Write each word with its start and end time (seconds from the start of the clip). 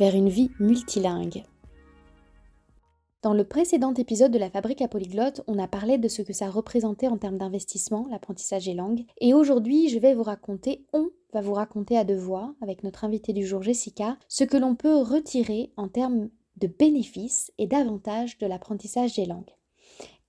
vers 0.00 0.14
une 0.14 0.30
vie 0.30 0.50
multilingue. 0.58 1.44
Dans 3.20 3.34
le 3.34 3.44
précédent 3.44 3.92
épisode 3.92 4.32
de 4.32 4.38
la 4.38 4.48
Fabrique 4.48 4.80
à 4.80 4.88
Polyglotte, 4.88 5.42
on 5.46 5.58
a 5.58 5.68
parlé 5.68 5.98
de 5.98 6.08
ce 6.08 6.22
que 6.22 6.32
ça 6.32 6.48
représentait 6.48 7.08
en 7.08 7.18
termes 7.18 7.36
d'investissement, 7.36 8.06
l'apprentissage 8.10 8.64
des 8.64 8.72
langues. 8.72 9.04
Et 9.20 9.34
aujourd'hui, 9.34 9.90
je 9.90 9.98
vais 9.98 10.14
vous 10.14 10.22
raconter, 10.22 10.86
on 10.94 11.10
va 11.34 11.42
vous 11.42 11.52
raconter 11.52 11.98
à 11.98 12.04
deux 12.04 12.16
voix, 12.16 12.54
avec 12.62 12.82
notre 12.82 13.04
invitée 13.04 13.34
du 13.34 13.44
jour 13.44 13.62
Jessica, 13.62 14.16
ce 14.26 14.44
que 14.44 14.56
l'on 14.56 14.74
peut 14.74 14.96
retirer 14.96 15.70
en 15.76 15.88
termes 15.88 16.30
de 16.56 16.66
bénéfices 16.66 17.52
et 17.58 17.66
d'avantages 17.66 18.38
de 18.38 18.46
l'apprentissage 18.46 19.16
des 19.16 19.26
langues. 19.26 19.54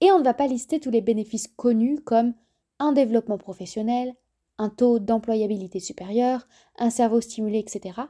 Et 0.01 0.11
on 0.11 0.19
ne 0.19 0.25
va 0.25 0.33
pas 0.33 0.47
lister 0.47 0.81
tous 0.81 0.91
les 0.91 0.99
bénéfices 0.99 1.47
connus 1.47 2.01
comme 2.01 2.33
un 2.79 2.91
développement 2.91 3.37
professionnel, 3.37 4.15
un 4.57 4.67
taux 4.67 4.99
d'employabilité 4.99 5.79
supérieur, 5.79 6.45
un 6.77 6.89
cerveau 6.89 7.21
stimulé, 7.21 7.59
etc. 7.59 8.01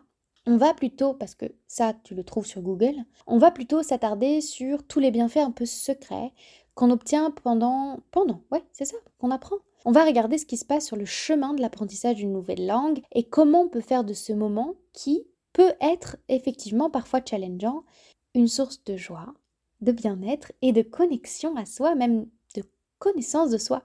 On 0.47 0.57
va 0.57 0.73
plutôt, 0.73 1.13
parce 1.13 1.35
que 1.35 1.45
ça 1.67 1.93
tu 2.03 2.15
le 2.15 2.23
trouves 2.23 2.47
sur 2.47 2.61
Google, 2.61 2.95
on 3.27 3.37
va 3.37 3.51
plutôt 3.51 3.84
s'attarder 3.84 4.41
sur 4.41 4.85
tous 4.85 4.99
les 4.99 5.11
bienfaits 5.11 5.37
un 5.37 5.51
peu 5.51 5.65
secrets 5.65 6.33
qu'on 6.73 6.89
obtient 6.89 7.31
pendant... 7.31 7.99
Pendant, 8.11 8.41
ouais, 8.51 8.63
c'est 8.71 8.85
ça, 8.85 8.98
qu'on 9.20 9.31
apprend. 9.31 9.57
On 9.85 9.91
va 9.91 10.05
regarder 10.05 10.37
ce 10.37 10.45
qui 10.45 10.57
se 10.57 10.65
passe 10.65 10.85
sur 10.85 10.95
le 10.95 11.05
chemin 11.05 11.53
de 11.53 11.61
l'apprentissage 11.61 12.15
d'une 12.15 12.33
nouvelle 12.33 12.65
langue 12.65 13.01
et 13.11 13.23
comment 13.23 13.61
on 13.61 13.70
peut 13.70 13.81
faire 13.81 14.03
de 14.03 14.13
ce 14.13 14.33
moment 14.33 14.75
qui 14.93 15.25
peut 15.53 15.73
être 15.81 16.17
effectivement 16.29 16.89
parfois 16.89 17.21
challengeant, 17.23 17.83
une 18.33 18.48
source 18.48 18.83
de 18.83 18.95
joie, 18.95 19.33
de 19.81 19.91
bien-être 19.91 20.51
et 20.61 20.71
de 20.71 20.81
connexion 20.81 21.55
à 21.55 21.65
soi, 21.65 21.95
même 21.95 22.27
de 22.55 22.63
connaissance 22.99 23.49
de 23.49 23.57
soi. 23.57 23.83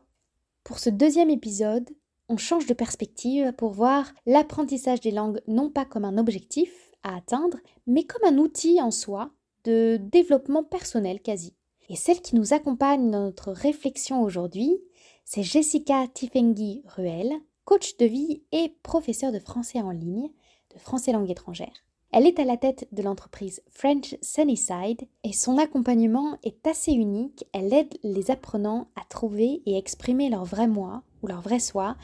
Pour 0.64 0.78
ce 0.78 0.90
deuxième 0.90 1.30
épisode, 1.30 1.88
on 2.28 2.36
change 2.36 2.66
de 2.66 2.74
perspective 2.74 3.52
pour 3.52 3.70
voir 3.70 4.12
l'apprentissage 4.26 5.00
des 5.00 5.10
langues 5.10 5.40
non 5.46 5.70
pas 5.70 5.84
comme 5.84 6.04
un 6.04 6.18
objectif 6.18 6.72
à 7.02 7.16
atteindre, 7.16 7.58
mais 7.86 8.04
comme 8.04 8.24
un 8.24 8.38
outil 8.38 8.80
en 8.80 8.90
soi 8.90 9.30
de 9.64 9.98
développement 10.00 10.64
personnel 10.64 11.20
quasi. 11.20 11.54
Et 11.88 11.96
celle 11.96 12.20
qui 12.20 12.34
nous 12.34 12.52
accompagne 12.52 13.10
dans 13.10 13.22
notre 13.22 13.52
réflexion 13.52 14.22
aujourd'hui, 14.22 14.76
c'est 15.24 15.42
Jessica 15.42 16.06
Tifengi 16.12 16.82
Ruel, 16.86 17.32
coach 17.64 17.96
de 17.96 18.06
vie 18.06 18.42
et 18.52 18.74
professeure 18.82 19.32
de 19.32 19.38
français 19.38 19.80
en 19.80 19.90
ligne, 19.90 20.30
de 20.74 20.78
français 20.78 21.12
langue 21.12 21.30
étrangère. 21.30 21.84
Elle 22.12 22.26
est 22.26 22.38
à 22.38 22.44
la 22.44 22.56
tête 22.56 22.88
de 22.92 23.02
l'entreprise 23.02 23.62
French 23.70 24.16
Sunnyside 24.22 25.06
et 25.24 25.32
son 25.32 25.58
accompagnement 25.58 26.38
est 26.44 26.66
assez 26.66 26.92
unique. 26.92 27.44
Elle 27.52 27.74
aide 27.74 27.94
les 28.04 28.30
apprenants 28.30 28.88
à 28.96 29.04
trouver 29.08 29.62
et 29.66 29.76
exprimer 29.76 30.30
leur 30.30 30.44
vrai 30.44 30.66
moi 30.66 31.02
ou 31.26 31.28
leur 31.28 31.40
vrai 31.40 31.58
soi 31.58 31.96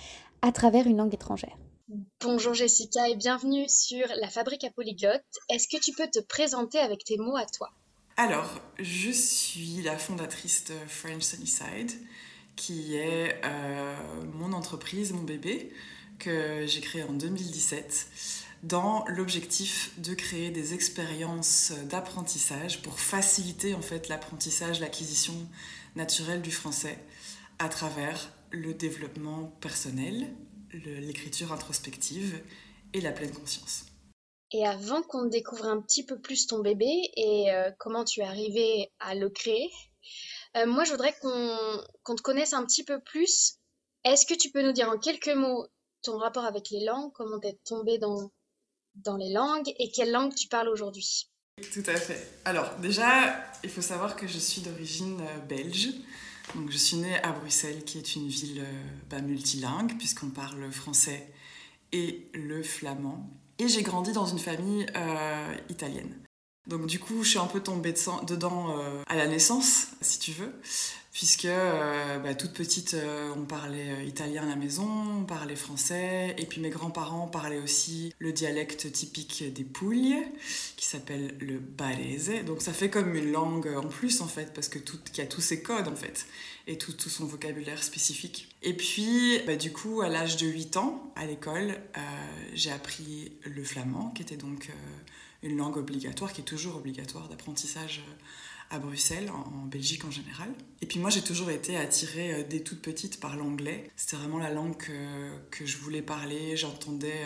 à 0.42 0.52
travers 0.52 0.86
une 0.86 0.96
langue 0.96 1.14
étrangère. 1.14 1.56
Bonjour 2.20 2.54
Jessica 2.54 3.08
et 3.08 3.16
bienvenue 3.16 3.68
sur 3.68 4.06
La 4.20 4.28
Fabrique 4.28 4.64
à 4.64 4.70
Polyglotte. 4.70 5.22
Est-ce 5.48 5.68
que 5.68 5.80
tu 5.80 5.92
peux 5.92 6.08
te 6.08 6.20
présenter 6.20 6.78
avec 6.78 7.04
tes 7.04 7.16
mots 7.16 7.36
à 7.36 7.46
toi? 7.46 7.70
Alors, 8.16 8.60
je 8.78 9.10
suis 9.10 9.82
la 9.82 9.96
fondatrice 9.96 10.64
de 10.64 10.74
French 10.86 11.22
Sunnyside, 11.22 11.92
qui 12.56 12.96
est 12.96 13.40
euh, 13.44 13.94
mon 14.34 14.52
entreprise, 14.52 15.12
mon 15.12 15.22
bébé, 15.22 15.72
que 16.18 16.66
j'ai 16.66 16.80
créé 16.80 17.02
en 17.02 17.12
2017 17.12 18.06
dans 18.62 19.04
l'objectif 19.08 19.92
de 19.98 20.14
créer 20.14 20.50
des 20.50 20.72
expériences 20.74 21.72
d'apprentissage 21.88 22.80
pour 22.82 23.00
faciliter 23.00 23.74
en 23.74 23.82
fait 23.82 24.08
l'apprentissage, 24.08 24.80
l'acquisition 24.80 25.34
naturelle 25.96 26.42
du 26.42 26.52
français 26.52 26.98
à 27.58 27.68
travers 27.68 28.30
le 28.52 28.74
développement 28.74 29.46
personnel, 29.60 30.28
l'écriture 30.72 31.52
introspective 31.52 32.40
et 32.92 33.00
la 33.00 33.12
pleine 33.12 33.32
conscience. 33.32 33.86
Et 34.52 34.66
avant 34.66 35.02
qu'on 35.02 35.24
découvre 35.24 35.64
un 35.64 35.80
petit 35.80 36.04
peu 36.04 36.20
plus 36.20 36.46
ton 36.46 36.60
bébé 36.60 37.10
et 37.16 37.50
euh, 37.50 37.70
comment 37.78 38.04
tu 38.04 38.20
es 38.20 38.24
arrivé 38.24 38.92
à 39.00 39.14
le 39.14 39.30
créer, 39.30 39.70
euh, 40.56 40.66
moi 40.66 40.84
je 40.84 40.90
voudrais 40.90 41.14
qu'on 41.22 42.14
te 42.14 42.22
connaisse 42.22 42.52
un 42.52 42.64
petit 42.66 42.84
peu 42.84 43.00
plus. 43.00 43.54
Est-ce 44.04 44.26
que 44.26 44.34
tu 44.34 44.50
peux 44.50 44.62
nous 44.62 44.72
dire 44.72 44.90
en 44.90 44.98
quelques 44.98 45.34
mots 45.34 45.66
ton 46.02 46.18
rapport 46.18 46.44
avec 46.44 46.68
les 46.70 46.84
langues, 46.84 47.12
comment 47.14 47.40
tu 47.40 47.48
es 47.48 47.58
tombé 47.64 47.96
dans, 47.98 48.30
dans 48.96 49.16
les 49.16 49.32
langues 49.32 49.72
et 49.78 49.90
quelle 49.90 50.10
langue 50.10 50.34
tu 50.34 50.48
parles 50.48 50.68
aujourd'hui? 50.68 51.30
Tout 51.72 51.84
à 51.86 51.96
fait. 51.96 52.40
Alors 52.44 52.74
déjà, 52.76 53.42
il 53.62 53.70
faut 53.70 53.82
savoir 53.82 54.16
que 54.16 54.26
je 54.26 54.38
suis 54.38 54.60
d'origine 54.62 55.20
euh, 55.20 55.38
belge. 55.46 55.90
Donc, 56.54 56.70
je 56.70 56.76
suis 56.76 56.96
née 56.96 57.18
à 57.22 57.32
Bruxelles, 57.32 57.84
qui 57.84 57.98
est 57.98 58.16
une 58.16 58.28
ville 58.28 58.60
euh, 58.60 58.82
bah, 59.10 59.20
multilingue, 59.20 59.96
puisqu'on 59.98 60.30
parle 60.30 60.70
français 60.70 61.32
et 61.92 62.26
le 62.34 62.62
flamand. 62.62 63.28
Et 63.58 63.68
j'ai 63.68 63.82
grandi 63.82 64.12
dans 64.12 64.26
une 64.26 64.38
famille 64.38 64.86
euh, 64.96 65.56
italienne. 65.68 66.12
Donc 66.68 66.86
du 66.86 67.00
coup, 67.00 67.24
je 67.24 67.30
suis 67.30 67.38
un 67.40 67.46
peu 67.46 67.60
tombée 67.60 67.92
dedans 68.24 68.76
à 69.08 69.16
la 69.16 69.26
naissance, 69.26 69.88
si 70.00 70.20
tu 70.20 70.30
veux 70.30 70.52
puisque 71.12 71.44
euh, 71.44 72.18
bah, 72.18 72.34
toute 72.34 72.52
petite, 72.52 72.94
euh, 72.94 73.32
on 73.36 73.44
parlait 73.44 73.90
euh, 73.90 74.02
italien 74.02 74.44
à 74.44 74.46
la 74.46 74.56
maison, 74.56 74.88
on 75.20 75.24
parlait 75.24 75.56
français, 75.56 76.34
et 76.38 76.46
puis 76.46 76.60
mes 76.60 76.70
grands-parents 76.70 77.28
parlaient 77.28 77.58
aussi 77.58 78.14
le 78.18 78.32
dialecte 78.32 78.90
typique 78.90 79.44
des 79.52 79.64
Pouilles, 79.64 80.16
qui 80.76 80.86
s'appelle 80.86 81.34
le 81.38 81.58
barese. 81.58 82.44
Donc 82.46 82.62
ça 82.62 82.72
fait 82.72 82.88
comme 82.88 83.14
une 83.14 83.30
langue 83.30 83.68
en 83.76 83.88
plus, 83.88 84.22
en 84.22 84.26
fait, 84.26 84.54
parce 84.54 84.68
que 84.68 84.78
tout, 84.78 84.98
y 85.16 85.20
a 85.20 85.26
tous 85.26 85.42
ses 85.42 85.62
codes, 85.62 85.88
en 85.88 85.96
fait, 85.96 86.26
et 86.66 86.78
tout, 86.78 86.92
son 86.98 87.26
vocabulaire 87.26 87.82
spécifique. 87.82 88.48
Et 88.62 88.74
puis, 88.74 89.40
bah, 89.46 89.56
du 89.56 89.72
coup, 89.72 90.02
à 90.02 90.08
l'âge 90.08 90.36
de 90.36 90.46
8 90.46 90.76
ans, 90.76 91.12
à 91.16 91.26
l'école, 91.26 91.76
j'ai 92.54 92.70
appris 92.70 93.32
le 93.44 93.64
flamand, 93.64 94.10
qui 94.10 94.22
était 94.22 94.36
donc 94.36 94.70
une 95.42 95.56
langue 95.56 95.76
obligatoire, 95.76 96.32
qui 96.32 96.40
est 96.40 96.44
toujours 96.44 96.76
obligatoire 96.76 97.28
d'apprentissage 97.28 98.02
à 98.72 98.78
Bruxelles, 98.78 99.30
en, 99.30 99.66
Belgique 99.66 100.04
en 100.04 100.10
général. 100.10 100.48
Et 100.80 100.86
puis 100.86 100.98
moi, 100.98 101.10
j'ai 101.10 101.20
toujours 101.20 101.50
été 101.50 101.76
attirée 101.76 102.32
euh, 102.32 102.42
dès 102.48 102.60
toute 102.60 102.80
petite 102.80 103.20
par 103.20 103.36
l'anglais. 103.36 103.90
C'était 103.96 104.16
vraiment 104.16 104.38
la 104.38 104.50
langue 104.50 104.76
que, 104.76 105.66
je 105.66 105.76
voulais 105.76 106.02
parler. 106.02 106.56
J'entendais... 106.56 107.22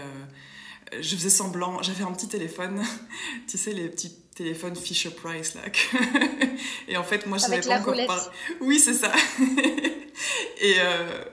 Euh, 0.93 1.01
je 1.01 1.17
faisais 1.17 1.31
semblant... 1.31 1.83
J'avais 1.83 2.03
un 2.03 2.13
petit 2.13 2.29
téléphone, 2.29 2.83
tu 3.47 3.57
sais, 3.59 3.73
les 3.73 3.89
petits 3.89 4.13
téléphones 4.37 4.77
Fisher 4.77 5.11
Price, 5.11 5.55
là. 5.55 5.63
et 6.89 6.97
en 6.97 7.03
fait, 7.03 7.27
moi, 7.27 7.39
je 7.39 7.45
savais 7.45 7.61
pas 7.61 7.81
encore 7.81 8.07
parler. 8.07 8.23
Oui, 8.61 8.79
c'est 8.79 8.95
ça. 8.95 9.11
et, 10.61 10.75
euh, 10.79 11.25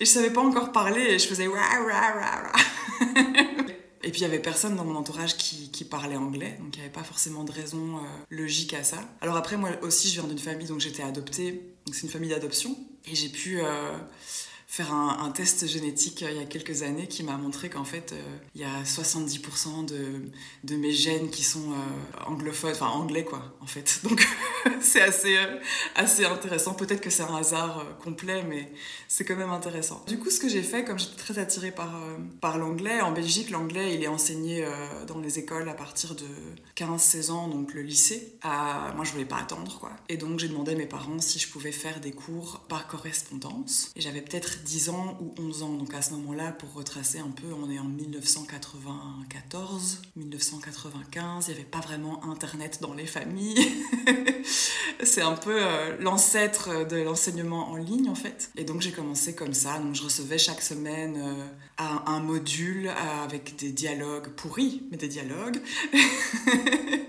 et 0.00 0.04
je 0.04 0.10
savais 0.10 0.30
pas 0.30 0.40
encore 0.40 0.72
parler 0.72 1.02
et 1.02 1.18
je 1.18 1.26
faisais... 1.26 1.48
Et 4.04 4.10
puis 4.10 4.20
il 4.20 4.22
y 4.22 4.26
avait 4.26 4.40
personne 4.40 4.74
dans 4.74 4.84
mon 4.84 4.96
entourage 4.96 5.36
qui, 5.36 5.70
qui 5.70 5.84
parlait 5.84 6.16
anglais, 6.16 6.56
donc 6.58 6.74
il 6.74 6.78
n'y 6.78 6.84
avait 6.84 6.92
pas 6.92 7.04
forcément 7.04 7.44
de 7.44 7.52
raison 7.52 7.98
euh, 7.98 8.00
logique 8.30 8.74
à 8.74 8.82
ça. 8.82 8.98
Alors 9.20 9.36
après, 9.36 9.56
moi 9.56 9.70
aussi, 9.82 10.08
je 10.08 10.20
viens 10.20 10.28
d'une 10.28 10.40
famille, 10.40 10.66
donc 10.66 10.80
j'étais 10.80 11.04
adoptée, 11.04 11.62
donc 11.86 11.94
c'est 11.94 12.02
une 12.02 12.08
famille 12.08 12.30
d'adoption, 12.30 12.76
et 13.06 13.14
j'ai 13.14 13.28
pu 13.28 13.60
euh, 13.60 13.96
faire 14.72 14.94
un, 14.94 15.30
test 15.32 15.66
génétique 15.66 16.22
euh, 16.22 16.30
il 16.30 16.38
y 16.38 16.40
a 16.40 16.46
quelques 16.46 16.82
années 16.82 17.06
qui 17.06 17.22
m'a 17.24 17.36
montré 17.36 17.68
qu'en 17.68 17.84
fait, 17.84 18.14
il 18.54 18.62
y 18.62 18.64
a 18.64 18.82
70% 18.84 19.84
de, 19.84 20.76
mes 20.76 20.92
gènes 20.92 21.28
qui 21.28 21.42
sont 21.42 21.72
anglophones, 22.26 22.72
enfin 22.72 22.86
anglais 22.86 23.22
quoi, 23.22 23.54
en 23.60 23.66
fait. 23.66 24.00
Donc 24.04 24.26
c'est 24.80 25.02
assez, 25.02 25.36
assez 25.94 26.24
intéressant. 26.24 26.72
Peut-être 26.72 27.02
que 27.02 27.10
c'est 27.10 27.22
un 27.22 27.36
hasard 27.36 27.84
complet, 28.02 28.42
mais 28.48 28.72
c'est 29.08 29.26
quand 29.26 29.36
même 29.36 29.50
intéressant. 29.50 30.02
Du 30.08 30.18
coup, 30.18 30.30
ce 30.30 30.40
que 30.40 30.48
j'ai 30.48 30.62
fait, 30.62 30.84
comme 30.84 30.98
j'étais 30.98 31.16
très 31.16 31.38
attirée 31.38 31.70
par, 31.70 31.92
par 32.40 32.56
l'anglais, 32.56 33.02
en 33.02 33.12
Belgique, 33.12 33.50
l'anglais, 33.50 33.94
il 33.94 34.02
est 34.02 34.08
enseigné 34.08 34.66
dans 35.06 35.18
les 35.18 35.38
écoles 35.38 35.68
à 35.68 35.74
partir 35.74 36.14
de 36.14 36.24
15-16 36.76 37.30
ans, 37.30 37.48
donc 37.48 37.74
le 37.74 37.82
lycée. 37.82 38.38
moi, 38.42 39.04
je 39.04 39.12
voulais 39.12 39.26
pas 39.26 39.36
attendre, 39.36 39.78
quoi. 39.78 39.90
Et 40.08 40.16
donc, 40.16 40.38
j'ai 40.38 40.48
demandé 40.48 40.72
à 40.72 40.76
mes 40.76 40.86
parents 40.86 41.20
si 41.20 41.38
je 41.38 41.48
pouvais 41.48 41.72
faire 41.72 42.00
des 42.00 42.12
cours 42.12 42.60
par 42.68 42.86
correspondance. 42.86 43.90
Et 43.96 44.00
j'avais 44.00 44.22
peut-être 44.22 44.61
10 44.64 44.88
ans 44.90 45.18
ou 45.20 45.34
11 45.38 45.62
ans. 45.62 45.74
Donc 45.74 45.94
à 45.94 46.02
ce 46.02 46.10
moment-là, 46.12 46.52
pour 46.52 46.72
retracer 46.74 47.18
un 47.18 47.30
peu, 47.30 47.46
on 47.52 47.70
est 47.70 47.78
en 47.78 47.84
1994, 47.84 50.02
1995, 50.16 51.46
il 51.46 51.50
n'y 51.50 51.60
avait 51.60 51.68
pas 51.68 51.80
vraiment 51.80 52.24
Internet 52.24 52.78
dans 52.80 52.94
les 52.94 53.06
familles. 53.06 53.58
C'est 55.04 55.22
un 55.22 55.34
peu 55.34 55.60
euh, 55.60 55.96
l'ancêtre 55.98 56.86
de 56.86 56.96
l'enseignement 56.96 57.70
en 57.70 57.76
ligne 57.76 58.08
en 58.08 58.14
fait. 58.14 58.50
Et 58.56 58.64
donc 58.64 58.80
j'ai 58.80 58.92
commencé 58.92 59.34
comme 59.34 59.54
ça. 59.54 59.78
Donc 59.78 59.94
je 59.94 60.02
recevais 60.02 60.38
chaque 60.38 60.62
semaine 60.62 61.16
euh, 61.16 61.44
un, 61.78 62.20
module 62.20 62.90
avec 63.24 63.56
des 63.56 63.72
dialogues 63.72 64.28
pourris, 64.28 64.82
mais 64.90 64.96
des 64.96 65.08
dialogues. 65.08 65.58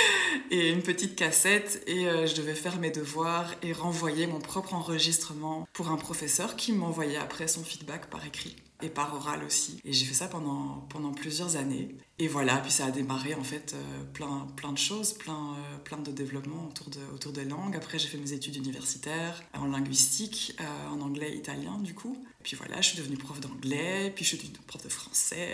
et 0.50 0.70
une 0.70 0.82
petite 0.82 1.16
cassette 1.16 1.82
et 1.86 2.08
euh, 2.08 2.26
je 2.26 2.34
devais 2.34 2.54
faire 2.54 2.78
mes 2.78 2.90
devoirs 2.90 3.54
et 3.62 3.72
renvoyer 3.72 4.26
mon 4.26 4.40
propre 4.40 4.74
enregistrement 4.74 5.68
pour 5.72 5.90
un 5.90 5.96
professeur 5.96 6.56
qui 6.56 6.72
m'envoyait 6.72 7.16
après 7.16 7.48
son 7.48 7.62
feedback 7.62 8.10
par 8.10 8.26
écrit 8.26 8.56
et 8.82 8.88
par 8.88 9.14
oral 9.14 9.44
aussi. 9.44 9.78
Et 9.84 9.92
j'ai 9.92 10.06
fait 10.06 10.14
ça 10.14 10.26
pendant, 10.26 10.86
pendant 10.88 11.12
plusieurs 11.12 11.56
années. 11.56 11.94
Et 12.18 12.28
voilà, 12.28 12.56
puis 12.56 12.70
ça 12.70 12.86
a 12.86 12.90
démarré 12.90 13.34
en 13.34 13.44
fait 13.44 13.74
euh, 13.74 14.04
plein, 14.14 14.48
plein 14.56 14.72
de 14.72 14.78
choses, 14.78 15.12
plein, 15.12 15.54
euh, 15.54 15.78
plein 15.84 15.98
de 15.98 16.10
développement 16.10 16.68
autour, 16.68 16.88
de, 16.88 17.00
autour 17.14 17.32
des 17.32 17.44
langues. 17.44 17.76
Après, 17.76 17.98
j'ai 17.98 18.08
fait 18.08 18.18
mes 18.18 18.32
études 18.32 18.56
universitaires 18.56 19.42
en 19.54 19.66
linguistique, 19.66 20.56
en 20.90 21.00
anglais 21.00 21.36
italien 21.36 21.78
du 21.78 21.94
coup. 21.94 22.16
Puis 22.42 22.56
voilà, 22.56 22.80
je 22.80 22.88
suis 22.88 22.98
devenue 22.98 23.16
prof 23.18 23.38
d'anglais, 23.40 24.12
puis 24.14 24.24
je 24.24 24.30
suis 24.30 24.38
devenue 24.38 24.58
prof 24.66 24.82
de 24.82 24.88
français. 24.88 25.52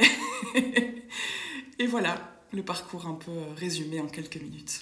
et 1.78 1.86
voilà, 1.86 2.35
le 2.52 2.64
parcours 2.64 3.06
un 3.06 3.14
peu 3.14 3.30
euh, 3.30 3.54
résumé 3.56 4.00
en 4.00 4.08
quelques 4.08 4.36
minutes. 4.36 4.80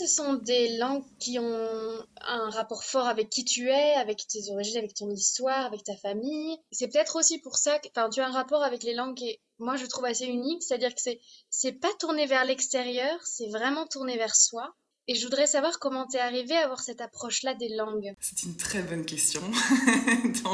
Ce 0.00 0.06
sont 0.06 0.34
des 0.34 0.76
langues 0.76 1.04
qui 1.20 1.38
ont 1.38 2.04
un 2.20 2.50
rapport 2.50 2.82
fort 2.82 3.06
avec 3.06 3.30
qui 3.30 3.44
tu 3.44 3.68
es, 3.68 3.94
avec 3.94 4.26
tes 4.26 4.50
origines, 4.50 4.78
avec 4.78 4.94
ton 4.94 5.10
histoire, 5.10 5.66
avec 5.66 5.84
ta 5.84 5.96
famille. 5.96 6.58
C'est 6.72 6.88
peut-être 6.88 7.16
aussi 7.16 7.38
pour 7.38 7.56
ça 7.56 7.78
que 7.78 7.88
tu 7.88 8.20
as 8.20 8.26
un 8.26 8.32
rapport 8.32 8.64
avec 8.64 8.82
les 8.82 8.94
langues 8.94 9.14
qui 9.14 9.38
moi, 9.58 9.76
je 9.76 9.86
trouve 9.86 10.04
assez 10.04 10.26
unique. 10.26 10.62
C'est-à-dire 10.62 10.94
que 10.94 11.00
c'est, 11.00 11.20
c'est 11.50 11.72
pas 11.72 11.92
tourné 11.98 12.26
vers 12.26 12.44
l'extérieur, 12.44 13.18
c'est 13.24 13.48
vraiment 13.48 13.86
tourné 13.86 14.16
vers 14.16 14.34
soi. 14.34 14.74
Et 15.06 15.14
je 15.14 15.24
voudrais 15.24 15.46
savoir 15.46 15.78
comment 15.78 16.06
tu 16.06 16.16
es 16.16 16.20
arrivé 16.20 16.56
à 16.56 16.64
avoir 16.64 16.80
cette 16.80 17.02
approche-là 17.02 17.54
des 17.54 17.68
langues. 17.68 18.14
C'est 18.20 18.44
une 18.44 18.56
très 18.56 18.80
bonne 18.82 19.04
question 19.04 19.42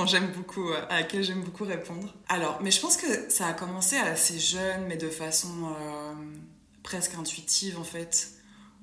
euh, 0.58 0.86
à 0.88 1.00
laquelle 1.00 1.22
j'aime 1.22 1.42
beaucoup 1.42 1.64
répondre. 1.64 2.12
Alors, 2.28 2.60
mais 2.60 2.72
je 2.72 2.80
pense 2.80 2.96
que 2.96 3.30
ça 3.30 3.46
a 3.46 3.52
commencé 3.52 3.96
assez 3.96 4.40
jeune, 4.40 4.86
mais 4.88 4.96
de 4.96 5.08
façon 5.08 5.68
euh, 5.68 6.12
presque 6.82 7.14
intuitive 7.14 7.78
en 7.78 7.84
fait, 7.84 8.32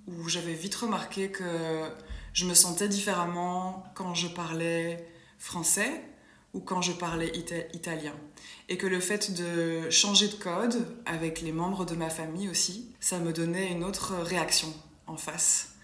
où 0.07 0.29
j'avais 0.29 0.53
vite 0.53 0.75
remarqué 0.75 1.31
que 1.31 1.43
je 2.31 2.45
me 2.45 2.53
sentais 2.53 2.87
différemment 2.87 3.83
quand 3.93 4.13
je 4.13 4.27
parlais 4.27 5.05
français 5.37 6.01
ou 6.53 6.61
quand 6.61 6.81
je 6.81 6.93
parlais 6.93 7.31
italien. 7.73 8.15
Et 8.69 8.77
que 8.77 8.87
le 8.87 9.01
fait 9.01 9.33
de 9.33 9.89
changer 9.89 10.29
de 10.29 10.35
code 10.35 10.87
avec 11.05 11.41
les 11.41 11.51
membres 11.51 11.85
de 11.85 11.95
ma 11.95 12.09
famille 12.09 12.47
aussi, 12.47 12.93
ça 13.01 13.19
me 13.19 13.33
donnait 13.33 13.69
une 13.69 13.83
autre 13.83 14.15
réaction 14.15 14.73
en 15.07 15.17
face. 15.17 15.77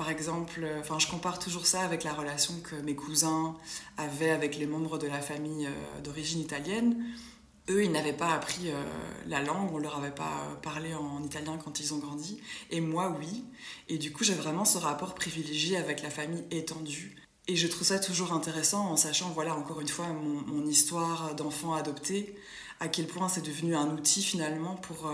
Par 0.00 0.08
exemple, 0.08 0.60
euh, 0.62 0.80
enfin, 0.80 0.98
je 0.98 1.06
compare 1.06 1.38
toujours 1.38 1.66
ça 1.66 1.82
avec 1.82 2.04
la 2.04 2.14
relation 2.14 2.54
que 2.60 2.74
mes 2.76 2.94
cousins 2.94 3.54
avaient 3.98 4.30
avec 4.30 4.56
les 4.56 4.66
membres 4.66 4.96
de 4.96 5.06
la 5.06 5.20
famille 5.20 5.66
euh, 5.66 6.00
d'origine 6.02 6.40
italienne. 6.40 7.04
Eux, 7.68 7.84
ils 7.84 7.92
n'avaient 7.92 8.14
pas 8.14 8.32
appris 8.32 8.70
euh, 8.70 8.82
la 9.26 9.42
langue, 9.42 9.70
on 9.74 9.78
leur 9.78 9.98
avait 9.98 10.10
pas 10.10 10.58
parlé 10.62 10.94
en 10.94 11.22
italien 11.22 11.58
quand 11.62 11.80
ils 11.80 11.92
ont 11.92 11.98
grandi. 11.98 12.40
Et 12.70 12.80
moi, 12.80 13.14
oui. 13.20 13.44
Et 13.88 13.98
du 13.98 14.10
coup, 14.10 14.24
j'ai 14.24 14.32
vraiment 14.32 14.64
ce 14.64 14.78
rapport 14.78 15.14
privilégié 15.14 15.76
avec 15.76 16.02
la 16.02 16.08
famille 16.08 16.44
étendue. 16.50 17.16
Et 17.46 17.56
je 17.56 17.66
trouve 17.66 17.86
ça 17.86 17.98
toujours 17.98 18.32
intéressant 18.32 18.86
en 18.86 18.96
sachant, 18.96 19.28
voilà, 19.30 19.54
encore 19.54 19.82
une 19.82 19.88
fois, 19.88 20.06
mon, 20.06 20.66
histoire 20.66 21.34
d'enfant 21.34 21.74
adopté, 21.74 22.34
à 22.78 22.88
quel 22.88 23.06
point 23.06 23.28
c'est 23.28 23.44
devenu 23.44 23.76
un 23.76 23.90
outil 23.90 24.22
finalement 24.22 24.76
pour, 24.76 25.12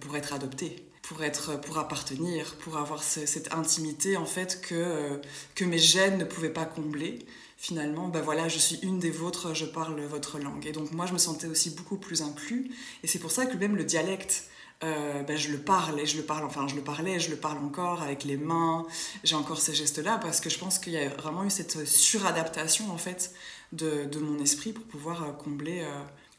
pour 0.00 0.16
être 0.16 0.32
adopté 0.32 0.88
pour 1.08 1.24
être 1.24 1.58
pour 1.58 1.78
appartenir 1.78 2.54
pour 2.56 2.76
avoir 2.76 3.02
cette 3.02 3.54
intimité 3.54 4.18
en 4.18 4.26
fait 4.26 4.60
que 4.60 4.74
euh, 4.74 5.16
que 5.54 5.64
mes 5.64 5.78
gènes 5.78 6.18
ne 6.18 6.24
pouvaient 6.24 6.52
pas 6.52 6.66
combler. 6.66 7.20
Finalement 7.56 8.08
ben 8.08 8.20
voilà 8.20 8.46
je 8.48 8.58
suis 8.58 8.78
une 8.82 8.98
des 8.98 9.10
vôtres 9.10 9.54
je 9.54 9.64
parle 9.64 9.98
votre 10.02 10.38
langue. 10.38 10.66
Et 10.66 10.72
donc 10.72 10.92
moi 10.92 11.06
je 11.06 11.14
me 11.14 11.18
sentais 11.18 11.46
aussi 11.46 11.70
beaucoup 11.70 11.96
plus 11.96 12.20
inclus. 12.20 12.70
Et 13.02 13.06
c'est 13.06 13.18
pour 13.18 13.30
ça 13.30 13.46
que 13.46 13.56
même 13.56 13.74
le 13.74 13.84
dialecte 13.84 14.44
euh, 14.84 15.22
ben 15.22 15.36
je 15.38 15.50
le 15.50 15.58
parle 15.58 15.98
et 15.98 16.04
je 16.04 16.18
le 16.18 16.24
parle 16.24 16.44
enfin 16.44 16.68
je 16.68 16.74
le 16.74 16.82
parlais 16.82 17.18
je 17.18 17.30
le 17.30 17.36
parle 17.36 17.56
encore 17.64 18.02
avec 18.02 18.24
les 18.24 18.36
mains. 18.36 18.86
J'ai 19.24 19.34
encore 19.34 19.62
ces 19.62 19.74
gestes 19.74 19.98
là 19.98 20.18
parce 20.18 20.40
que 20.42 20.50
je 20.50 20.58
pense 20.58 20.78
qu'il 20.78 20.92
y 20.92 20.98
a 20.98 21.08
vraiment 21.08 21.44
eu 21.44 21.50
cette 21.50 21.86
suradaptation 21.86 22.92
en 22.92 22.98
fait 22.98 23.32
de, 23.72 24.04
de 24.04 24.18
mon 24.18 24.38
esprit 24.42 24.74
pour 24.74 24.84
pouvoir 24.84 25.22
euh, 25.22 25.32
combler 25.32 25.86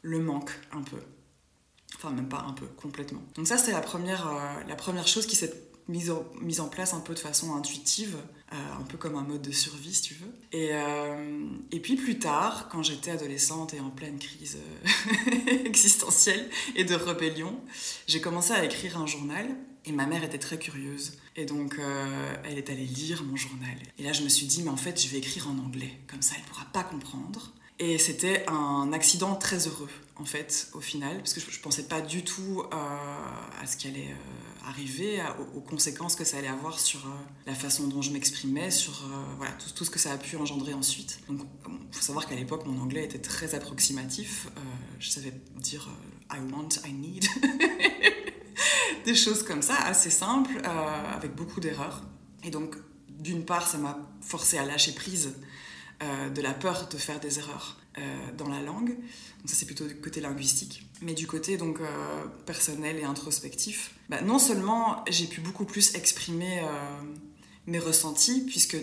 le 0.02 0.20
manque 0.20 0.52
un 0.72 0.82
peu 0.82 1.00
Enfin, 2.02 2.14
même 2.14 2.28
pas 2.28 2.46
un 2.48 2.54
peu, 2.54 2.64
complètement. 2.80 3.22
Donc 3.34 3.46
ça, 3.46 3.58
c'est 3.58 3.72
la 3.72 3.82
première, 3.82 4.26
euh, 4.26 4.66
la 4.66 4.74
première 4.74 5.06
chose 5.06 5.26
qui 5.26 5.36
s'est 5.36 5.52
mise, 5.86 6.10
mise 6.40 6.60
en 6.60 6.68
place 6.68 6.94
un 6.94 7.00
peu 7.00 7.12
de 7.12 7.18
façon 7.18 7.54
intuitive, 7.54 8.16
euh, 8.54 8.56
un 8.80 8.84
peu 8.84 8.96
comme 8.96 9.16
un 9.16 9.22
mode 9.22 9.42
de 9.42 9.52
survie, 9.52 9.92
si 9.92 10.00
tu 10.00 10.14
veux. 10.14 10.32
Et, 10.52 10.70
euh, 10.72 11.44
et 11.70 11.78
puis 11.80 11.96
plus 11.96 12.18
tard, 12.18 12.70
quand 12.72 12.82
j'étais 12.82 13.10
adolescente 13.10 13.74
et 13.74 13.80
en 13.80 13.90
pleine 13.90 14.18
crise 14.18 14.56
existentielle 15.66 16.48
et 16.74 16.84
de 16.84 16.94
rébellion, 16.94 17.60
j'ai 18.06 18.22
commencé 18.22 18.52
à 18.52 18.64
écrire 18.64 18.96
un 18.98 19.06
journal. 19.06 19.46
Et 19.84 19.92
ma 19.92 20.06
mère 20.06 20.24
était 20.24 20.38
très 20.38 20.58
curieuse. 20.58 21.18
Et 21.36 21.46
donc, 21.46 21.80
elle 22.44 22.58
est 22.58 22.68
allée 22.68 22.84
lire 22.84 23.24
mon 23.24 23.34
journal. 23.34 23.78
Et 23.98 24.02
là, 24.02 24.12
je 24.12 24.22
me 24.22 24.28
suis 24.28 24.44
dit, 24.44 24.62
mais 24.62 24.68
en 24.68 24.76
fait, 24.76 25.02
je 25.02 25.08
vais 25.08 25.16
écrire 25.16 25.48
en 25.48 25.58
anglais. 25.58 26.00
Comme 26.06 26.20
ça, 26.20 26.34
elle 26.36 26.42
ne 26.42 26.48
pourra 26.48 26.66
pas 26.66 26.82
comprendre. 26.82 27.54
Et 27.80 27.96
c'était 27.96 28.44
un 28.46 28.92
accident 28.92 29.34
très 29.36 29.66
heureux, 29.66 29.88
en 30.20 30.24
fait, 30.26 30.68
au 30.74 30.80
final, 30.80 31.16
parce 31.18 31.32
que 31.32 31.40
je 31.40 31.46
ne 31.56 31.62
pensais 31.62 31.84
pas 31.84 32.02
du 32.02 32.22
tout 32.22 32.62
euh, 32.62 32.76
à 33.62 33.66
ce 33.66 33.76
qui 33.76 33.88
allait 33.88 34.10
euh, 34.10 34.68
arriver, 34.68 35.22
aux, 35.54 35.60
conséquences 35.62 36.14
que 36.14 36.24
ça 36.24 36.36
allait 36.36 36.48
avoir 36.48 36.78
sur 36.78 37.06
euh, 37.06 37.10
la 37.46 37.54
façon 37.54 37.88
dont 37.88 38.02
je 38.02 38.10
m'exprimais, 38.10 38.70
sur 38.70 39.02
voilà, 39.38 39.52
tout, 39.52 39.70
tout, 39.70 39.84
ce 39.84 39.90
que 39.90 39.98
ça 39.98 40.12
a 40.12 40.18
pu 40.18 40.36
engendrer 40.36 40.74
ensuite. 40.74 41.20
Donc, 41.26 41.40
il 41.66 41.96
faut 41.96 42.02
savoir 42.02 42.26
qu'à 42.26 42.34
l'époque, 42.34 42.66
mon 42.66 42.80
anglais 42.82 43.04
était 43.04 43.18
très 43.18 43.54
approximatif. 43.54 44.48
je 44.98 45.08
savais 45.08 45.32
dire 45.56 45.88
I 46.30 46.38
want, 46.52 46.68
I 46.86 46.92
need. 46.92 47.24
Des 49.06 49.14
choses 49.14 49.42
comme 49.42 49.62
ça, 49.62 49.76
assez 49.84 50.10
simples, 50.10 50.60
avec 51.16 51.34
beaucoup 51.34 51.60
d'erreurs. 51.60 52.02
Et 52.44 52.50
donc, 52.50 52.76
d'une 53.08 53.46
part, 53.46 53.66
ça 53.66 53.78
m'a 53.78 53.98
forcé 54.20 54.58
à 54.58 54.66
lâcher 54.66 54.92
prise 54.92 55.34
de 56.00 56.42
la 56.42 56.52
peur 56.52 56.88
de 56.88 56.98
faire 56.98 57.20
des 57.20 57.38
erreurs 57.38 57.79
dans 58.36 58.48
la 58.48 58.60
langue. 58.60 58.90
Donc 58.90 59.46
ça 59.46 59.54
c'est 59.54 59.66
plutôt 59.66 59.86
du 59.86 59.96
côté 59.96 60.20
linguistique. 60.20 60.86
Mais 61.02 61.14
du 61.14 61.26
côté 61.26 61.56
donc 61.56 61.80
euh, 61.80 62.26
personnel 62.46 62.96
et 62.98 63.04
introspectif, 63.04 63.94
bah, 64.08 64.20
non 64.22 64.38
seulement 64.38 65.04
j'ai 65.08 65.26
pu 65.26 65.40
beaucoup 65.40 65.64
plus 65.64 65.94
exprimer 65.94 66.62
mes 67.66 67.78
ressentis, 67.78 68.44
puisque 68.46 68.76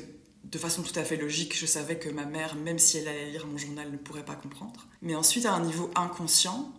de 0.43 0.57
façon 0.57 0.81
tout 0.81 0.97
à 0.97 1.03
fait 1.03 1.17
logique, 1.17 1.57
je 1.57 1.65
savais 1.65 1.97
que 1.97 2.09
ma 2.09 2.25
mère, 2.25 2.55
même 2.55 2.79
si 2.79 2.97
elle 2.97 3.07
allait 3.07 3.31
lire 3.31 3.47
mon 3.47 3.57
journal, 3.57 3.91
ne 3.91 3.97
pourrait 3.97 4.25
pas 4.25 4.35
comprendre. 4.35 4.87
Mais 5.01 5.15
ensuite, 5.15 5.45
à 5.45 5.53
un 5.53 5.63
niveau 5.63 5.91
inconscient, 5.95 6.73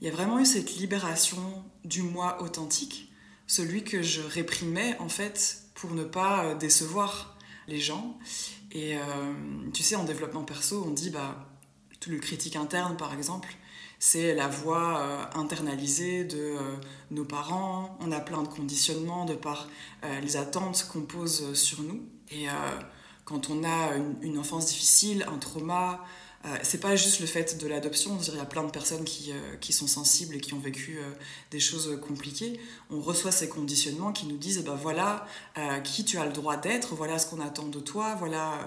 il 0.00 0.06
y 0.06 0.10
a 0.10 0.12
vraiment 0.12 0.38
eu 0.40 0.46
cette 0.46 0.76
libération 0.76 1.64
du 1.84 2.02
moi 2.02 2.42
authentique, 2.42 3.12
celui 3.46 3.84
que 3.84 4.02
je 4.02 4.22
réprimais 4.22 4.96
en 4.98 5.08
fait 5.08 5.64
pour 5.74 5.92
ne 5.92 6.04
pas 6.04 6.54
décevoir 6.54 7.36
les 7.68 7.78
gens 7.78 8.18
et 8.72 8.96
euh, 8.96 9.00
tu 9.74 9.82
sais, 9.82 9.96
en 9.96 10.04
développement 10.04 10.44
perso, 10.44 10.84
on 10.86 10.90
dit, 10.90 11.10
bah, 11.10 11.51
le 12.06 12.18
critique 12.18 12.56
interne, 12.56 12.96
par 12.96 13.14
exemple, 13.14 13.54
c'est 13.98 14.34
la 14.34 14.48
voix 14.48 14.98
euh, 14.98 15.24
internalisée 15.34 16.24
de 16.24 16.38
euh, 16.38 16.76
nos 17.10 17.24
parents. 17.24 17.96
On 18.00 18.10
a 18.12 18.20
plein 18.20 18.42
de 18.42 18.48
conditionnements 18.48 19.24
de 19.24 19.34
par 19.34 19.68
les 20.20 20.36
attentes 20.36 20.88
qu'on 20.92 21.02
pose 21.02 21.54
sur 21.54 21.82
nous. 21.82 22.02
Et 22.32 22.46
quand 23.24 23.50
on 23.50 23.62
a 23.62 23.94
une, 24.22 24.36
enfance 24.36 24.66
difficile, 24.66 25.24
un 25.32 25.38
trauma, 25.38 26.04
euh, 26.44 26.56
c'est 26.62 26.80
pas 26.80 26.96
juste 26.96 27.20
le 27.20 27.26
fait 27.26 27.58
de 27.58 27.68
l'adoption, 27.68 28.18
il 28.20 28.34
y 28.34 28.40
a 28.40 28.44
plein 28.44 28.64
de 28.64 28.70
personnes 28.70 29.04
qui, 29.04 29.30
euh, 29.30 29.56
qui, 29.60 29.72
sont 29.72 29.86
sensibles 29.86 30.34
et 30.34 30.40
qui 30.40 30.54
ont 30.54 30.58
vécu 30.58 30.98
euh, 30.98 31.02
des 31.52 31.60
choses 31.60 32.00
compliquées. 32.06 32.58
On 32.90 33.00
reçoit 33.00 33.30
ces 33.30 33.48
conditionnements 33.48 34.12
qui 34.12 34.26
nous 34.26 34.36
disent 34.36 34.62
bah 34.64 34.78
voilà 34.80 35.26
qui 35.84 36.04
tu 36.04 36.18
as 36.18 36.26
le 36.26 36.32
droit 36.32 36.56
d'être, 36.56 36.94
voilà 36.94 37.18
ce 37.18 37.26
qu'on 37.26 37.40
attend 37.40 37.66
de 37.66 37.78
toi, 37.78 38.16
voilà 38.18 38.66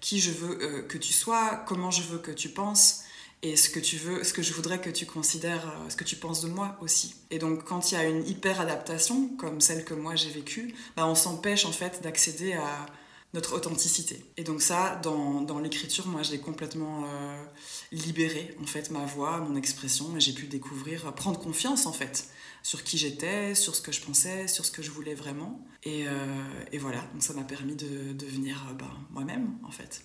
qui 0.00 0.20
je 0.20 0.30
veux 0.30 0.82
que 0.82 0.98
tu 0.98 1.12
sois, 1.12 1.62
comment 1.66 1.90
je 1.90 2.02
veux 2.02 2.18
que 2.18 2.30
tu 2.30 2.48
penses 2.48 3.02
et 3.42 3.56
ce 3.56 3.70
que 3.70 3.80
tu 3.80 3.96
veux, 3.96 4.24
ce 4.24 4.32
que 4.32 4.42
je 4.42 4.52
voudrais 4.52 4.80
que 4.80 4.90
tu 4.90 5.06
considères, 5.06 5.72
ce 5.88 5.96
que 5.96 6.04
tu 6.04 6.16
penses 6.16 6.42
de 6.42 6.48
moi 6.48 6.76
aussi. 6.80 7.14
Et 7.30 7.38
donc 7.38 7.64
quand 7.64 7.90
il 7.90 7.94
y 7.94 7.98
a 7.98 8.04
une 8.04 8.26
hyper 8.26 8.60
adaptation 8.60 9.28
comme 9.38 9.60
celle 9.60 9.84
que 9.84 9.94
moi 9.94 10.16
j'ai 10.16 10.30
vécue, 10.30 10.74
bah, 10.96 11.06
on 11.06 11.14
s'empêche 11.14 11.64
en 11.64 11.72
fait 11.72 12.02
d'accéder 12.02 12.54
à 12.54 12.86
notre 13.36 13.54
authenticité. 13.54 14.24
Et 14.38 14.44
donc 14.44 14.62
ça, 14.62 14.98
dans, 15.02 15.42
dans 15.42 15.58
l'écriture, 15.58 16.06
moi, 16.06 16.22
j'ai 16.22 16.38
complètement 16.38 17.04
euh, 17.04 17.44
libéré, 17.92 18.56
en 18.60 18.66
fait, 18.66 18.90
ma 18.90 19.04
voix, 19.04 19.38
mon 19.38 19.56
expression, 19.56 20.16
et 20.16 20.20
j'ai 20.20 20.32
pu 20.32 20.46
découvrir, 20.46 21.14
prendre 21.14 21.38
confiance, 21.38 21.84
en 21.84 21.92
fait, 21.92 22.28
sur 22.62 22.82
qui 22.82 22.96
j'étais, 22.96 23.54
sur 23.54 23.76
ce 23.76 23.82
que 23.82 23.92
je 23.92 24.00
pensais, 24.00 24.48
sur 24.48 24.64
ce 24.64 24.70
que 24.70 24.82
je 24.82 24.90
voulais 24.90 25.14
vraiment. 25.14 25.60
Et, 25.84 26.08
euh, 26.08 26.72
et 26.72 26.78
voilà, 26.78 27.02
donc 27.12 27.22
ça 27.22 27.34
m'a 27.34 27.44
permis 27.44 27.76
de 27.76 28.14
devenir 28.14 28.74
ben, 28.78 28.90
moi-même, 29.10 29.58
en 29.64 29.70
fait. 29.70 30.02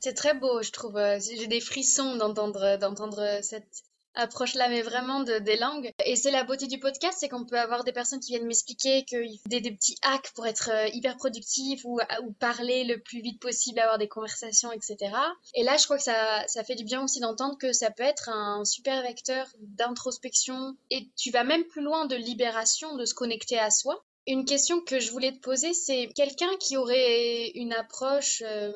C'est 0.00 0.12
très 0.12 0.34
beau, 0.38 0.62
je 0.62 0.70
trouve. 0.70 1.00
J'ai 1.18 1.46
des 1.46 1.60
frissons 1.60 2.16
d'entendre 2.16 2.76
d'entendre 2.78 3.40
cette 3.42 3.82
approche-là, 4.16 4.68
mais 4.68 4.82
vraiment 4.82 5.20
de, 5.20 5.38
des 5.38 5.56
langues. 5.56 5.92
Et 6.04 6.16
c'est 6.16 6.30
la 6.30 6.44
beauté 6.44 6.66
du 6.66 6.78
podcast, 6.78 7.18
c'est 7.20 7.28
qu'on 7.28 7.44
peut 7.44 7.58
avoir 7.58 7.84
des 7.84 7.92
personnes 7.92 8.20
qui 8.20 8.32
viennent 8.32 8.46
m'expliquer 8.46 9.04
qu'il 9.04 9.38
des, 9.46 9.60
des 9.60 9.70
petits 9.70 9.96
hacks 10.02 10.32
pour 10.34 10.46
être 10.46 10.70
euh, 10.72 10.88
hyper 10.92 11.16
productif 11.16 11.84
ou, 11.84 12.00
ou 12.24 12.32
parler 12.32 12.84
le 12.84 13.00
plus 13.00 13.20
vite 13.20 13.40
possible, 13.40 13.78
avoir 13.78 13.98
des 13.98 14.08
conversations, 14.08 14.72
etc. 14.72 14.96
Et 15.54 15.62
là, 15.62 15.76
je 15.76 15.84
crois 15.84 15.98
que 15.98 16.02
ça, 16.02 16.44
ça 16.48 16.64
fait 16.64 16.74
du 16.74 16.84
bien 16.84 17.02
aussi 17.02 17.20
d'entendre 17.20 17.56
que 17.58 17.72
ça 17.72 17.90
peut 17.90 18.02
être 18.02 18.28
un 18.28 18.64
super 18.64 19.02
vecteur 19.02 19.46
d'introspection 19.60 20.76
et 20.90 21.08
tu 21.16 21.30
vas 21.30 21.44
même 21.44 21.64
plus 21.64 21.82
loin 21.82 22.06
de 22.06 22.16
libération, 22.16 22.96
de 22.96 23.04
se 23.04 23.14
connecter 23.14 23.58
à 23.58 23.70
soi. 23.70 24.04
Une 24.26 24.44
question 24.44 24.80
que 24.80 24.98
je 24.98 25.12
voulais 25.12 25.32
te 25.32 25.38
poser, 25.38 25.72
c'est 25.72 26.08
quelqu'un 26.14 26.50
qui 26.58 26.76
aurait 26.76 27.48
une 27.54 27.72
approche 27.72 28.42
euh, 28.44 28.72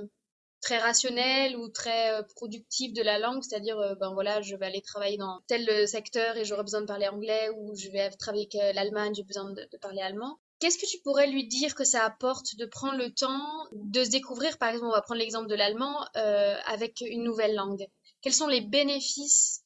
très 0.61 0.79
rationnelle 0.79 1.57
ou 1.57 1.69
très 1.69 2.13
euh, 2.13 2.23
productive 2.37 2.93
de 2.93 3.03
la 3.03 3.19
langue, 3.19 3.43
c'est-à-dire, 3.43 3.79
euh, 3.79 3.95
ben 3.95 4.13
voilà, 4.13 4.41
je 4.43 4.57
vais 4.57 4.67
aller 4.67 4.83
travailler 4.83 5.17
dans 5.17 5.41
tel 5.47 5.89
secteur 5.89 6.37
et 6.37 6.45
j'aurai 6.45 6.63
besoin 6.63 6.81
de 6.81 6.87
parler 6.87 7.09
anglais, 7.09 7.51
ou 7.57 7.75
je 7.77 7.89
vais 7.91 8.11
travailler 8.11 8.49
avec 8.53 8.75
l'Allemagne, 8.75 9.15
j'ai 9.15 9.23
besoin 9.23 9.51
de, 9.53 9.69
parler 9.81 10.03
allemand. 10.03 10.39
Qu'est-ce 10.59 10.79
que 10.79 10.87
tu 10.87 10.99
pourrais 11.03 11.27
lui 11.27 11.47
dire 11.47 11.75
que 11.75 11.85
ça 11.85 12.05
apporte 12.05 12.57
de 12.57 12.67
prendre 12.67 12.99
le 12.99 13.13
temps 13.13 13.67
de 13.73 14.05
se 14.05 14.11
découvrir, 14.11 14.59
par 14.59 14.69
exemple, 14.69 14.89
on 14.89 14.93
va 14.93 15.01
prendre 15.01 15.21
l'exemple 15.21 15.49
de 15.49 15.55
l'allemand, 15.55 16.05
avec 16.15 17.01
une 17.01 17.25
nouvelle 17.25 17.55
langue? 17.55 17.87
Quels 18.21 18.35
sont 18.35 18.47
les 18.47 18.61
bénéfices 18.61 19.65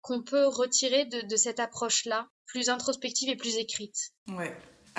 qu'on 0.00 0.22
peut 0.22 0.46
retirer 0.46 1.04
de, 1.04 1.36
cette 1.36 1.60
approche-là, 1.60 2.26
plus 2.46 2.70
introspective 2.70 3.28
et 3.28 3.36
plus 3.36 3.56
écrite? 3.56 4.12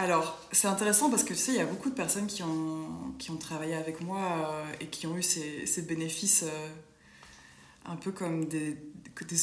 Alors, 0.02 0.40
c'est 0.52 0.68
intéressant 0.68 1.10
parce 1.12 1.24
que 1.24 1.34
tu 1.34 1.40
sais, 1.40 1.52
il 1.52 1.58
y 1.58 1.62
a 1.62 1.66
beaucoup 1.66 1.90
de 1.92 1.96
personnes 1.96 2.26
qui 2.26 2.42
ont, 2.42 3.14
qui 3.20 3.30
ont 3.30 3.38
travaillé 3.38 3.76
avec 3.76 4.02
moi 4.02 4.20
euh, 4.20 4.74
et 4.80 4.88
qui 4.88 5.06
ont 5.06 5.16
eu 5.16 5.22
ces, 5.22 5.68
ces 5.68 5.84
bénéfices 5.84 6.44
euh, 6.44 6.70
un 7.86 7.96
peu 7.96 8.12
comme 8.12 8.46
des, 8.46 8.78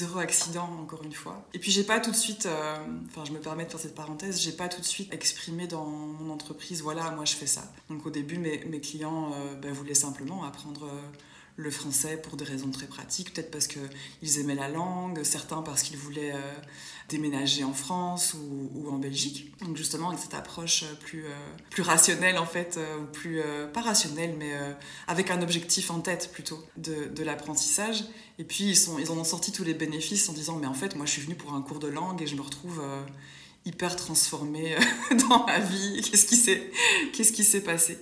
heureux 0.03 0.21
accidents, 0.21 0.69
encore 0.83 1.05
une 1.05 1.13
fois. 1.13 1.47
Et 1.55 1.61
puis, 1.61 1.71
j'ai 1.71 1.85
pas 1.85 2.01
tout 2.01 2.11
de 2.11 2.17
suite, 2.17 2.47
euh, 2.47 2.77
enfin, 3.07 3.25
je 3.25 3.31
me 3.31 3.39
permets 3.39 3.67
de 3.67 3.71
faire 3.71 3.79
cette 3.79 3.95
parenthèse, 3.95 4.41
j'ai 4.41 4.53
pas 4.53 4.69
tout 4.69 4.81
de 4.81 4.87
suite 4.87 5.15
exprimé 5.15 5.69
dans 5.69 5.85
mon 5.85 6.33
entreprise, 6.33 6.83
voilà, 6.83 7.11
moi 7.13 7.25
je 7.25 7.35
fais 7.35 7.47
ça. 7.47 7.63
Donc, 7.89 8.05
au 8.05 8.11
début, 8.11 8.39
mes, 8.39 8.81
clients 8.81 9.31
ben, 9.63 9.73
voulaient 9.73 9.95
simplement 9.95 10.43
apprendre 10.45 10.91
le 11.59 11.73
français 11.73 12.17
pour 12.17 12.37
des 12.37 12.45
raisons 12.45 12.71
très 12.71 12.87
pratiques, 12.87 13.35
peut-être 13.35 13.51
parce 13.51 13.67
qu'ils 13.67 14.39
aimaient 14.39 14.55
la 14.55 14.69
langue, 14.69 15.25
certains 15.25 15.61
parce 15.61 15.83
qu'ils 15.83 15.97
voulaient 15.97 16.31
euh, 16.33 16.55
déménager 17.09 17.65
en 17.65 17.73
France 17.73 18.35
ou, 18.35 18.89
en 18.89 18.99
Belgique. 18.99 19.53
Donc 19.61 19.77
justement 19.77 20.11
avec 20.11 20.21
cette 20.21 20.35
approche 20.35 20.85
plus, 21.01 21.25
euh, 21.25 21.35
plus 21.69 21.83
rationnelle 21.83 22.39
en 22.39 22.47
fait, 22.47 22.77
euh, 22.77 23.01
ou 23.01 23.07
plus, 23.07 23.43
pas 23.75 23.81
rationnelle, 23.81 24.37
mais 24.39 24.53
avec 25.09 25.33
un 25.33 25.43
objectif 25.43 25.91
en 25.91 25.99
tête 25.99 26.31
plutôt 26.33 26.65
de, 26.77 27.23
l'apprentissage. 27.25 28.05
Et 28.39 28.45
puis 28.45 28.71
ils, 28.71 29.11
en 29.11 29.19
ont 29.19 29.25
sorti 29.25 29.51
tous 29.51 29.65
les 29.65 29.75
bénéfices 29.75 30.29
en 30.29 30.33
disant 30.33 30.57
mais 30.57 30.69
en 30.69 30.75
fait 30.75 30.95
moi 30.95 31.07
je 31.07 31.11
suis 31.11 31.23
venue 31.23 31.35
pour 31.35 31.55
un 31.55 31.61
cours 31.61 31.81
de 31.81 31.89
langue 31.89 32.23
et 32.23 32.29
je 32.29 32.37
me 32.37 32.41
retrouve 32.41 32.81
hyper 33.65 33.97
transformée 33.97 34.77
dans 35.29 35.45
ma 35.45 35.59
vie. 35.59 36.03
Qu'est-ce 36.03 37.33
qui 37.33 37.45
s'est 37.45 37.61
passé? 37.63 37.99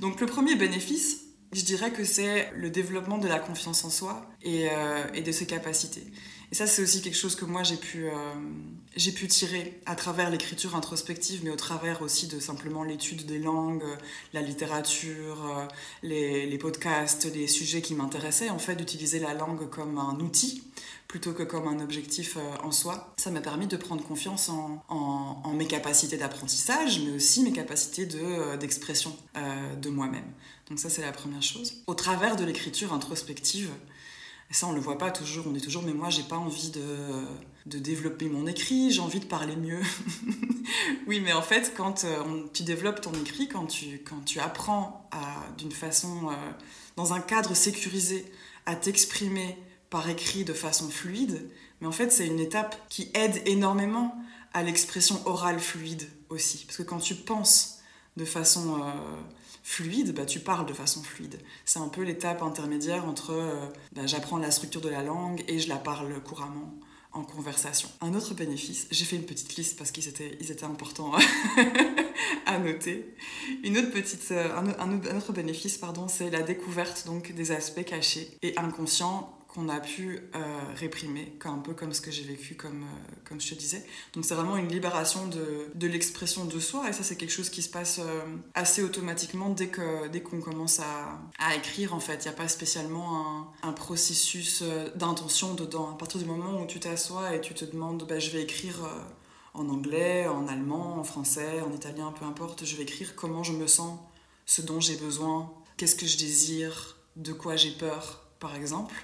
Donc 0.00 0.20
le 0.20 0.26
premier 0.26 0.56
bénéfice, 0.56 1.27
je 1.52 1.62
dirais 1.62 1.90
que 1.90 2.04
c'est 2.04 2.50
le 2.56 2.70
développement 2.70 3.18
de 3.18 3.28
la 3.28 3.38
confiance 3.38 3.84
en 3.84 3.90
soi 3.90 4.26
et, 4.42 4.68
euh, 4.70 5.20
de 5.20 5.32
ses 5.32 5.46
capacités. 5.46 6.06
Et 6.50 6.54
ça, 6.54 6.66
c'est 6.66 6.82
aussi 6.82 7.02
quelque 7.02 7.16
chose 7.16 7.34
que 7.34 7.44
moi, 7.44 7.62
j'ai 7.62 7.76
pu, 7.76 8.06
euh, 8.06 8.12
j'ai 8.96 9.12
pu 9.12 9.28
tirer 9.28 9.78
à 9.84 9.94
travers 9.94 10.30
l'écriture 10.30 10.76
introspective, 10.76 11.42
mais 11.44 11.50
au 11.50 11.56
travers 11.56 12.00
aussi 12.00 12.26
de 12.26 12.40
simplement 12.40 12.84
l'étude 12.84 13.26
des 13.26 13.38
langues, 13.38 13.84
la 14.32 14.40
littérature, 14.40 15.44
euh, 15.44 15.66
les, 16.02 16.58
podcasts, 16.58 17.26
les 17.34 17.48
sujets 17.48 17.82
qui 17.82 17.94
m'intéressaient, 17.94 18.48
en 18.48 18.58
fait, 18.58 18.76
d'utiliser 18.76 19.18
la 19.18 19.34
langue 19.34 19.68
comme 19.68 19.98
un 19.98 20.18
outil 20.20 20.62
plutôt 21.06 21.32
que 21.32 21.42
comme 21.42 21.66
un 21.66 21.80
objectif 21.80 22.36
en 22.62 22.70
soi. 22.70 23.14
Ça 23.16 23.30
m'a 23.30 23.40
permis 23.40 23.66
de 23.66 23.78
prendre 23.78 24.04
confiance 24.04 24.50
en, 24.50 24.84
en, 24.90 25.52
mes 25.54 25.66
capacités 25.66 26.18
d'apprentissage, 26.18 27.00
mais 27.00 27.12
aussi 27.12 27.42
mes 27.42 27.52
capacités 27.52 28.04
de, 28.04 28.56
d'expression 28.56 29.16
de 29.80 29.88
moi-même. 29.88 30.30
Donc 30.68 30.78
ça, 30.78 30.90
c'est 30.90 31.00
la 31.00 31.12
première 31.12 31.42
chose. 31.42 31.82
Au 31.86 31.94
travers 31.94 32.36
de 32.36 32.44
l'écriture 32.44 32.92
introspective, 32.92 33.70
et 34.50 34.54
ça, 34.54 34.66
on 34.66 34.72
le 34.72 34.80
voit 34.80 34.96
pas 34.96 35.10
toujours, 35.10 35.46
on 35.46 35.54
est 35.54 35.60
toujours, 35.60 35.82
mais 35.82 35.92
moi, 35.92 36.08
j'ai 36.08 36.22
pas 36.22 36.36
envie 36.36 36.70
de, 36.70 36.82
de 37.66 37.78
développer 37.78 38.28
mon 38.28 38.46
écrit, 38.46 38.90
j'ai 38.90 39.00
envie 39.00 39.20
de 39.20 39.26
parler 39.26 39.56
mieux. 39.56 39.82
oui, 41.06 41.20
mais 41.20 41.34
en 41.34 41.42
fait, 41.42 41.74
quand 41.76 42.04
euh, 42.04 42.44
tu 42.54 42.62
développes 42.62 43.02
ton 43.02 43.12
écrit, 43.12 43.48
quand 43.48 43.66
tu, 43.66 44.02
quand 44.08 44.24
tu 44.24 44.40
apprends 44.40 45.08
d'une 45.58 45.72
façon, 45.72 46.30
euh, 46.30 46.50
dans 46.96 47.12
un 47.12 47.20
cadre 47.20 47.54
sécurisé, 47.54 48.30
à 48.64 48.74
t'exprimer 48.74 49.58
par 49.90 50.08
écrit 50.08 50.44
de 50.44 50.52
façon 50.52 50.88
fluide, 50.88 51.50
mais 51.80 51.86
en 51.86 51.92
fait, 51.92 52.10
c'est 52.10 52.26
une 52.26 52.40
étape 52.40 52.76
qui 52.88 53.10
aide 53.14 53.42
énormément 53.46 54.14
à 54.52 54.62
l'expression 54.62 55.20
orale 55.26 55.60
fluide 55.60 56.08
aussi. 56.28 56.64
Parce 56.66 56.78
que 56.78 56.82
quand 56.82 56.98
tu 56.98 57.14
penses 57.14 57.78
de 58.16 58.24
façon 58.24 58.80
euh, 58.82 58.90
fluide, 59.68 60.14
bah, 60.14 60.24
tu 60.24 60.40
parles 60.40 60.64
de 60.64 60.72
façon 60.72 61.02
fluide. 61.02 61.38
C'est 61.66 61.78
un 61.78 61.88
peu 61.88 62.02
l'étape 62.02 62.42
intermédiaire 62.42 63.04
entre 63.04 63.32
euh, 63.32 63.66
bah, 63.92 64.06
j'apprends 64.06 64.38
la 64.38 64.50
structure 64.50 64.80
de 64.80 64.88
la 64.88 65.02
langue 65.02 65.44
et 65.46 65.58
je 65.58 65.68
la 65.68 65.76
parle 65.76 66.20
couramment 66.22 66.74
en 67.12 67.22
conversation. 67.22 67.88
Un 68.00 68.14
autre 68.14 68.32
bénéfice, 68.32 68.86
j'ai 68.90 69.04
fait 69.04 69.16
une 69.16 69.26
petite 69.26 69.56
liste 69.56 69.76
parce 69.76 69.90
qu'ils 69.90 70.08
étaient, 70.08 70.38
ils 70.40 70.50
étaient 70.50 70.64
importants 70.64 71.12
à 72.46 72.58
noter. 72.58 73.14
Une 73.62 73.76
autre 73.76 73.90
petite, 73.90 74.28
euh, 74.30 74.56
un, 74.56 75.16
autre 75.16 75.32
bénéfice, 75.34 75.76
pardon, 75.76 76.08
c'est 76.08 76.30
la 76.30 76.40
découverte 76.40 77.04
donc 77.06 77.32
des 77.32 77.50
aspects 77.50 77.84
cachés 77.84 78.38
et 78.40 78.56
inconscients 78.56 79.37
qu'on 79.48 79.70
a 79.70 79.80
pu 79.80 80.20
euh, 80.34 80.40
réprimer, 80.76 81.38
un 81.46 81.58
peu 81.58 81.72
comme 81.72 81.94
ce 81.94 82.02
que 82.02 82.10
j'ai 82.10 82.22
vécu, 82.22 82.54
comme, 82.54 82.82
euh, 82.82 83.14
comme 83.26 83.40
je 83.40 83.48
te 83.48 83.54
disais. 83.54 83.82
Donc 84.12 84.26
c'est 84.26 84.34
vraiment 84.34 84.58
une 84.58 84.68
libération 84.68 85.26
de, 85.26 85.86
l'expression 85.86 86.44
de 86.44 86.60
soi, 86.60 86.90
et 86.90 86.92
ça 86.92 87.02
c'est 87.02 87.16
quelque 87.16 87.32
chose 87.32 87.48
qui 87.48 87.62
se 87.62 87.70
passe 87.70 87.98
euh, 87.98 88.20
assez 88.54 88.82
automatiquement 88.82 89.48
dès 89.48 89.68
qu'on 89.68 90.40
commence 90.40 90.80
à, 90.80 91.54
écrire, 91.56 91.94
en 91.94 92.00
fait. 92.00 92.24
Il 92.24 92.28
n'y 92.28 92.34
a 92.34 92.36
pas 92.36 92.46
spécialement 92.46 93.48
un, 93.62 93.68
un 93.70 93.72
processus 93.72 94.62
d'intention 94.96 95.54
dedans. 95.54 95.90
À 95.92 95.96
partir 95.96 96.20
du 96.20 96.26
moment 96.26 96.62
où 96.62 96.66
tu 96.66 96.78
t'assois 96.78 97.34
et 97.34 97.40
tu 97.40 97.54
te 97.54 97.64
demandes, 97.64 98.06
bah, 98.06 98.18
je 98.18 98.30
vais 98.30 98.42
écrire 98.42 98.76
en 99.54 99.66
anglais, 99.70 100.26
en 100.28 100.46
allemand, 100.46 100.98
en 100.98 101.04
français, 101.04 101.62
en 101.62 101.72
italien, 101.72 102.12
peu 102.12 102.26
importe, 102.26 102.66
je 102.66 102.76
vais 102.76 102.82
écrire 102.82 103.16
comment 103.16 103.42
je 103.42 103.52
me 103.52 103.66
sens, 103.66 103.98
ce 104.44 104.60
dont 104.60 104.78
j'ai 104.78 104.96
besoin, 104.96 105.50
qu'est-ce 105.78 105.96
que 105.96 106.06
je 106.06 106.18
désire, 106.18 106.98
de 107.16 107.32
quoi 107.32 107.56
j'ai 107.56 107.72
peur, 107.72 108.28
par 108.40 108.54
exemple 108.54 108.94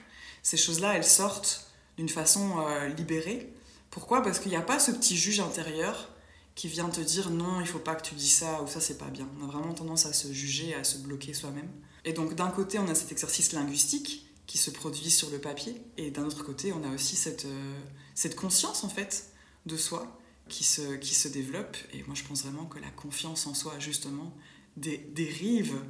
ces 0.44 0.56
choses-là, 0.56 0.94
elles 0.94 1.04
sortent 1.04 1.66
d'une 1.96 2.08
façon 2.08 2.60
euh, 2.60 2.86
libérée. 2.88 3.52
Pourquoi? 3.90 4.22
Parce 4.22 4.38
qu'il 4.38 4.50
n'y 4.50 4.56
a 4.56 4.62
pas 4.62 4.78
ce 4.78 4.92
petit 4.92 5.16
juge 5.16 5.40
intérieur 5.40 6.10
qui 6.54 6.68
vient 6.68 6.88
te 6.88 7.00
dire 7.00 7.30
non, 7.30 7.60
il 7.60 7.66
faut 7.66 7.80
pas 7.80 7.96
que 7.96 8.06
tu 8.06 8.14
dis 8.14 8.28
ça 8.28 8.62
ou 8.62 8.68
ça 8.68 8.80
c'est 8.80 8.98
pas 8.98 9.08
bien. 9.08 9.26
On 9.40 9.44
a 9.44 9.46
vraiment 9.50 9.72
tendance 9.72 10.06
à 10.06 10.12
se 10.12 10.32
juger, 10.32 10.74
à 10.74 10.84
se 10.84 10.98
bloquer 10.98 11.34
soi-même. 11.34 11.68
Et 12.04 12.12
donc 12.12 12.34
d'un 12.34 12.50
côté, 12.50 12.78
on 12.78 12.86
a 12.88 12.94
cet 12.94 13.10
exercice 13.10 13.52
linguistique 13.52 14.30
qui 14.46 14.58
se 14.58 14.70
produit 14.70 15.10
sur 15.10 15.30
le 15.30 15.38
papier, 15.38 15.80
et 15.96 16.10
d'un 16.10 16.24
autre 16.24 16.44
côté, 16.44 16.74
on 16.74 16.84
a 16.84 16.94
aussi 16.94 17.16
cette, 17.16 17.46
euh, 17.46 18.28
conscience 18.36 18.84
en 18.84 18.90
fait 18.90 19.30
de 19.64 19.78
soi 19.78 20.20
qui 20.50 20.64
se, 20.64 20.96
qui 20.96 21.14
se 21.14 21.28
développe. 21.28 21.78
Et 21.94 22.02
moi, 22.02 22.14
je 22.14 22.24
pense 22.24 22.42
vraiment 22.42 22.66
que 22.66 22.78
la 22.78 22.90
confiance 22.90 23.46
en 23.46 23.54
soi, 23.54 23.78
justement, 23.78 24.36
dérive 24.76 25.80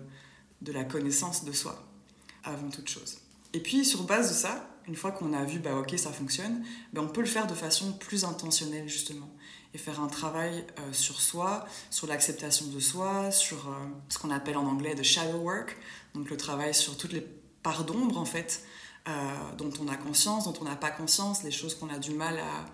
de 0.62 0.70
la 0.70 0.84
connaissance 0.84 1.44
de 1.44 1.50
soi 1.50 1.84
avant 2.44 2.70
toute 2.70 2.88
chose. 2.88 3.23
Et 3.54 3.60
puis 3.60 3.84
sur 3.84 4.02
base 4.02 4.28
de 4.28 4.34
ça, 4.34 4.68
une 4.86 4.96
fois 4.96 5.12
qu'on 5.12 5.32
a 5.32 5.44
vu, 5.44 5.60
bah 5.60 5.76
ok, 5.76 5.94
ça 5.96 6.10
fonctionne, 6.10 6.62
bah, 6.92 7.00
on 7.02 7.08
peut 7.08 7.22
le 7.22 7.26
faire 7.26 7.46
de 7.46 7.54
façon 7.54 7.92
plus 7.92 8.24
intentionnelle 8.24 8.88
justement. 8.88 9.30
Et 9.72 9.78
faire 9.78 10.00
un 10.00 10.08
travail 10.08 10.66
euh, 10.78 10.92
sur 10.92 11.20
soi, 11.20 11.64
sur 11.90 12.06
l'acceptation 12.06 12.66
de 12.66 12.78
soi, 12.78 13.30
sur 13.30 13.68
euh, 13.68 13.72
ce 14.08 14.18
qu'on 14.18 14.30
appelle 14.30 14.56
en 14.56 14.66
anglais 14.66 14.94
de 14.94 15.02
shadow 15.02 15.38
work, 15.38 15.76
donc 16.14 16.30
le 16.30 16.36
travail 16.36 16.74
sur 16.74 16.96
toutes 16.96 17.12
les 17.12 17.26
parts 17.62 17.84
d'ombre 17.84 18.18
en 18.18 18.24
fait, 18.24 18.64
euh, 19.08 19.12
dont 19.56 19.72
on 19.80 19.88
a 19.88 19.96
conscience, 19.96 20.44
dont 20.44 20.54
on 20.60 20.64
n'a 20.64 20.76
pas 20.76 20.90
conscience, 20.90 21.42
les 21.42 21.50
choses 21.50 21.74
qu'on 21.74 21.88
a 21.88 21.98
du 21.98 22.10
mal 22.10 22.38
à, 22.38 22.66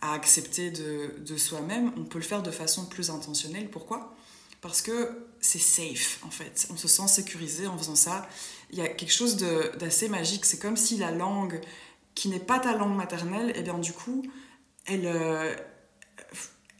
accepter 0.00 0.70
de 0.70 1.36
soi-même. 1.36 1.92
On 1.96 2.04
peut 2.04 2.18
le 2.18 2.24
faire 2.24 2.44
de 2.44 2.52
façon 2.52 2.86
plus 2.86 3.10
intentionnelle. 3.10 3.68
Pourquoi? 3.68 4.14
Parce 4.60 4.82
que 4.82 5.10
c'est 5.40 5.58
safe 5.58 6.18
en 6.24 6.30
fait. 6.30 6.66
On 6.70 6.76
se 6.76 6.88
sent 6.88 7.08
sécurisé 7.08 7.66
en 7.66 7.78
faisant 7.78 7.94
ça 7.94 8.28
il 8.70 8.78
y 8.78 8.82
a 8.82 8.88
quelque 8.88 9.12
chose 9.12 9.36
d'assez 9.78 10.08
magique. 10.08 10.44
C'est 10.44 10.58
comme 10.58 10.76
si 10.76 10.96
la 10.96 11.10
langue 11.10 11.60
qui 12.14 12.28
n'est 12.28 12.40
pas 12.40 12.58
ta 12.58 12.76
langue 12.76 12.96
maternelle, 12.96 13.50
et 13.50 13.60
eh 13.60 13.62
bien 13.62 13.78
du 13.78 13.92
coup, 13.92 14.24
elle, 14.86 15.06
euh, 15.06 15.54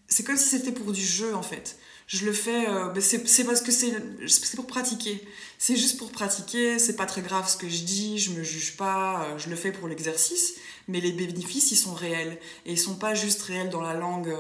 c'est 0.08 0.24
comme 0.24 0.36
si 0.36 0.48
c'était 0.48 0.72
pour 0.72 0.92
du 0.92 1.04
jeu 1.04 1.34
en 1.34 1.42
fait. 1.42 1.78
Je 2.06 2.24
le 2.24 2.32
fais, 2.32 2.68
euh, 2.68 2.88
ben, 2.88 3.02
c'est 3.02 3.44
parce 3.44 3.60
que 3.60 3.70
c'est 3.70 4.56
pour 4.56 4.66
pratiquer. 4.66 5.22
C'est 5.58 5.76
juste 5.76 5.98
pour 5.98 6.10
pratiquer, 6.10 6.78
c'est 6.78 6.96
pas 6.96 7.04
très 7.04 7.20
grave 7.20 7.48
ce 7.48 7.56
que 7.58 7.68
je 7.68 7.82
dis, 7.82 8.18
je 8.18 8.32
me 8.32 8.42
juge 8.42 8.76
pas, 8.76 9.24
euh, 9.24 9.38
je 9.38 9.50
le 9.50 9.56
fais 9.56 9.72
pour 9.72 9.88
l'exercice, 9.88 10.54
mais 10.88 11.00
les 11.00 11.12
bénéfices 11.12 11.70
ils 11.70 11.76
sont 11.76 11.94
réels. 11.94 12.38
Et 12.64 12.72
ils 12.72 12.78
sont 12.78 12.96
pas 12.96 13.14
juste 13.14 13.42
réels 13.42 13.68
dans 13.68 13.82
la 13.82 13.94
langue 13.94 14.34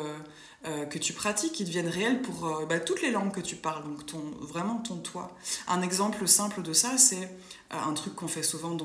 euh, 0.66 0.86
que 0.86 0.98
tu 0.98 1.12
pratiques, 1.12 1.60
ils 1.60 1.66
deviennent 1.66 1.88
réels 1.88 2.20
pour 2.20 2.46
euh, 2.46 2.66
bah, 2.66 2.80
toutes 2.80 3.00
les 3.00 3.12
langues 3.12 3.30
que 3.30 3.40
tu 3.40 3.54
parles, 3.54 3.84
donc 3.84 4.04
ton, 4.06 4.18
vraiment 4.40 4.78
ton 4.78 4.96
toi. 4.96 5.36
Un 5.68 5.82
exemple 5.82 6.26
simple 6.26 6.62
de 6.62 6.72
ça, 6.72 6.98
c'est 6.98 7.22
euh, 7.72 7.76
un 7.86 7.92
truc 7.94 8.16
qu'on 8.16 8.26
fait 8.26 8.42
souvent 8.42 8.76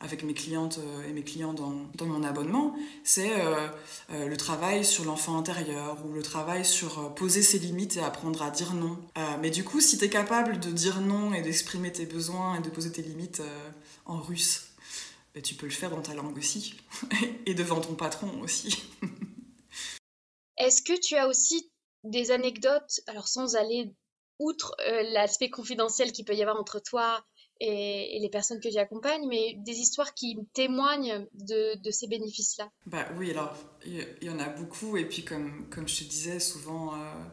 avec 0.00 0.22
mes 0.22 0.34
clientes 0.34 0.78
et 1.08 1.12
mes 1.12 1.22
clients 1.22 1.54
dans, 1.54 1.72
dans 1.94 2.04
mon 2.04 2.22
abonnement, 2.22 2.76
c'est 3.04 3.30
le 4.10 4.36
travail 4.36 4.84
sur 4.84 5.04
l'enfant 5.04 5.38
intérieur 5.38 5.98
ou 6.06 6.12
le 6.12 6.22
travail 6.22 6.64
sur 6.64 7.14
poser 7.14 7.42
ses 7.42 7.58
limites 7.58 7.96
et 7.96 8.00
apprendre 8.00 8.42
à 8.42 8.50
dire 8.50 8.74
non. 8.74 8.96
mais 9.40 9.50
du 9.50 9.64
coup, 9.64 9.80
si 9.80 9.98
tu 9.98 10.04
es 10.04 10.08
capable 10.08 10.60
de 10.60 10.70
dire 10.70 11.00
non 11.00 11.34
et 11.34 11.42
d'exprimer 11.42 11.92
tes 11.92 12.06
besoins 12.06 12.56
et 12.56 12.60
de 12.60 12.70
poser 12.70 12.92
tes 12.92 13.02
limites 13.02 13.42
en 14.06 14.20
russe, 14.20 14.68
bah, 15.34 15.40
tu 15.40 15.54
peux 15.54 15.66
le 15.66 15.72
faire 15.72 15.90
dans 15.90 16.02
ta 16.02 16.14
langue 16.14 16.36
aussi 16.36 16.74
et 17.46 17.54
devant 17.54 17.80
ton 17.80 17.94
patron 17.94 18.30
aussi. 18.42 18.84
Est-ce 20.58 20.82
que 20.82 20.98
tu 20.98 21.16
as 21.16 21.28
aussi 21.28 21.70
des 22.04 22.30
anecdotes, 22.30 23.00
alors 23.06 23.28
sans 23.28 23.56
aller 23.56 23.92
outre 24.38 24.74
euh, 24.86 25.02
l'aspect 25.10 25.50
confidentiel 25.50 26.12
qu'il 26.12 26.24
peut 26.24 26.34
y 26.34 26.42
avoir 26.42 26.58
entre 26.58 26.80
toi 26.80 27.24
et, 27.60 28.18
les 28.20 28.28
personnes 28.28 28.60
que 28.60 28.68
tu 28.68 28.78
accompagnes, 28.78 29.26
mais 29.28 29.54
des 29.58 29.72
histoires 29.72 30.14
qui 30.14 30.38
témoignent 30.54 31.26
de, 31.34 31.90
ces 31.90 32.06
bénéfices-là? 32.06 32.70
Bah 32.86 33.08
oui, 33.18 33.30
alors 33.30 33.52
il 33.84 34.06
y, 34.22 34.30
en 34.30 34.38
a 34.38 34.48
beaucoup, 34.48 34.96
et 34.96 35.04
puis 35.04 35.24
comme, 35.24 35.68
comme 35.68 35.88
je 35.88 36.04
te 36.04 36.04
disais, 36.04 36.38
souvent 36.38 36.94
euh, 36.94 37.24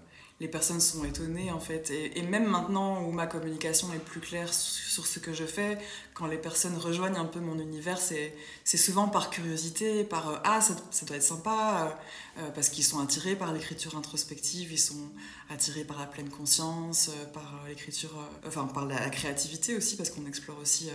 les 0.41 0.47
personnes 0.49 0.81
sont 0.81 1.05
étonnées 1.05 1.51
en 1.51 1.59
fait. 1.59 1.91
Et, 1.91 2.21
même 2.23 2.45
maintenant 2.45 3.03
où 3.03 3.11
ma 3.11 3.27
communication 3.27 3.93
est 3.93 3.99
plus 3.99 4.19
claire 4.19 4.53
sur 4.53 5.05
ce 5.05 5.19
que 5.19 5.33
je 5.33 5.45
fais, 5.45 5.77
quand 6.13 6.27
les 6.27 6.37
personnes 6.37 6.77
rejoignent 6.77 7.17
un 7.17 7.25
peu 7.25 7.39
mon 7.39 7.59
univers, 7.59 7.99
c'est 7.99 8.77
souvent 8.77 9.07
par 9.07 9.29
curiosité, 9.29 10.03
par 10.03 10.29
euh, 10.29 10.37
ah, 10.43 10.61
ça, 10.61 11.05
doit 11.05 11.17
être 11.17 11.23
sympa, 11.23 11.97
euh, 12.37 12.41
euh, 12.41 12.51
parce 12.51 12.69
qu'ils 12.69 12.83
sont 12.83 12.99
attirés 12.99 13.35
par 13.35 13.53
l'écriture 13.53 13.95
introspective, 13.97 14.71
ils 14.71 14.79
sont 14.79 15.09
attirés 15.49 15.83
par 15.83 15.99
la 15.99 16.05
pleine 16.05 16.29
conscience, 16.29 17.11
par 17.33 17.63
l'écriture, 17.67 18.11
enfin 18.47 18.65
par 18.65 18.85
la, 18.85 19.09
créativité 19.09 19.75
aussi, 19.75 19.95
parce 19.95 20.09
qu'on 20.09 20.25
explore 20.25 20.57
aussi 20.59 20.89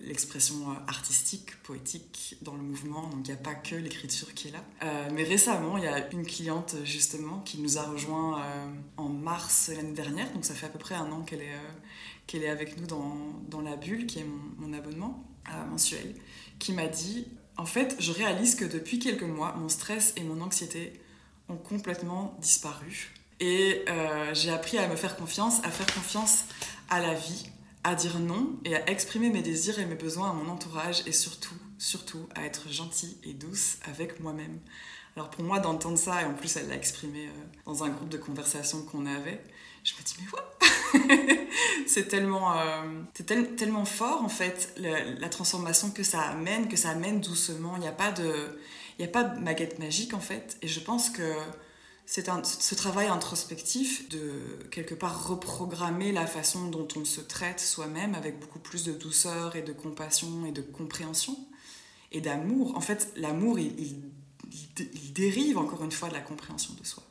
l'expression 0.00 0.76
artistique, 0.86 1.60
poétique 1.62 2.36
dans 2.42 2.54
le 2.54 2.62
mouvement, 2.62 3.08
donc 3.08 3.20
il 3.26 3.32
n'y 3.32 3.32
a 3.32 3.42
pas 3.42 3.54
que 3.54 3.74
l'écriture 3.74 4.32
qui 4.34 4.48
est 4.48 4.52
là. 4.52 4.64
mais 5.12 5.24
récemment, 5.24 5.76
il 5.78 5.84
y 5.84 5.88
a 5.88 6.10
une 6.12 6.26
cliente 6.26 6.76
justement 6.84 7.40
qui 7.40 7.58
nous 7.58 7.78
a 7.78 7.82
rejoint 7.82 8.13
euh, 8.14 8.66
en 8.96 9.08
mars 9.08 9.70
l'année 9.74 9.92
dernière, 9.92 10.30
donc 10.32 10.44
ça 10.44 10.54
fait 10.54 10.66
à 10.66 10.68
peu 10.68 10.78
près 10.78 10.94
un 10.94 11.10
an 11.12 11.22
qu'elle 11.22 11.42
est, 11.42 11.54
euh, 11.54 12.46
est 12.46 12.48
avec 12.48 12.78
nous 12.78 12.86
dans, 12.86 13.16
dans, 13.48 13.60
la 13.60 13.76
bulle, 13.76 14.06
qui 14.06 14.20
est 14.20 14.26
mon, 14.58 14.72
abonnement 14.72 15.24
euh, 15.48 15.64
mensuel, 15.66 16.14
qui 16.58 16.72
m'a 16.72 16.86
dit, 16.86 17.26
en 17.56 17.66
fait, 17.66 17.96
je 17.98 18.12
réalise 18.12 18.54
que 18.54 18.64
depuis 18.64 18.98
quelques 18.98 19.22
mois, 19.22 19.54
mon 19.56 19.68
stress 19.68 20.12
et 20.16 20.22
mon 20.22 20.40
anxiété 20.40 20.92
ont 21.48 21.56
complètement 21.56 22.36
disparu. 22.40 23.12
Et 23.40 23.84
j'ai 24.32 24.50
appris 24.50 24.78
à 24.78 24.88
me 24.88 24.96
faire 24.96 25.16
confiance, 25.16 25.62
à 25.64 25.70
faire 25.70 25.92
confiance 25.92 26.44
à 26.88 27.00
la 27.00 27.12
vie, 27.12 27.50
à 27.82 27.94
dire 27.94 28.18
non 28.18 28.58
et 28.64 28.74
à 28.74 28.88
exprimer 28.88 29.28
mes 29.28 29.42
désirs 29.42 29.78
et 29.78 29.84
mes 29.84 29.96
besoins 29.96 30.30
à 30.30 30.32
mon 30.32 30.50
entourage 30.50 31.02
et 31.06 31.12
surtout, 31.12 31.54
surtout 31.78 32.26
à 32.34 32.44
être 32.44 32.70
gentille 32.70 33.18
et 33.24 33.34
douce 33.34 33.76
avec 33.84 34.20
moi-même. 34.20 34.58
Alors 35.16 35.30
pour 35.30 35.44
moi, 35.44 35.60
d'entendre 35.60 35.98
ça, 35.98 36.22
et 36.22 36.24
en 36.24 36.34
plus 36.34 36.56
elle 36.56 36.68
l'a 36.68 36.74
exprimé 36.74 37.26
euh, 37.26 37.30
dans 37.66 37.84
un 37.84 37.88
groupe 37.90 38.08
de 38.08 38.18
conversation 38.18 38.82
qu'on 38.82 39.06
avait, 39.06 39.40
je 39.84 39.92
me 39.94 40.02
dis 40.02 40.14
mais 40.20 40.26
quoi 40.26 40.58
C'est 41.86 42.08
tellement, 42.08 42.56
euh, 42.58 43.02
tellement 43.56 43.84
fort 43.84 44.22
en 44.22 44.28
fait 44.28 44.74
la, 44.76 45.28
transformation 45.28 45.90
que 45.90 46.02
ça 46.02 46.20
amène, 46.22 46.68
que 46.68 46.76
ça 46.76 46.90
amène 46.90 47.20
doucement. 47.20 47.76
Il 47.76 47.80
n'y 47.80 47.88
a 47.88 47.92
pas 47.92 48.10
de, 48.10 48.58
il 48.98 49.04
a 49.04 49.08
pas 49.08 49.24
de 49.24 49.40
maguette 49.40 49.78
magique 49.78 50.14
en 50.14 50.20
fait. 50.20 50.56
Et 50.62 50.68
je 50.68 50.80
pense 50.80 51.10
que 51.10 51.34
c'est 52.06 52.28
ce 52.44 52.74
travail 52.74 53.06
introspectif 53.06 54.08
de 54.08 54.66
quelque 54.70 54.94
part 54.94 55.28
reprogrammer 55.28 56.12
la 56.12 56.26
façon 56.26 56.68
dont 56.68 56.88
on 56.96 57.04
se 57.04 57.20
traite 57.20 57.60
soi-même 57.60 58.14
avec 58.14 58.40
beaucoup 58.40 58.58
plus 58.58 58.84
de 58.84 58.92
douceur 58.92 59.56
et 59.56 59.62
de 59.62 59.72
compassion 59.72 60.44
et 60.46 60.52
de 60.52 60.62
compréhension 60.62 61.36
et 62.12 62.20
d'amour. 62.20 62.76
En 62.76 62.80
fait, 62.80 63.12
l'amour, 63.16 63.58
il 63.58 63.78
il, 63.80 64.02
dérive 65.12 65.58
encore 65.58 65.84
une 65.84 65.92
fois 65.92 66.08
de 66.08 66.14
la 66.14 66.20
compréhension 66.20 66.74
de 66.74 66.84
soi 66.84 67.02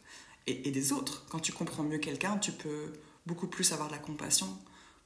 et, 0.47 0.71
des 0.71 0.91
autres. 0.91 1.25
Quand 1.29 1.39
tu 1.39 1.51
comprends 1.51 1.83
mieux 1.83 1.97
quelqu'un, 1.97 2.37
tu 2.37 2.51
peux 2.51 2.93
beaucoup 3.25 3.47
plus 3.47 3.71
avoir 3.71 3.87
de 3.87 3.93
la 3.93 3.99
compassion 3.99 4.47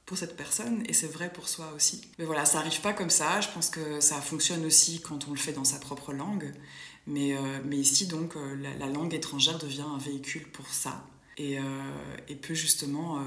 pour 0.06 0.16
cette 0.16 0.36
personne 0.36 0.82
et 0.86 0.92
c'est 0.92 1.06
vrai 1.06 1.32
pour 1.32 1.48
soi 1.48 1.70
aussi. 1.76 2.00
Mais 2.18 2.24
voilà, 2.24 2.44
ça 2.44 2.58
arrive 2.58 2.80
pas 2.80 2.92
comme 2.92 3.10
ça. 3.10 3.40
Je 3.40 3.48
pense 3.48 3.70
que 3.70 4.00
ça 4.00 4.20
fonctionne 4.20 4.64
aussi 4.64 5.00
quand 5.00 5.28
on 5.28 5.32
le 5.32 5.36
fait 5.36 5.52
dans 5.52 5.64
sa 5.64 5.78
propre 5.78 6.12
langue. 6.12 6.52
Mais, 7.06 7.36
euh, 7.36 7.60
ici, 7.72 8.06
donc, 8.06 8.36
euh, 8.36 8.56
la, 8.78 8.86
langue 8.86 9.14
étrangère 9.14 9.58
devient 9.58 9.82
un 9.82 9.98
véhicule 9.98 10.46
pour 10.50 10.68
ça 10.68 11.06
et, 11.38 11.58
euh, 11.58 11.62
peut 12.42 12.54
justement 12.54 13.22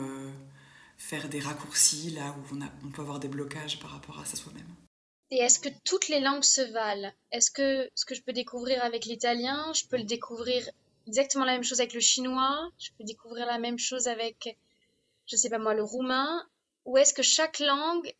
faire 0.97 1.30
des 1.30 1.39
raccourcis 1.39 2.12
là 2.12 2.36
où 2.38 2.56
on, 2.56 2.88
on 2.88 2.91
peut 2.91 3.02
avoir 3.02 3.19
des 3.19 3.28
blocages 3.28 3.80
par 3.80 3.91
rapport 3.91 4.19
à 4.19 4.26
ça 4.26 4.38
soi-même. 4.38 4.67
Et 5.32 5.38
est-ce 5.38 5.60
que 5.60 5.70
toutes 5.86 6.10
les 6.10 6.20
langues 6.20 6.44
se 6.44 6.62
valent? 6.62 7.12
Est-ce 7.32 7.52
que 7.52 7.89
ce 7.96 8.06
que 8.06 8.15
je 8.15 8.22
peux 8.22 8.34
découvrir 8.34 8.84
avec 8.84 9.06
l'italien, 9.06 9.72
je 9.74 9.88
peux 9.88 9.98
le 9.98 10.04
découvrir 10.04 10.70
exactement 11.08 11.46
la 11.46 11.54
même 11.54 11.63
chose 11.63 11.80
avec 11.80 11.94
le 11.94 12.02
chinois 12.02 12.70
Je 12.78 12.89
peux 12.98 13.06
découvrir 13.06 13.46
la 13.46 13.58
même 13.58 13.80
chose 13.80 14.08
avec, 14.08 14.58
je 15.26 15.38
sais 15.38 15.50
pas 15.50 15.58
moi, 15.58 15.74
le 15.74 15.84
roumain? 15.84 16.46
Ou 16.84 16.98
est-ce 16.98 17.13
que 17.13 17.24
chaque 17.24 17.60
langue 17.60 18.13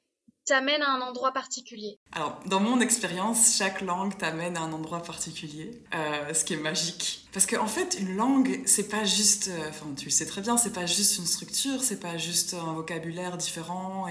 t'amène 0.52 0.82
à 0.82 0.92
un 0.92 1.00
endroit 1.00 1.32
particulier 1.32 1.98
Alors, 2.12 2.38
dans 2.46 2.60
mon 2.60 2.82
expérience, 2.82 3.56
chaque 3.56 3.80
langue 3.80 4.18
t'amène 4.18 4.58
à 4.58 4.60
un 4.60 4.74
endroit 4.74 5.02
particulier, 5.02 5.72
euh, 5.96 6.34
ce 6.34 6.44
qui 6.44 6.56
est 6.56 6.58
magique. 6.58 7.26
Parce 7.32 7.46
qu'en 7.46 7.64
en 7.64 7.68
fait, 7.68 7.98
une 7.98 8.18
langue, 8.18 8.62
c'est 8.66 8.90
pas 8.90 9.06
juste, 9.06 9.48
euh, 9.48 9.70
enfin, 9.70 9.86
tu 9.96 10.06
le 10.06 10.12
sais 10.12 10.26
très 10.26 10.42
bien, 10.42 10.58
c'est 10.58 10.74
pas 10.74 10.86
juste 10.86 11.20
une 11.20 11.26
structure, 11.26 11.82
c'est 11.82 12.02
pas 12.02 12.18
juste 12.18 12.54
un 12.54 12.74
vocabulaire 12.74 13.38
différent 13.38 14.08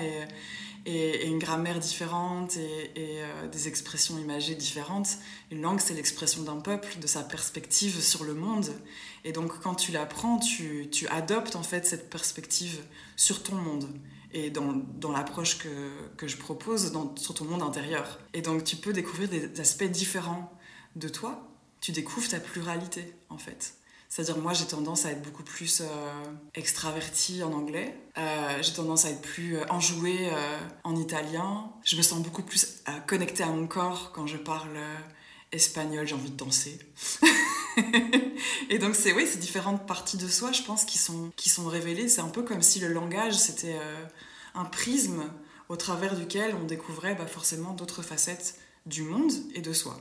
et 0.87 1.27
une 1.27 1.39
grammaire 1.39 1.79
différente 1.79 2.57
et, 2.57 2.91
euh, 2.97 3.49
des 3.49 3.69
expressions 3.69 4.19
imagées 4.19 4.55
différentes. 4.55 5.19
Une 5.51 5.61
langue, 5.61 5.79
c'est 5.79 5.93
l'expression 5.93 6.43
d'un 6.43 6.57
peuple, 6.57 6.99
de 7.03 7.07
sa 7.07 7.23
perspective 7.23 8.01
sur 8.01 8.25
le 8.25 8.33
monde. 8.33 8.71
Et 9.25 9.33
donc, 9.33 9.61
quand 9.61 9.75
tu 9.75 9.93
l'apprends, 9.93 10.39
tu, 10.39 10.89
tu 10.91 11.07
adoptes 11.09 11.55
en 11.55 11.63
fait 11.63 11.85
cette 11.85 12.09
perspective 12.09 12.81
sur 13.15 13.43
ton 13.43 13.57
monde 13.57 13.91
et 14.33 14.51
dans, 14.51 15.13
l'approche 15.13 15.59
que, 15.59 15.91
que, 16.17 16.29
je 16.29 16.37
propose 16.37 16.93
sur 17.17 17.35
ton 17.35 17.45
monde 17.45 17.63
intérieur. 17.63 18.19
Et 18.35 18.43
donc, 18.43 18.65
tu 18.65 18.77
peux 18.77 18.93
découvrir 18.93 19.29
des 19.29 19.61
aspects 19.61 19.85
différents 19.85 20.53
de 20.97 21.09
toi. 21.09 21.49
Tu 21.81 21.93
découvres 21.93 22.29
ta 22.29 22.41
pluralité, 22.41 23.15
en 23.29 23.39
fait. 23.39 23.75
C'est-à-dire, 24.11 24.39
moi, 24.39 24.53
j'ai 24.53 24.67
tendance 24.67 25.07
à 25.07 25.13
être 25.13 25.23
beaucoup 25.23 25.45
plus 25.45 25.83
euh, 25.83 25.85
extravertie 26.55 27.45
en 27.45 27.53
anglais. 27.53 27.97
Euh, 28.19 28.59
j'ai 28.61 28.73
tendance 28.73 29.05
à 29.05 29.11
être 29.11 29.23
plus 29.23 29.57
euh, 29.57 29.65
enjouée 29.71 30.31
en 30.83 30.97
italien. 30.97 31.71
Je 31.85 31.97
me 31.97 32.03
sens 32.03 32.21
beaucoup 32.21 32.43
plus 32.43 32.83
connectée 33.07 33.45
à 33.45 33.47
mon 33.47 33.69
corps 33.69 34.11
quand 34.13 34.27
je 34.27 34.37
parle 34.37 34.77
espagnol. 35.53 36.07
J'ai 36.07 36.15
envie 36.15 36.31
de 36.31 36.37
danser. 36.37 36.79
et 38.71 38.79
donc, 38.79 38.95
c'est 38.95 39.13
oui, 39.13 39.27
c'est 39.27 39.39
différentes 39.39 39.87
parties 39.87 40.17
de 40.17 40.29
soi, 40.29 40.53
je 40.53 40.63
pense, 40.63 40.85
qui 40.85 40.99
sont, 40.99 41.31
qui 41.37 41.49
sont 41.49 41.67
révélées. 41.67 42.09
C'est 42.09 42.21
un 42.21 42.29
peu 42.29 42.43
comme 42.43 42.63
si 42.63 42.81
le 42.81 42.89
langage, 42.89 43.35
c'était 43.35 43.77
un 44.55 44.65
prisme 44.65 45.25
au 45.71 45.77
travers 45.77 46.17
duquel 46.17 46.55
on 46.57 46.65
découvrait 46.65 47.15
bah, 47.15 47.27
forcément 47.27 47.73
d'autres 47.73 48.03
facettes 48.03 48.57
du 48.87 49.03
monde 49.03 49.33
et 49.55 49.61
de 49.61 49.73
soi. 49.73 49.97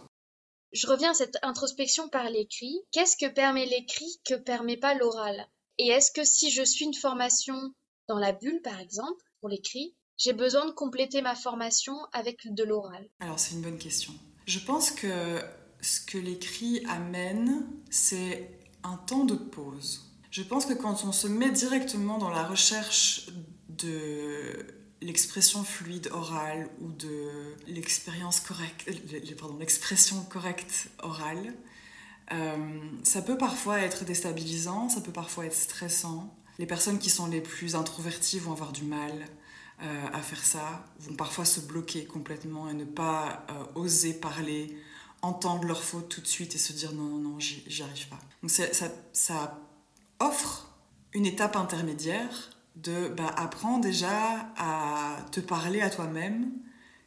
Je 0.71 0.87
reviens 0.87 1.11
à 1.11 1.13
cette 1.13 1.37
introspection 1.43 2.09
par 2.09 2.29
l'écrit. 2.29 2.81
Qu'est-ce 2.91 3.17
que 3.17 3.31
permet 3.31 3.65
l'écrit 3.65 4.19
que 4.25 4.35
permet 4.35 4.77
pas 4.77 4.95
l'oral? 4.95 5.47
Et 5.77 5.87
est-ce 5.87 6.11
que 6.11 6.23
si 6.23 6.51
je 6.51 6.63
suis 6.63 6.85
une 6.85 6.93
formation 6.93 7.73
dans 8.07 8.17
la 8.17 8.31
bulle, 8.31 8.61
par 8.63 8.79
exemple, 8.79 9.23
pour 9.39 9.49
l'écrit, 9.49 9.95
j'ai 10.17 10.33
besoin 10.33 10.65
de 10.65 10.71
compléter 10.71 11.21
ma 11.21 11.35
formation 11.35 11.95
avec 12.13 12.51
de 12.51 12.63
l'oral? 12.63 13.07
Alors 13.19 13.39
c'est 13.39 13.53
une 13.53 13.61
bonne 13.61 13.77
question. 13.77 14.13
Je 14.49 14.57
pense 14.57 14.89
que 14.89 15.39
ce 15.79 16.01
que 16.01 16.17
l'écrit 16.17 16.83
amène, 16.87 17.67
c'est 17.91 18.49
un 18.81 18.97
temps 18.97 19.23
de 19.23 19.35
pause. 19.35 20.11
Je 20.31 20.41
pense 20.41 20.65
que 20.65 20.73
quand 20.73 21.03
on 21.03 21.11
se 21.11 21.27
met 21.27 21.51
directement 21.51 22.17
dans 22.17 22.31
la 22.31 22.43
recherche 22.43 23.29
de 23.69 24.65
l'expression 25.01 25.63
fluide 25.63 26.09
orale 26.11 26.67
ou 26.81 26.91
de 26.91 27.29
l'expérience 27.67 28.39
correcte, 28.39 28.89
pardon, 29.39 29.55
l'expression 29.59 30.23
correcte 30.23 30.87
orale, 31.03 31.53
euh, 32.31 32.79
ça 33.03 33.21
peut 33.21 33.37
parfois 33.37 33.81
être 33.81 34.03
déstabilisant, 34.03 34.89
ça 34.89 35.01
peut 35.01 35.11
parfois 35.11 35.45
être 35.45 35.55
stressant. 35.55 36.35
Les 36.57 36.65
personnes 36.65 36.97
qui 36.97 37.11
sont 37.11 37.27
les 37.27 37.41
plus 37.41 37.75
introverties 37.75 38.39
vont 38.39 38.53
avoir 38.53 38.71
du 38.71 38.83
mal 38.83 39.13
à 39.81 40.21
faire 40.21 40.43
ça, 40.43 40.85
vont 40.99 41.15
parfois 41.15 41.45
se 41.45 41.61
bloquer 41.61 42.05
complètement 42.05 42.69
et 42.69 42.73
ne 42.73 42.85
pas 42.85 43.45
oser 43.75 44.13
parler, 44.13 44.77
entendre 45.21 45.65
leur 45.65 45.83
faute 45.83 46.09
tout 46.09 46.21
de 46.21 46.27
suite 46.27 46.55
et 46.55 46.57
se 46.57 46.73
dire 46.73 46.91
non, 46.93 47.03
non, 47.03 47.29
non, 47.29 47.39
j'y 47.39 47.83
arrive 47.83 48.07
pas. 48.09 48.19
Donc 48.41 48.51
ça, 48.51 48.65
ça 49.13 49.59
offre 50.19 50.69
une 51.13 51.25
étape 51.25 51.55
intermédiaire 51.55 52.51
de 52.75 53.09
bah, 53.09 53.33
déjà 53.81 54.51
à 54.57 55.17
te 55.31 55.39
parler 55.39 55.81
à 55.81 55.89
toi-même 55.89 56.51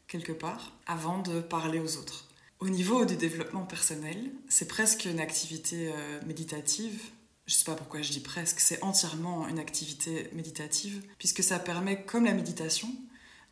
quelque 0.06 0.32
part 0.32 0.72
avant 0.86 1.18
de 1.18 1.40
parler 1.40 1.80
aux 1.80 1.96
autres. 1.96 2.28
Au 2.60 2.68
niveau 2.68 3.04
du 3.04 3.16
développement 3.16 3.64
personnel, 3.64 4.30
c'est 4.48 4.68
presque 4.68 5.06
une 5.06 5.20
activité 5.20 5.90
euh, 5.92 6.20
méditative. 6.26 7.00
Je 7.46 7.54
ne 7.54 7.58
sais 7.58 7.64
pas 7.64 7.74
pourquoi 7.74 8.02
je 8.02 8.12
dis 8.12 8.20
presque, 8.20 8.60
c'est 8.60 8.82
entièrement 8.82 9.48
une 9.48 9.58
activité 9.58 10.30
méditative, 10.32 11.02
puisque 11.18 11.42
ça 11.42 11.58
permet, 11.58 12.04
comme 12.04 12.24
la 12.24 12.34
méditation, 12.34 12.88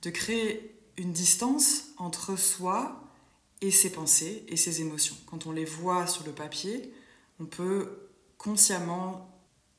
de 0.03 0.11
créer 0.11 0.76
une 0.96 1.12
distance 1.12 1.88
entre 1.98 2.37
soi 2.37 3.03
et 3.61 3.70
ses 3.70 3.90
pensées 3.90 4.44
et 4.48 4.57
ses 4.57 4.81
émotions. 4.81 5.16
Quand 5.26 5.46
on 5.46 5.53
les 5.53 5.64
voit 5.64 6.07
sur 6.07 6.24
le 6.24 6.33
papier, 6.33 6.92
on 7.40 7.46
peut 7.46 8.09
consciemment 8.38 9.31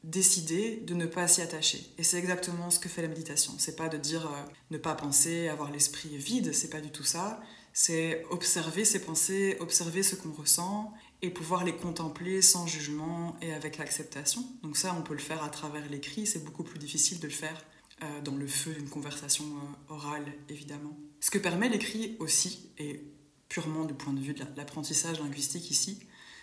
décider 0.03 0.77
de 0.77 0.93
ne 0.93 1.05
pas 1.05 1.27
s'y 1.27 1.41
attacher. 1.41 1.93
Et 1.97 2.03
c'est 2.03 2.17
exactement 2.17 2.71
ce 2.71 2.79
que 2.79 2.89
fait 2.89 3.01
la 3.01 3.07
méditation. 3.07 3.53
C'est 3.57 3.75
pas 3.75 3.87
de 3.87 3.97
dire 3.97 4.25
euh, 4.25 4.51
ne 4.71 4.77
pas 4.77 4.95
penser, 4.95 5.47
avoir 5.47 5.71
l'esprit 5.71 6.17
vide, 6.17 6.53
c'est 6.53 6.69
pas 6.69 6.81
du 6.81 6.91
tout 6.91 7.03
ça. 7.03 7.39
C'est 7.73 8.25
observer 8.31 8.83
ses 8.83 8.99
pensées, 8.99 9.57
observer 9.59 10.03
ce 10.03 10.15
qu'on 10.15 10.31
ressent 10.31 10.91
et 11.21 11.29
pouvoir 11.29 11.63
les 11.63 11.75
contempler 11.75 12.41
sans 12.41 12.65
jugement 12.65 13.35
et 13.41 13.53
avec 13.53 13.79
acceptation. 13.79 14.43
Donc 14.63 14.77
ça, 14.77 14.95
on 14.97 15.03
peut 15.03 15.13
le 15.13 15.19
faire 15.19 15.43
à 15.43 15.49
travers 15.49 15.87
l'écrit, 15.89 16.25
c'est 16.25 16.43
beaucoup 16.43 16.63
plus 16.63 16.79
difficile 16.79 17.19
de 17.19 17.27
le 17.27 17.33
faire 17.33 17.63
euh, 18.03 18.21
dans 18.21 18.35
le 18.35 18.47
feu 18.47 18.73
d'une 18.73 18.89
conversation 18.89 19.45
euh, 19.45 19.93
orale, 19.93 20.25
évidemment. 20.49 20.97
Ce 21.19 21.29
que 21.29 21.37
permet 21.37 21.69
l'écrit 21.69 22.15
aussi, 22.19 22.71
et 22.79 23.03
purement 23.47 23.85
du 23.85 23.93
point 23.93 24.13
de 24.13 24.19
vue 24.19 24.33
de 24.33 24.43
l'apprentissage 24.55 25.19
linguistique 25.19 25.69
ici, 25.69 25.99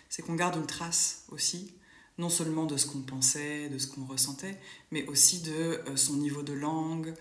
c'est 0.07 0.21
qu'on 0.21 0.35
garde 0.35 0.55
une 0.55 0.65
trace 0.65 1.25
aussi, 1.29 1.73
non 2.19 2.29
seulement 2.29 2.65
de 2.65 2.77
ce 2.77 2.85
qu'on 2.85 3.01
pensait, 3.01 3.69
de 3.69 3.79
ce 3.79 3.87
qu'on 3.87 4.05
ressentait, 4.05 4.59
mais 4.91 5.07
aussi 5.07 5.41
de 5.41 5.51
euh, 5.51 5.95
son 5.95 6.17
niveau 6.17 6.43
de 6.43 6.53
langue, 6.53 7.13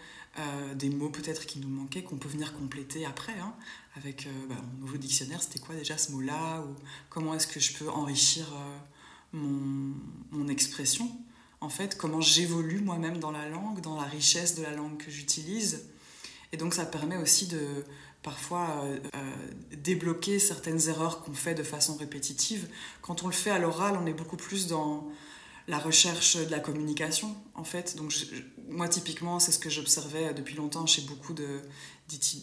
des 0.77 0.89
mots 0.89 1.09
peut-être 1.09 1.47
qui 1.47 1.59
nous 1.59 1.69
manquaient, 1.69 2.05
qu'on 2.05 2.17
peut 2.17 2.29
venir 2.29 2.53
compléter 2.53 3.05
après, 3.05 3.37
hein, 3.41 3.53
avec 3.97 4.29
bah, 4.49 4.55
mon 4.75 4.87
nouveau 4.87 4.97
dictionnaire, 4.97 5.43
c'était 5.43 5.59
quoi 5.59 5.75
déjà 5.75 5.99
ce 5.99 6.13
mot-là, 6.13 6.61
ou 6.61 6.77
comment 7.11 7.35
est-ce 7.35 7.49
que 7.49 7.59
je 7.59 7.73
peux 7.73 7.89
enrichir 7.89 8.47
mon, 9.33 9.97
mon 10.31 10.47
expression? 10.47 11.11
En 11.61 11.69
fait, 11.69 11.97
comment 11.97 12.21
j'évolue 12.21 12.79
moi-même 12.79 13.19
dans 13.19 13.33
la 13.33 13.49
langue, 13.49 13.81
dans 13.81 13.97
la 13.97 14.05
richesse 14.05 14.55
de 14.55 14.63
la 14.63 14.71
langue 14.71 14.97
que 14.97 15.11
j'utilise. 15.11 15.87
Et 16.53 16.57
donc 16.57 16.73
ça 16.73 16.87
permet 16.87 17.17
aussi 17.17 17.49
de 17.49 17.85
parfois 18.29 18.85
euh, 18.85 18.99
euh, 19.14 19.19
débloquer 19.73 20.38
certaines 20.38 20.91
erreurs 20.91 21.23
qu'on 21.23 21.33
fait 21.33 21.55
de 21.55 21.62
façon 21.62 21.97
répétitive. 21.97 22.69
Quand 23.01 23.23
on 23.23 23.27
le 23.27 23.33
fait 23.33 23.49
à 23.49 23.59
l'oral, 23.59 23.99
on 23.99 24.05
est 24.05 24.12
beaucoup 24.12 24.37
plus 24.37 24.67
dans 24.67 25.09
la 25.67 25.79
recherche 25.79 26.37
de 26.37 26.51
la 26.51 26.61
communication, 26.61 27.35
en 27.55 27.64
fait. 27.64 27.97
Donc 27.97 28.12
moi, 28.69 28.87
typiquement, 28.87 29.41
c'est 29.41 29.51
ce 29.51 29.59
que 29.59 29.71
j'observais 29.71 30.35
depuis 30.35 30.57
longtemps 30.57 30.85
chez 30.85 31.01
beaucoup 31.03 31.33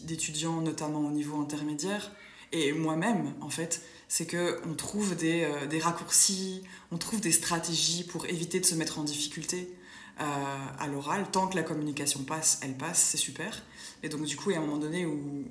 d'étudiants, 0.04 0.60
notamment 0.60 1.06
au 1.06 1.12
niveau 1.12 1.40
intermédiaire. 1.40 2.10
Et 2.50 2.72
moi-même, 2.72 3.34
en 3.40 3.48
fait, 3.48 3.80
c'est 4.08 4.26
qu'on 4.26 4.74
trouve 4.74 5.14
des, 5.14 5.44
euh, 5.44 5.66
des, 5.66 5.78
raccourcis, 5.78 6.64
on 6.90 6.98
trouve 6.98 7.20
des 7.20 7.30
stratégies 7.30 8.02
pour 8.02 8.26
éviter 8.26 8.58
de 8.58 8.66
se 8.66 8.74
mettre 8.74 8.98
en 8.98 9.04
difficulté 9.04 9.72
à 10.18 10.86
l'oral. 10.86 11.26
Tant 11.30 11.46
que 11.46 11.56
la 11.56 11.62
communication 11.62 12.22
passe, 12.24 12.60
elle 12.62 12.76
passe, 12.76 13.02
c'est 13.02 13.16
super. 13.16 13.62
Et 14.02 14.08
donc 14.08 14.22
du 14.24 14.36
coup, 14.36 14.50
il 14.50 14.54
y 14.54 14.56
a 14.56 14.60
un 14.60 14.64
moment 14.64 14.78
donné 14.78 15.06
où, 15.06 15.44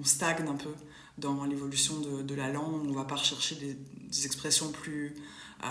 on 0.00 0.04
stagne 0.04 0.46
un 0.48 0.54
peu 0.54 0.70
dans 1.18 1.44
l'évolution 1.44 1.94
de, 2.00 2.34
la 2.34 2.48
langue, 2.48 2.86
on 2.88 2.92
va 2.92 3.04
pas 3.04 3.16
rechercher 3.16 3.56
des, 3.56 3.76
expressions 4.24 4.70
plus, 4.70 5.14
euh, 5.64 5.66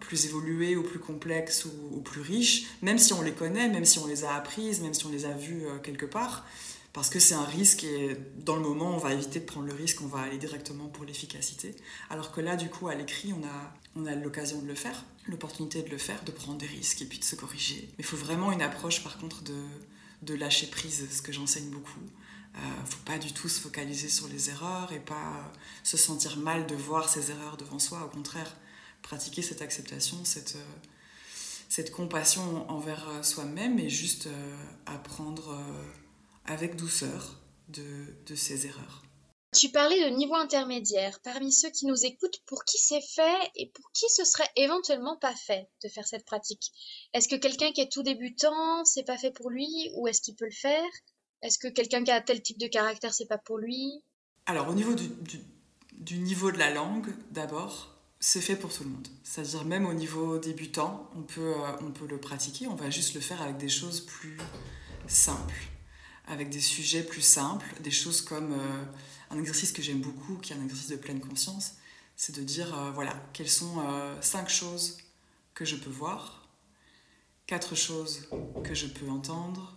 plus 0.00 0.26
évoluées 0.26 0.76
ou 0.76 0.82
plus 0.82 0.98
complexes 0.98 1.66
ou, 1.66 2.00
plus 2.00 2.20
riches, 2.20 2.66
même 2.82 2.98
si 2.98 3.12
on 3.12 3.22
les 3.22 3.32
connaît, 3.32 3.68
même 3.68 3.84
si 3.84 3.98
on 3.98 4.06
les 4.06 4.24
a 4.24 4.34
apprises, 4.34 4.80
même 4.80 4.94
si 4.94 5.06
on 5.06 5.10
les 5.10 5.24
a 5.24 5.32
vues 5.32 5.64
quelque 5.82 6.06
part 6.06 6.44
parce 6.98 7.10
que 7.10 7.20
c'est 7.20 7.34
un 7.34 7.44
risque 7.44 7.84
et 7.84 8.16
dans 8.38 8.56
le 8.56 8.62
moment, 8.62 8.90
on 8.90 8.98
va 8.98 9.12
éviter 9.12 9.38
de 9.38 9.44
prendre 9.44 9.66
le 9.66 9.72
risque, 9.72 10.00
on 10.02 10.06
va 10.06 10.20
aller 10.20 10.36
directement 10.36 10.88
pour 10.88 11.04
l'efficacité. 11.04 11.76
Alors 12.10 12.32
que 12.32 12.40
là, 12.40 12.56
du 12.56 12.68
coup, 12.68 12.88
à 12.88 12.96
l'écrit, 12.96 13.32
on 13.32 13.44
a, 13.44 13.74
on 13.94 14.06
a 14.06 14.16
l'occasion 14.16 14.60
de 14.60 14.66
le 14.66 14.74
faire, 14.74 15.04
l'opportunité 15.28 15.82
de 15.82 15.90
le 15.90 15.98
faire, 15.98 16.24
de 16.24 16.32
prendre 16.32 16.58
des 16.58 16.66
risques 16.66 17.02
et 17.02 17.04
puis 17.04 17.18
de 17.18 17.24
se 17.24 17.36
corriger. 17.36 17.88
Mais 17.92 18.00
il 18.00 18.04
faut 18.04 18.16
vraiment 18.16 18.50
une 18.50 18.62
approche, 18.62 19.02
par 19.02 19.18
contre, 19.18 19.42
de, 19.42 19.62
de 20.22 20.34
lâcher 20.34 20.66
prise, 20.66 21.06
ce 21.10 21.22
que 21.22 21.32
j'enseigne 21.32 21.68
beaucoup. 21.70 22.00
Il 22.54 22.60
euh, 22.60 22.82
ne 22.82 22.86
faut 22.86 23.02
pas 23.04 23.18
du 23.18 23.32
tout 23.32 23.48
se 23.48 23.60
focaliser 23.60 24.08
sur 24.08 24.26
les 24.28 24.50
erreurs 24.50 24.92
et 24.92 25.00
pas 25.00 25.52
se 25.84 25.96
sentir 25.96 26.36
mal 26.38 26.66
de 26.66 26.74
voir 26.74 27.08
ces 27.08 27.30
erreurs 27.30 27.56
devant 27.56 27.78
soi. 27.78 28.04
Au 28.04 28.08
contraire, 28.08 28.56
pratiquer 29.02 29.42
cette 29.42 29.62
acceptation, 29.62 30.24
cette, 30.24 30.56
euh, 30.56 30.74
cette 31.68 31.92
compassion 31.92 32.68
envers 32.70 33.08
euh, 33.08 33.22
soi-même 33.22 33.78
et 33.78 33.90
juste 33.90 34.28
apprendre 34.86 35.56
avec 36.46 36.76
douceur 36.76 37.36
de, 37.68 37.84
de 38.26 38.34
ces 38.34 38.66
erreurs. 38.66 39.02
Tu 39.56 39.70
parlais 39.70 40.10
de 40.10 40.14
niveau 40.14 40.34
intermédiaire. 40.34 41.20
Parmi 41.20 41.52
ceux 41.52 41.70
qui 41.70 41.86
nous 41.86 42.04
écoutent, 42.04 42.42
pour 42.46 42.64
qui 42.64 42.76
c'est 42.76 43.00
fait 43.00 43.50
et 43.56 43.70
pour 43.70 43.90
qui 43.92 44.04
ce 44.10 44.24
serait 44.24 44.48
éventuellement 44.56 45.16
pas 45.16 45.34
fait 45.34 45.68
de 45.82 45.88
faire 45.88 46.06
cette 46.06 46.26
pratique? 46.26 46.70
Est-ce 47.14 47.28
que 47.28 47.36
quelqu'un 47.36 47.72
qui 47.72 47.80
est 47.80 47.90
tout 47.90 48.02
débutant, 48.02 48.84
c'est 48.84 49.04
pas 49.04 49.16
fait 49.16 49.30
pour 49.30 49.48
lui 49.48 49.90
ou 49.94 50.06
est-ce 50.06 50.20
qu'il 50.20 50.34
peut 50.34 50.44
le 50.44 50.50
faire? 50.50 50.90
Est-ce 51.40 51.58
que 51.58 51.68
quelqu'un 51.68 52.04
qui 52.04 52.10
a 52.10 52.20
tel 52.20 52.42
type 52.42 52.58
de 52.58 52.66
caractère, 52.66 53.14
c'est 53.14 53.26
pas 53.26 53.38
pour 53.38 53.56
lui? 53.56 54.02
Alors, 54.44 54.68
au 54.68 54.74
niveau 54.74 54.94
du, 54.94 56.18
niveau 56.18 56.52
de 56.52 56.58
la 56.58 56.70
langue, 56.70 57.14
d'abord, 57.30 57.96
c'est 58.20 58.42
fait 58.42 58.56
pour 58.56 58.72
tout 58.72 58.84
le 58.84 58.90
monde. 58.90 59.08
C'est-à-dire, 59.22 59.64
même 59.64 59.86
au 59.86 59.94
niveau 59.94 60.38
débutant, 60.38 61.08
on 61.16 61.22
peut, 61.22 61.54
euh, 61.54 61.72
on 61.80 61.90
peut 61.90 62.06
le 62.06 62.20
pratiquer. 62.20 62.66
On 62.66 62.74
va 62.74 62.90
juste 62.90 63.14
le 63.14 63.20
faire 63.20 63.40
avec 63.40 63.56
des 63.56 63.70
choses 63.70 64.00
plus 64.00 64.36
simples 65.06 65.68
avec 66.28 66.50
des 66.50 66.60
sujets 66.60 67.02
plus 67.02 67.22
simples, 67.22 67.66
des 67.80 67.90
choses 67.90 68.20
comme 68.20 68.52
euh, 68.52 68.84
un 69.30 69.38
exercice 69.38 69.72
que 69.72 69.82
j'aime 69.82 70.00
beaucoup, 70.00 70.36
qui 70.36 70.52
est 70.52 70.56
un 70.56 70.62
exercice 70.62 70.88
de 70.88 70.96
pleine 70.96 71.20
conscience, 71.20 71.74
c'est 72.16 72.36
de 72.36 72.42
dire, 72.42 72.76
euh, 72.78 72.90
voilà, 72.90 73.14
quelles 73.32 73.48
sont 73.48 73.80
euh, 73.80 74.20
cinq 74.20 74.48
choses 74.48 74.98
que 75.54 75.64
je 75.64 75.76
peux 75.76 75.90
voir, 75.90 76.48
quatre 77.46 77.74
choses 77.74 78.28
que 78.62 78.74
je 78.74 78.86
peux 78.86 79.08
entendre, 79.08 79.76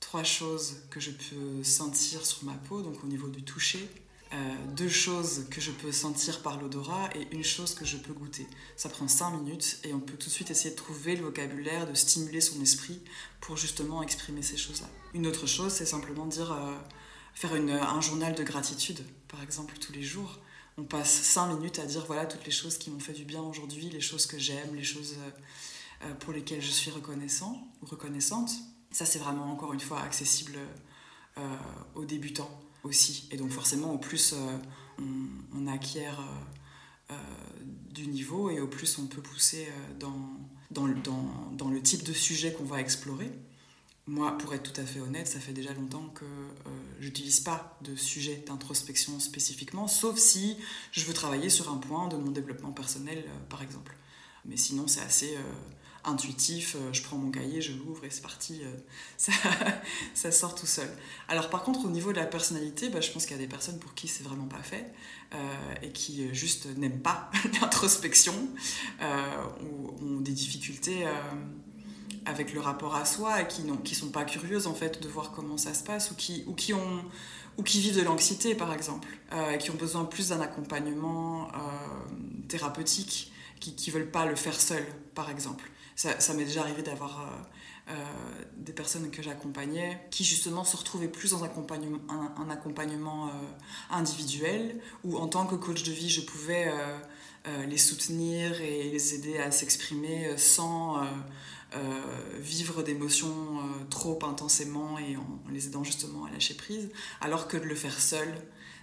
trois 0.00 0.24
choses 0.24 0.78
que 0.90 1.00
je 1.00 1.10
peux 1.10 1.62
sentir 1.62 2.26
sur 2.26 2.44
ma 2.44 2.54
peau, 2.54 2.82
donc 2.82 3.02
au 3.04 3.06
niveau 3.06 3.28
du 3.28 3.42
toucher, 3.44 3.88
euh, 4.34 4.36
deux 4.76 4.90
choses 4.90 5.46
que 5.50 5.58
je 5.58 5.70
peux 5.70 5.90
sentir 5.90 6.42
par 6.42 6.60
l'odorat 6.60 7.08
et 7.14 7.34
une 7.34 7.44
chose 7.44 7.74
que 7.74 7.86
je 7.86 7.96
peux 7.96 8.12
goûter. 8.12 8.46
Ça 8.76 8.90
prend 8.90 9.08
cinq 9.08 9.30
minutes 9.30 9.80
et 9.84 9.94
on 9.94 10.00
peut 10.00 10.18
tout 10.18 10.26
de 10.26 10.32
suite 10.32 10.50
essayer 10.50 10.70
de 10.70 10.76
trouver 10.76 11.16
le 11.16 11.24
vocabulaire, 11.24 11.86
de 11.86 11.94
stimuler 11.94 12.42
son 12.42 12.60
esprit 12.60 13.00
pour 13.40 13.56
justement 13.56 14.02
exprimer 14.02 14.42
ces 14.42 14.58
choses-là. 14.58 14.88
Une 15.14 15.26
autre 15.26 15.46
chose, 15.46 15.72
c'est 15.72 15.86
simplement 15.86 16.26
dire, 16.26 16.52
euh, 16.52 16.76
faire 17.32 17.54
un 17.54 18.00
journal 18.02 18.34
de 18.34 18.42
gratitude, 18.42 19.00
par 19.28 19.42
exemple, 19.42 19.74
tous 19.78 19.92
les 19.92 20.02
jours. 20.02 20.40
On 20.76 20.84
passe 20.84 21.10
cinq 21.10 21.54
minutes 21.54 21.78
à 21.78 21.86
dire 21.86 22.04
voilà 22.04 22.26
toutes 22.26 22.44
les 22.44 22.52
choses 22.52 22.76
qui 22.76 22.90
m'ont 22.90 23.00
fait 23.00 23.14
du 23.14 23.24
bien 23.24 23.40
aujourd'hui, 23.40 23.88
les 23.88 24.02
choses 24.02 24.26
que 24.26 24.38
j'aime, 24.38 24.74
les 24.74 24.84
choses 24.84 25.16
euh, 26.02 26.14
pour 26.16 26.34
lesquelles 26.34 26.62
je 26.62 26.70
suis 26.70 26.90
reconnaissant 26.90 27.66
reconnaissante. 27.80 28.50
Ça, 28.90 29.06
c'est 29.06 29.18
vraiment 29.18 29.50
encore 29.50 29.72
une 29.72 29.80
fois 29.80 30.00
accessible 30.00 30.58
aux 31.94 32.04
débutants 32.04 32.50
Et 33.30 33.36
donc 33.36 33.50
forcément, 33.50 33.92
au 33.92 33.98
plus 33.98 34.32
euh, 34.32 34.56
on, 35.54 35.66
acquiert 35.66 36.18
euh, 36.20 37.12
euh, 37.12 37.14
du 37.90 38.06
niveau 38.06 38.50
et 38.50 38.60
au 38.60 38.66
plus 38.66 38.98
on 38.98 39.06
peut 39.06 39.20
pousser 39.20 39.68
dans, 40.00 40.16
dans, 40.70 40.86
le 40.86 41.82
type 41.82 42.02
de 42.04 42.12
sujet 42.12 42.52
qu'on 42.52 42.64
va 42.64 42.80
explorer. 42.80 43.30
Moi, 44.06 44.38
pour 44.38 44.54
être 44.54 44.72
tout 44.72 44.80
à 44.80 44.84
fait 44.84 45.00
honnête, 45.00 45.26
ça 45.26 45.38
fait 45.38 45.52
déjà 45.52 45.74
longtemps 45.74 46.08
que 46.14 46.24
je 46.98 47.06
n'utilise 47.08 47.40
pas 47.40 47.78
de 47.82 47.94
sujet 47.94 48.42
d'introspection 48.46 49.20
spécifiquement, 49.20 49.86
sauf 49.86 50.16
si 50.16 50.56
je 50.92 51.04
veux 51.04 51.12
travailler 51.12 51.50
sur 51.50 51.70
un 51.70 51.76
point 51.76 52.08
de 52.08 52.16
mon 52.16 52.30
développement 52.30 52.72
personnel, 52.72 53.22
par 53.50 53.62
exemple. 53.62 53.94
Mais 54.46 54.56
sinon, 54.56 54.86
c'est 54.86 55.02
assez 55.02 55.36
intuitif, 56.08 56.76
euh, 56.76 56.92
je 56.92 57.02
prends 57.02 57.16
mon 57.16 57.30
cahier, 57.30 57.60
je 57.60 57.72
l'ouvre 57.72 58.04
et 58.04 58.10
c'est 58.10 58.22
parti, 58.22 58.60
euh, 58.62 59.30
ça, 60.14 60.32
sort 60.32 60.54
tout 60.54 60.66
seul. 60.66 60.88
Alors 61.28 61.50
par 61.50 61.62
contre 61.62 61.84
au 61.84 61.90
niveau 61.90 62.12
de 62.12 62.18
la 62.18 62.26
personnalité, 62.26 62.88
bah, 62.88 63.00
je 63.00 63.10
pense 63.10 63.26
qu'il 63.26 63.36
y 63.36 63.38
a 63.38 63.42
des 63.42 63.48
personnes 63.48 63.78
pour 63.78 63.94
qui 63.94 64.08
c'est 64.08 64.24
vraiment 64.24 64.46
pas 64.46 64.62
fait 64.62 64.92
euh, 65.34 65.36
et 65.82 65.90
qui 65.90 66.32
juste 66.34 66.66
n'aiment 66.76 67.00
pas 67.00 67.30
l'introspection 67.60 68.34
ou 69.62 70.04
ont 70.04 70.20
des 70.20 70.32
difficultés 70.32 71.06
avec 72.24 72.52
le 72.52 72.60
rapport 72.60 72.94
à 72.94 73.04
soi 73.04 73.42
et 73.42 73.48
qui 73.48 73.62
ne 73.62 73.94
sont 73.94 74.10
pas 74.10 74.24
curieuses 74.24 74.66
en 74.66 74.74
fait 74.74 75.02
de 75.02 75.08
voir 75.08 75.32
comment 75.32 75.56
ça 75.56 75.74
se 75.74 75.82
passe 75.82 76.10
ou 76.10 76.14
qui, 76.14 76.44
vivent 77.80 77.96
de 77.96 78.02
l'anxiété 78.02 78.54
par 78.54 78.72
exemple 78.72 79.08
et 79.52 79.58
qui 79.58 79.70
ont 79.70 79.76
besoin 79.76 80.04
plus 80.04 80.28
d'un 80.28 80.40
accompagnement 80.40 81.50
thérapeutique 82.48 83.32
qui 83.60 83.90
ne 83.90 83.94
veulent 83.94 84.10
pas 84.10 84.26
le 84.26 84.36
faire 84.36 84.60
seul 84.60 84.84
par 85.14 85.30
exemple 85.30 85.70
ça, 85.98 86.34
m'est 86.34 86.44
déjà 86.44 86.60
arrivé 86.60 86.82
d'avoir 86.82 87.20
euh, 87.20 87.92
euh, 87.92 87.94
des 88.56 88.72
personnes 88.72 89.10
que 89.10 89.20
j'accompagnais 89.20 90.00
qui 90.12 90.22
justement 90.22 90.62
se 90.62 90.76
retrouvaient 90.76 91.08
plus 91.08 91.32
dans 91.32 91.42
un 91.42 92.50
accompagnement, 92.50 93.26
euh, 93.26 93.30
individuel 93.90 94.80
où 95.02 95.16
en 95.16 95.26
tant 95.26 95.44
que 95.44 95.56
coach 95.56 95.82
de 95.82 95.90
vie 95.90 96.08
je 96.08 96.20
pouvais 96.20 96.72
les 97.66 97.78
soutenir 97.78 98.60
et 98.60 98.90
les 98.90 99.14
aider 99.14 99.38
à 99.38 99.50
s'exprimer 99.50 100.36
sans 100.36 101.02
vivre 102.38 102.82
d'émotions 102.82 103.60
trop 103.90 104.18
intensément 104.22 104.98
et 104.98 105.16
en, 105.16 105.40
les 105.50 105.66
aidant 105.66 105.82
justement 105.82 106.26
à 106.26 106.30
lâcher 106.30 106.54
prise. 106.54 106.90
Alors 107.20 107.48
que 107.48 107.56
de 107.56 107.64
le 107.64 107.74
faire 107.74 107.98
seul 108.00 108.28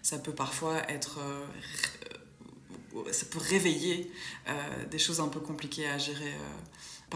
ça 0.01 0.17
peut 0.17 0.33
parfois 0.33 0.89
être 0.89 1.19
ça 3.11 3.25
peut 3.27 3.39
réveiller 3.39 4.11
des 4.89 4.99
choses 4.99 5.19
un 5.19 5.27
peu 5.27 5.39
compliquées 5.39 5.87
à 5.87 5.97
gérer 5.97 6.33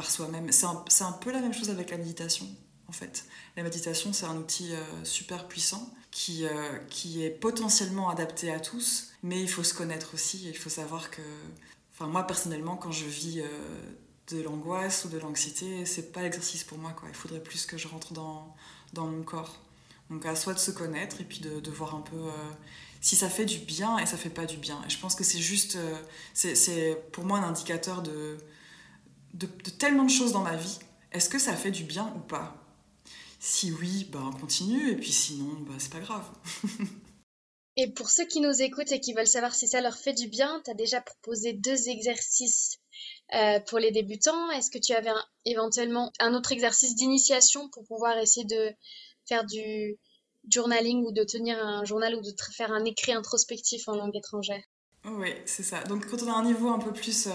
soi-même. 0.05 0.51
C'est 0.51 0.65
un, 0.65 1.11
peu 1.13 1.31
la 1.31 1.39
même 1.39 1.53
chose 1.53 1.69
avec 1.69 1.91
la 1.91 1.97
méditation, 1.97 2.45
en 2.87 2.91
fait. 2.91 3.25
La 3.57 3.63
méditation, 3.63 4.13
c'est 4.13 4.25
un 4.25 4.37
outil 4.37 4.73
euh, 4.73 4.83
super 5.03 5.47
puissant 5.47 5.93
qui, 6.11 6.45
euh, 6.45 6.77
qui 6.89 7.23
est 7.23 7.29
potentiellement 7.29 8.09
adapté 8.09 8.51
à 8.51 8.59
tous, 8.59 9.11
mais 9.23 9.41
il 9.41 9.49
faut 9.49 9.63
se 9.63 9.73
connaître 9.73 10.13
aussi. 10.13 10.47
Il 10.47 10.57
faut 10.57 10.69
savoir 10.69 11.11
que, 11.11 11.21
enfin, 11.93 12.07
moi 12.07 12.23
personnellement, 12.23 12.75
quand 12.75 12.91
je 12.91 13.05
vis 13.05 13.41
euh, 13.41 13.47
de 14.29 14.41
l'angoisse 14.41 15.05
ou 15.05 15.09
de 15.09 15.17
l'anxiété, 15.17 15.85
c'est 15.85 16.11
pas 16.11 16.21
l'exercice 16.21 16.63
pour 16.63 16.77
moi. 16.77 16.91
Quoi. 16.91 17.09
Il 17.09 17.15
faudrait 17.15 17.43
plus 17.43 17.65
que 17.65 17.77
je 17.77 17.87
rentre 17.87 18.13
dans, 18.13 18.55
dans 18.93 19.07
mon 19.07 19.23
corps. 19.23 19.59
Donc 20.09 20.25
à 20.25 20.35
soit 20.35 20.53
de 20.53 20.59
se 20.59 20.71
connaître 20.71 21.21
et 21.21 21.23
puis 21.23 21.39
de, 21.39 21.69
voir 21.69 21.93
un 21.93 22.01
peu 22.01 22.17
si 22.99 23.15
ça 23.15 23.29
fait 23.29 23.45
du 23.45 23.59
bien 23.59 23.99
et 23.99 24.07
ça 24.07 24.17
fait 24.17 24.31
pas 24.31 24.47
du 24.47 24.57
bien. 24.57 24.81
Et 24.87 24.89
je 24.89 24.97
pense 24.97 25.13
que 25.13 25.23
c'est 25.23 25.37
juste, 25.37 25.77
c'est 26.33 26.97
pour 27.11 27.25
moi 27.25 27.37
un 27.37 27.43
indicateur 27.43 28.01
de, 28.01 28.39
de, 29.33 29.45
tellement 29.47 30.05
de 30.05 30.09
choses 30.09 30.33
dans 30.33 30.43
ma 30.43 30.55
vie. 30.55 30.79
Est-ce 31.11 31.29
que 31.29 31.39
ça 31.39 31.55
fait 31.55 31.71
du 31.71 31.83
bien 31.83 32.13
ou 32.15 32.19
pas? 32.19 32.55
Si 33.39 33.71
oui, 33.71 34.07
ben 34.11 34.31
continue, 34.39 34.91
et 34.91 34.95
puis 34.95 35.11
sinon, 35.11 35.53
ben, 35.61 35.75
c'est 35.79 35.91
pas 35.91 35.99
grave. 35.99 36.25
et 37.77 37.91
pour 37.91 38.09
ceux 38.09 38.25
qui 38.25 38.41
nous 38.41 38.61
écoutent 38.61 38.91
et 38.91 38.99
qui 38.99 39.13
veulent 39.13 39.27
savoir 39.27 39.55
si 39.55 39.67
ça 39.67 39.81
leur 39.81 39.95
fait 39.95 40.13
du 40.13 40.27
bien, 40.27 40.61
tu 40.65 40.71
as 40.71 40.73
déjà 40.73 41.01
proposé 41.01 41.53
deux 41.53 41.89
exercices 41.89 42.79
euh, 43.33 43.59
pour 43.61 43.79
les 43.79 43.91
débutants. 43.91 44.51
Est-ce 44.51 44.69
que 44.69 44.77
tu 44.77 44.93
avais 44.93 45.11
éventuellement 45.45 46.11
un 46.19 46.33
autre 46.33 46.51
exercice 46.51 46.95
d'initiation 46.95 47.69
pour 47.69 47.85
pouvoir 47.85 48.17
essayer 48.17 48.45
de 48.45 48.73
faire 49.25 49.45
du, 49.45 49.97
journaling 50.47 51.05
ou 51.05 51.11
de 51.11 51.23
tenir 51.23 51.57
un 51.59 51.83
journal 51.85 52.15
ou 52.15 52.21
de 52.21 52.33
faire 52.55 52.71
un 52.71 52.85
écrit 52.85 53.13
introspectif 53.13 53.87
en 53.87 53.95
langue 53.95 54.15
étrangère? 54.15 54.63
Oui, 55.05 55.33
c'est 55.45 55.63
ça. 55.63 55.81
Donc 55.83 56.07
quand 56.09 56.21
on 56.23 56.31
a 56.31 56.35
un 56.35 56.43
niveau 56.43 56.69
un 56.69 56.77
peu 56.77 56.91
plus 56.91 57.27
euh, 57.27 57.31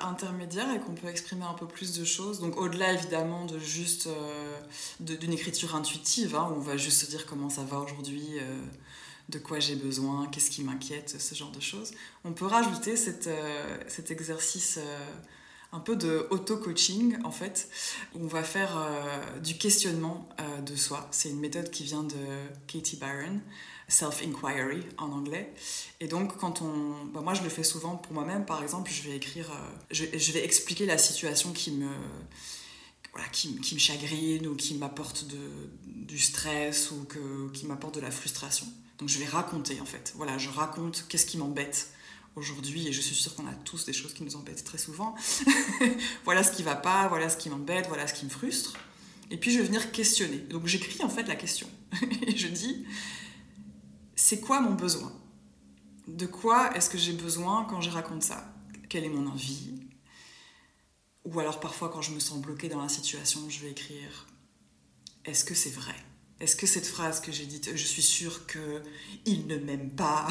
intermédiaire 0.00 0.72
et 0.72 0.78
qu'on 0.78 0.94
peut 0.94 1.08
exprimer 1.08 1.44
un 1.44 1.54
peu 1.54 1.66
plus 1.66 1.98
de 1.98 2.04
choses, 2.04 2.38
donc 2.38 2.56
au-delà 2.56 2.92
évidemment 2.92 3.44
de 3.44 3.58
juste 3.58 4.06
euh, 4.06 4.56
d'une 5.00 5.32
écriture 5.32 5.74
intuitive, 5.74 6.36
hein, 6.36 6.48
où 6.52 6.58
on 6.58 6.60
va 6.60 6.76
juste 6.76 7.04
se 7.04 7.10
dire 7.10 7.26
comment 7.26 7.50
ça 7.50 7.64
va 7.64 7.78
aujourd'hui, 7.78 8.24
euh, 8.34 8.60
de 9.30 9.38
quoi 9.40 9.58
j'ai 9.58 9.74
besoin, 9.74 10.28
qu'est-ce 10.28 10.50
qui 10.50 10.62
m'inquiète, 10.62 11.20
ce 11.20 11.34
genre 11.34 11.50
de 11.50 11.60
choses, 11.60 11.90
on 12.24 12.32
peut 12.32 12.46
rajouter 12.46 12.96
cet 12.96 14.10
exercice 14.10 14.78
un 15.72 15.80
peu 15.80 15.96
de 15.96 16.26
auto-coaching 16.30 17.18
en 17.24 17.30
fait, 17.30 17.68
où 18.14 18.24
on 18.24 18.26
va 18.26 18.42
faire 18.42 18.82
du 19.42 19.58
questionnement 19.58 20.26
de 20.64 20.74
soi. 20.76 21.06
C'est 21.10 21.28
une 21.28 21.40
méthode 21.40 21.68
qui 21.68 21.84
vient 21.84 22.04
de 22.04 22.16
Katie 22.68 22.96
Byron, 22.96 23.42
self-inquiry 23.88 24.82
en 24.98 25.10
anglais. 25.12 25.52
Et 26.00 26.06
donc 26.06 26.36
quand 26.36 26.62
on... 26.62 27.06
Bah, 27.06 27.20
moi 27.20 27.34
je 27.34 27.42
le 27.42 27.48
fais 27.48 27.64
souvent 27.64 27.96
pour 27.96 28.12
moi-même, 28.12 28.44
par 28.44 28.62
exemple, 28.62 28.90
je 28.90 29.08
vais 29.08 29.16
écrire, 29.16 29.50
euh, 29.50 29.76
je, 29.90 30.32
vais 30.32 30.44
expliquer 30.44 30.86
la 30.86 30.98
situation 30.98 31.52
qui 31.52 31.72
me... 31.72 31.88
Voilà, 33.12 33.28
qui, 33.30 33.58
qui 33.60 33.74
me 33.74 33.80
chagrine 33.80 34.46
ou 34.46 34.54
qui 34.54 34.74
m'apporte 34.74 35.24
du 35.84 36.18
stress 36.18 36.90
ou 36.90 37.04
que, 37.04 37.50
qui 37.52 37.66
m'apporte 37.66 37.94
de 37.94 38.00
la 38.00 38.10
frustration. 38.10 38.66
Donc 38.98 39.08
je 39.08 39.18
vais 39.18 39.24
raconter 39.24 39.80
en 39.80 39.86
fait. 39.86 40.12
Voilà, 40.16 40.38
je 40.38 40.50
raconte 40.50 41.06
qu'est-ce 41.08 41.26
qui 41.26 41.38
m'embête 41.38 41.90
aujourd'hui, 42.36 42.86
et 42.86 42.92
je 42.92 43.00
suis 43.00 43.14
sûre 43.14 43.34
qu'on 43.34 43.46
a 43.46 43.54
tous 43.64 43.84
des 43.84 43.92
choses 43.92 44.14
qui 44.14 44.22
nous 44.22 44.36
embêtent 44.36 44.64
très 44.64 44.78
souvent. 44.78 45.14
voilà 46.24 46.42
ce 46.42 46.52
qui 46.52 46.62
va 46.62 46.76
pas, 46.76 47.08
voilà 47.08 47.28
ce 47.28 47.36
qui 47.36 47.50
m'embête, 47.50 47.86
voilà 47.88 48.06
ce 48.06 48.14
qui 48.14 48.24
me 48.24 48.30
frustre. 48.30 48.74
Et 49.30 49.36
puis 49.36 49.52
je 49.52 49.58
vais 49.58 49.64
venir 49.64 49.92
questionner. 49.92 50.38
Donc 50.38 50.66
j'écris 50.66 51.02
en 51.02 51.08
fait 51.08 51.24
la 51.24 51.36
question. 51.36 51.68
et 52.26 52.36
je 52.36 52.48
dis, 52.48 52.84
c'est 54.28 54.40
quoi 54.40 54.60
mon 54.60 54.74
besoin? 54.74 55.10
De 56.06 56.26
quoi 56.26 56.76
est-ce 56.76 56.90
que 56.90 56.98
j'ai 56.98 57.14
besoin 57.14 57.64
quand 57.64 57.80
je 57.80 57.88
raconte 57.88 58.22
ça? 58.22 58.52
Quelle 58.90 59.04
est 59.04 59.08
mon 59.08 59.26
envie? 59.26 59.80
Ou 61.24 61.40
alors 61.40 61.60
parfois 61.60 61.88
quand 61.88 62.02
je 62.02 62.12
me 62.12 62.20
sens 62.20 62.38
bloquée 62.38 62.68
dans 62.68 62.82
la 62.82 62.90
situation, 62.90 63.48
je 63.48 63.60
vais 63.60 63.70
écrire, 63.70 64.26
est-ce 65.24 65.46
que 65.46 65.54
c'est 65.54 65.70
vrai? 65.70 65.94
Est-ce 66.40 66.56
que 66.56 66.66
cette 66.66 66.86
phrase 66.86 67.20
que 67.20 67.32
j'ai 67.32 67.46
dite, 67.46 67.74
je 67.74 67.84
suis 67.86 68.02
sûre 68.02 68.46
qu'il 68.46 69.46
ne 69.46 69.56
m'aime 69.56 69.88
pas 69.92 70.28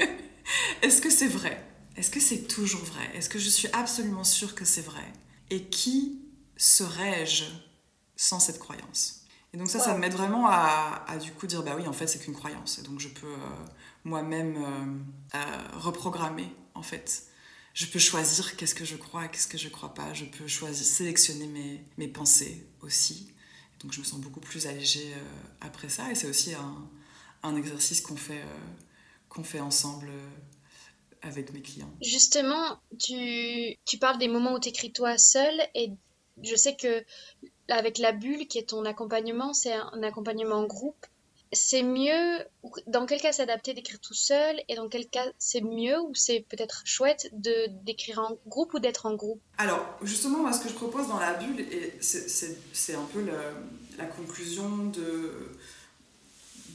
Est-ce 0.82 1.00
que 1.00 1.08
c'est 1.08 1.26
vrai? 1.26 1.66
Est-ce 1.96 2.10
que 2.10 2.20
c'est 2.20 2.42
toujours 2.42 2.84
vrai? 2.84 3.10
Est-ce 3.14 3.30
que 3.30 3.38
je 3.38 3.48
suis 3.48 3.68
absolument 3.72 4.24
sûre 4.24 4.54
que 4.54 4.66
c'est 4.66 4.82
vrai? 4.82 5.10
Et 5.48 5.62
qui 5.64 6.20
serais-je 6.58 7.44
sans 8.14 8.40
cette 8.40 8.58
croyance? 8.58 9.25
Et 9.56 9.58
donc 9.58 9.70
ça, 9.70 9.78
ça 9.78 9.96
m'aide 9.96 10.12
vraiment 10.12 10.48
à, 10.50 11.16
du 11.18 11.32
coup 11.32 11.46
dire, 11.46 11.62
bah 11.62 11.72
oui, 11.78 11.86
en 11.86 11.92
fait, 11.94 12.06
c'est 12.06 12.18
qu'une 12.18 12.34
croyance. 12.34 12.78
Et 12.78 12.82
donc 12.82 13.00
je 13.00 13.08
peux 13.08 13.26
euh, 13.26 13.64
moi-même 14.04 14.54
euh, 14.62 15.38
euh, 15.38 15.78
reprogrammer, 15.78 16.54
en 16.74 16.82
fait. 16.82 17.22
Je 17.72 17.86
peux 17.86 17.98
choisir 17.98 18.54
qu'est-ce 18.56 18.74
que 18.74 18.84
je 18.84 18.96
crois 18.96 19.28
qu'est-ce 19.28 19.48
que 19.48 19.56
je 19.56 19.70
crois 19.70 19.94
pas. 19.94 20.12
Je 20.12 20.26
peux 20.26 20.46
choisir, 20.46 20.84
sélectionner 20.84 21.46
mes, 21.46 21.82
mes 21.96 22.06
pensées 22.06 22.66
aussi. 22.82 23.32
Donc 23.80 23.94
je 23.94 24.00
me 24.00 24.04
sens 24.04 24.20
beaucoup 24.20 24.40
plus 24.40 24.66
allégée 24.66 25.14
après 25.62 25.88
ça. 25.88 26.10
Et 26.12 26.14
c'est 26.14 26.28
aussi 26.28 26.52
un, 26.52 26.90
un 27.42 27.56
exercice 27.56 28.02
qu'on 28.02 28.16
fait, 28.16 28.44
qu'on 29.30 29.42
fait 29.42 29.60
ensemble 29.60 30.10
avec 31.22 31.50
mes 31.54 31.62
clients. 31.62 31.94
Justement, 32.02 32.78
tu, 32.98 33.74
tu 33.86 33.96
parles 33.96 34.18
des 34.18 34.28
moments 34.28 34.52
où 34.52 34.60
tu 34.60 34.68
écris 34.68 34.92
toi 34.92 35.16
seul 35.16 35.54
et 35.74 35.92
je 36.42 36.56
sais 36.56 36.76
que 36.76 37.02
avec 37.68 37.98
la 37.98 38.12
bulle 38.12 38.46
qui 38.46 38.58
est 38.58 38.70
ton 38.70 38.84
accompagnement, 38.84 39.52
c'est 39.52 39.72
un 39.72 40.02
accompagnement 40.02 40.56
en 40.56 40.66
groupe. 40.66 41.06
C'est 41.52 41.84
mieux, 41.84 42.44
dans 42.88 43.06
quel 43.06 43.20
cas 43.20 43.32
c'est 43.32 43.42
adapté 43.42 43.72
d'écrire 43.72 44.00
tout 44.00 44.14
seul 44.14 44.60
et 44.68 44.74
dans 44.74 44.88
quel 44.88 45.06
cas 45.08 45.26
c'est 45.38 45.60
mieux 45.60 46.00
ou 46.00 46.12
c'est 46.14 46.44
peut-être 46.48 46.82
chouette 46.84 47.30
de 47.32 47.68
d'écrire 47.84 48.18
en 48.18 48.36
groupe 48.48 48.74
ou 48.74 48.80
d'être 48.80 49.06
en 49.06 49.14
groupe? 49.14 49.40
Alors 49.56 49.80
justement, 50.02 50.40
moi 50.40 50.52
ce 50.52 50.60
que 50.60 50.68
je 50.68 50.74
propose 50.74 51.06
dans 51.08 51.20
la 51.20 51.34
bulle, 51.34 51.64
c'est 52.00 52.94
un 52.94 53.04
peu 53.12 53.24
la 53.96 54.06
conclusion 54.06 54.86
de, 54.86 55.56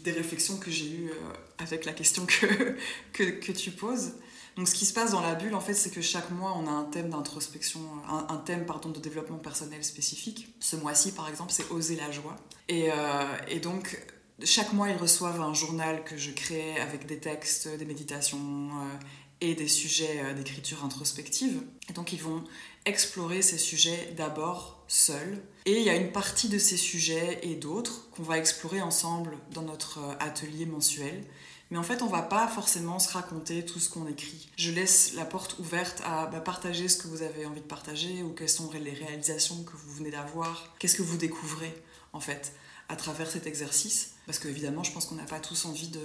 des 0.04 0.12
réflexions 0.12 0.58
que 0.58 0.71
j'ai 0.71 0.89
eues 0.89 1.12
euh, 1.12 1.34
avec 1.60 1.86
la 1.86 1.93
question 1.93 2.25
que, 2.25 2.75
que, 3.13 3.23
que 3.23 3.51
tu 3.51 3.71
poses. 3.71 4.13
Donc 4.58 4.68
ce 4.68 4.76
qui 4.76 4.86
se 4.86 4.94
passe 4.94 5.12
dans 5.12 5.22
la 5.22 5.36
bulle, 5.36 5.56
en 5.56 5.62
fait, 5.62 5.74
c'est 5.74 5.92
que 5.92 6.02
chaque 6.02 6.30
mois, 6.32 6.54
on 6.58 6.68
a 6.68 6.72
un 6.72 6.84
thème 6.84 7.10
d'introspection, 7.10 7.80
un, 8.08 8.38
thème 8.38 8.66
pardon, 8.66 8.90
de 8.90 9.00
développement 9.00 9.38
personnel 9.38 9.84
spécifique. 9.84 10.54
Ce 10.60 10.76
mois-ci, 10.76 11.14
par 11.14 11.30
exemple, 11.30 11.52
c'est 11.52 11.70
Oser 11.72 11.96
la 11.96 12.12
joie. 12.12 12.36
Et, 12.68 12.92
euh, 12.92 13.24
et, 13.48 13.60
donc, 13.60 13.98
chaque 14.44 14.74
mois, 14.74 14.90
ils 14.90 14.98
reçoivent 14.98 15.42
un 15.42 15.54
journal 15.54 16.04
que 16.04 16.18
je 16.18 16.32
crée 16.32 16.78
avec 16.80 17.06
des 17.06 17.20
textes, 17.20 17.68
des 17.78 17.86
méditations 17.86 18.38
euh, 18.38 18.98
et 19.40 19.56
des 19.56 19.70
sujets 19.70 20.22
euh, 20.24 20.34
d'écriture 20.34 20.84
introspective. 20.84 21.62
Et 21.90 21.94
donc, 21.94 22.12
ils 22.12 22.22
vont 22.22 22.44
explorer 22.86 23.42
ces 23.42 23.58
sujets 23.58 24.14
d'abord 24.18 24.81
seuls. 24.91 25.41
Et 25.65 25.77
il 25.77 25.84
y 25.84 25.89
a 25.89 25.95
une 25.95 26.12
partie 26.12 26.49
de 26.49 26.58
ces 26.58 26.77
sujets 26.77 27.39
et 27.43 27.56
d'autres 27.56 28.10
qu'on 28.12 28.23
va 28.23 28.38
explorer 28.38 28.82
ensemble 28.82 29.38
dans 29.54 29.62
notre 29.62 29.99
atelier 30.19 30.65
mensuel 30.65 31.23
mais 31.71 31.77
en 31.77 31.84
fait, 31.84 32.01
on 32.01 32.08
va 32.08 32.21
pas 32.21 32.49
forcément 32.49 32.99
se 32.99 33.13
raconter 33.13 33.65
tout 33.65 33.80
ce 33.80 33.89
qu'on 33.89 34.06
écrit. 34.06 34.49
Je 34.58 34.71
laisse 34.71 35.13
la 35.13 35.23
porte 35.23 35.58
ouverte 35.58 36.01
à 36.06 36.25
bah, 36.25 36.41
partager 36.41 36.89
ce 36.89 36.97
que 36.97 37.08
vous 37.08 37.21
avez 37.21 37.45
envie 37.45 37.62
de 37.62 37.65
partager 37.65 38.23
ou 38.23 38.34
quelles 38.34 38.49
sont 38.49 38.69
les 38.73 38.91
réalisations 38.91 39.63
que 39.63 39.77
vous 39.77 39.93
venez 39.93 40.12
d'avoir. 40.12 40.75
Qu'est-ce 40.80 40.95
que 40.97 41.01
vous 41.01 41.15
découvrez, 41.15 41.73
en 42.12 42.19
fait, 42.19 42.54
à 42.89 42.97
travers 42.97 43.32
cet 43.32 43.47
exercice? 43.47 44.15
Parce 44.25 44.38
qu'évidemment, 44.38 44.84
je 44.84 44.91
pense 44.91 45.06
qu'on 45.06 45.15
n'a 45.15 45.23
pas 45.23 45.39
tous 45.39 45.63
envie 45.63 45.88
de, 45.88 46.01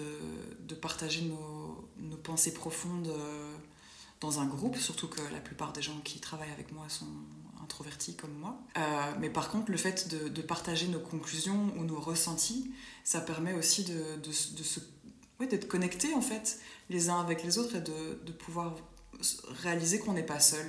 de 0.60 0.74
partager 0.76 1.22
nos, 1.22 1.88
nos, 1.98 2.16
pensées 2.16 2.54
profondes 2.54 3.08
euh, 3.08 3.56
dans 4.20 4.38
un 4.38 4.46
groupe, 4.46 4.76
surtout 4.76 5.08
que 5.08 5.20
la 5.32 5.40
plupart 5.40 5.72
des 5.72 5.82
gens 5.82 6.00
qui 6.04 6.20
travaillent 6.20 6.52
avec 6.52 6.70
moi 6.70 6.88
sont 6.88 7.12
comme 8.18 8.32
moi. 8.32 8.58
Euh, 8.76 8.80
mais 9.20 9.30
par 9.30 9.50
contre, 9.50 9.70
le 9.70 9.76
fait 9.76 10.08
de, 10.08 10.42
partager 10.42 10.88
nos 10.88 11.00
conclusions 11.00 11.72
ou 11.76 11.84
nos 11.84 12.00
ressentis, 12.00 12.70
ça 13.04 13.20
permet 13.20 13.52
aussi 13.52 13.84
de, 13.84 14.32
se 14.32 14.80
d'être 15.40 15.68
connectés 15.68 16.14
en 16.14 16.22
fait 16.22 16.58
les 16.88 17.10
uns 17.10 17.20
avec 17.20 17.42
les 17.42 17.58
autres 17.58 17.76
et 17.76 17.80
de, 17.80 18.32
pouvoir 18.32 18.76
réaliser 19.62 19.98
qu'on 19.98 20.12
n'est 20.12 20.22
pas 20.22 20.40
seul 20.40 20.66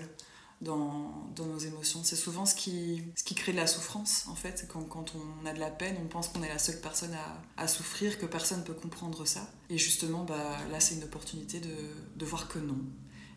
dans, 0.61 1.29
nos 1.37 1.57
émotions. 1.57 2.03
C'est 2.03 2.15
souvent 2.15 2.45
ce 2.45 2.55
qui, 2.55 3.03
ce 3.15 3.23
qui 3.23 3.35
crée 3.35 3.51
de 3.51 3.57
la 3.57 3.67
souffrance 3.67 4.25
en 4.27 4.35
fait. 4.35 4.67
Quand, 4.67 5.13
on 5.15 5.45
a 5.45 5.53
de 5.53 5.59
la 5.59 5.69
peine, 5.69 5.95
on 6.03 6.07
pense 6.07 6.29
qu'on 6.29 6.43
est 6.43 6.49
la 6.49 6.59
seule 6.59 6.81
personne 6.81 7.15
à, 7.57 7.67
souffrir, 7.67 8.17
que 8.17 8.25
personne 8.25 8.59
ne 8.59 8.63
peut 8.63 8.73
comprendre 8.73 9.25
ça. 9.25 9.49
Et 9.69 9.77
justement, 9.77 10.23
bah, 10.23 10.57
là 10.71 10.79
c'est 10.79 10.95
une 10.95 11.03
opportunité 11.03 11.59
de, 11.59 11.75
de, 12.15 12.25
voir 12.25 12.47
que 12.47 12.59
non 12.59 12.79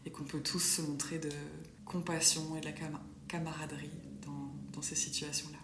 et 0.07 0.11
qu'on 0.11 0.25
peut 0.25 0.41
tous 0.41 0.61
se 0.61 0.83
montrer 0.83 1.19
de 1.19 1.29
compassion 1.85 2.57
et 2.57 2.61
de 2.61 2.65
la 2.65 2.73
camaraderie 3.31 3.91
dans, 4.27 4.53
dans 4.73 4.83
ces 4.83 4.97
situations-là. 4.97 5.59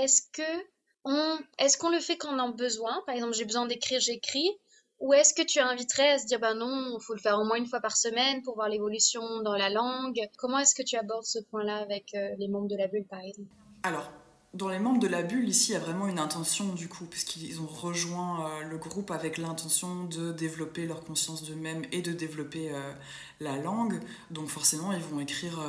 Est-ce 0.00 0.22
que 0.32 0.66
on, 1.04 1.38
est-ce 1.58 1.78
qu'on 1.78 1.90
le 1.90 2.00
fait 2.00 2.16
quand 2.16 2.34
on 2.34 2.38
en 2.38 2.50
a 2.50 2.52
besoin? 2.52 3.02
Par 3.06 3.14
exemple, 3.14 3.34
j'ai 3.34 3.44
besoin 3.44 3.66
d'écrire, 3.66 4.00
j'écris. 4.00 4.50
Ou 4.98 5.12
est-ce 5.12 5.34
que 5.34 5.42
tu 5.42 5.60
inviterais 5.60 6.12
à 6.12 6.18
se 6.18 6.26
dire, 6.26 6.40
bah 6.40 6.54
non, 6.54 6.96
il 6.98 7.04
faut 7.04 7.14
le 7.14 7.20
faire 7.20 7.38
au 7.38 7.44
moins 7.44 7.56
une 7.56 7.66
fois 7.66 7.80
par 7.80 7.96
semaine 7.96 8.42
pour 8.42 8.54
voir 8.54 8.68
l'évolution 8.68 9.42
dans 9.42 9.54
la 9.54 9.68
langue? 9.70 10.18
Comment 10.38 10.58
est-ce 10.58 10.74
que 10.74 10.82
tu 10.82 10.96
abordes 10.96 11.24
ce 11.24 11.38
point-là 11.50 11.76
avec 11.76 12.14
euh, 12.14 12.34
les 12.38 12.48
membres 12.48 12.68
de 12.68 12.76
la 12.76 12.88
bulle, 12.88 13.06
par 13.06 13.20
exemple? 13.20 13.50
Alors, 13.82 14.10
dans 14.56 14.68
les 14.68 14.78
membres 14.78 15.00
de 15.00 15.06
la 15.06 15.22
bulle, 15.22 15.48
ici, 15.48 15.70
il 15.70 15.74
y 15.74 15.76
a 15.76 15.80
vraiment 15.80 16.08
une 16.08 16.18
intention 16.18 16.72
du 16.72 16.88
coup, 16.88 17.04
puisqu'ils 17.04 17.60
ont 17.60 17.66
rejoint 17.66 18.46
euh, 18.46 18.62
le 18.64 18.78
groupe 18.78 19.10
avec 19.10 19.38
l'intention 19.38 20.04
de 20.04 20.32
développer 20.32 20.86
leur 20.86 21.04
conscience 21.04 21.44
d'eux-mêmes 21.44 21.84
et 21.92 22.02
de 22.02 22.12
développer 22.12 22.70
euh, 22.70 22.92
la 23.40 23.56
langue. 23.56 24.00
Donc 24.30 24.48
forcément, 24.48 24.92
ils 24.92 25.00
vont 25.00 25.20
écrire 25.20 25.60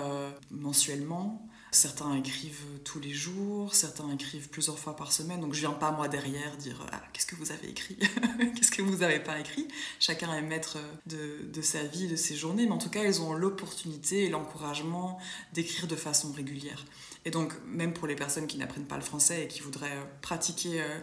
mensuellement. 0.51 1.47
Certains 1.71 2.15
écrivent 2.15 2.63
tous 2.85 2.99
les 2.99 3.13
jours, 3.13 3.75
certains 3.75 4.09
écrivent 4.11 4.47
plusieurs 4.49 4.79
fois 4.79 4.95
par 4.95 5.11
semaine. 5.11 5.41
Donc 5.41 5.53
je 5.53 5.59
viens 5.59 5.71
pas 5.71 5.91
moi 5.91 6.07
derrière 6.07 6.55
dire 6.55 6.85
ah, 6.93 7.01
qu'est-ce 7.11 7.25
que 7.25 7.35
vous 7.35 7.51
avez 7.51 7.69
écrit, 7.69 7.97
qu'est-ce 8.55 8.71
que 8.71 8.81
vous 8.81 8.97
n'avez 8.97 9.19
pas 9.19 9.37
écrit? 9.37 9.67
Chacun 9.99 10.33
est 10.33 10.41
maître 10.41 10.77
de, 11.07 11.45
de, 11.51 11.61
sa 11.61 11.83
vie, 11.83 12.07
de 12.07 12.15
ses 12.15 12.35
journées, 12.35 12.65
mais 12.65 12.71
en 12.71 12.77
tout 12.77 12.89
cas 12.89 13.03
ils 13.03 13.21
ont 13.21 13.33
l'opportunité 13.33 14.23
et 14.23 14.29
l'encouragement 14.29 15.19
d'écrire 15.53 15.87
de 15.87 15.95
façon 15.97 16.31
régulière. 16.31 16.85
Et 17.27 17.29
donc 17.29 17.53
même 17.65 17.91
pour 17.91 18.07
les 18.07 18.15
personnes 18.15 18.47
qui 18.47 18.57
n'apprennent 18.57 18.85
pas 18.85 18.95
le 18.95 19.01
français 19.01 19.43
et 19.43 19.47
qui 19.49 19.59
voudraient 19.59 19.97
euh, 19.97 20.05
pratiquer 20.21 20.81
euh, 20.81 20.99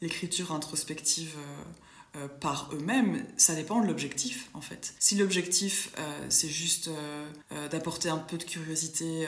l'écriture 0.00 0.52
introspective 0.52 1.34
euh, 2.14 2.28
par 2.28 2.70
eux-mêmes, 2.72 3.26
ça 3.36 3.56
dépend 3.56 3.80
de 3.80 3.88
l'objectif 3.88 4.50
en 4.54 4.60
fait. 4.60 4.94
Si 5.00 5.16
l'objectif 5.16 5.92
c'est 6.28 6.48
juste 6.48 6.88
d'apporter 7.72 8.08
un 8.08 8.18
peu 8.18 8.38
de 8.38 8.44
curiosité 8.44 9.26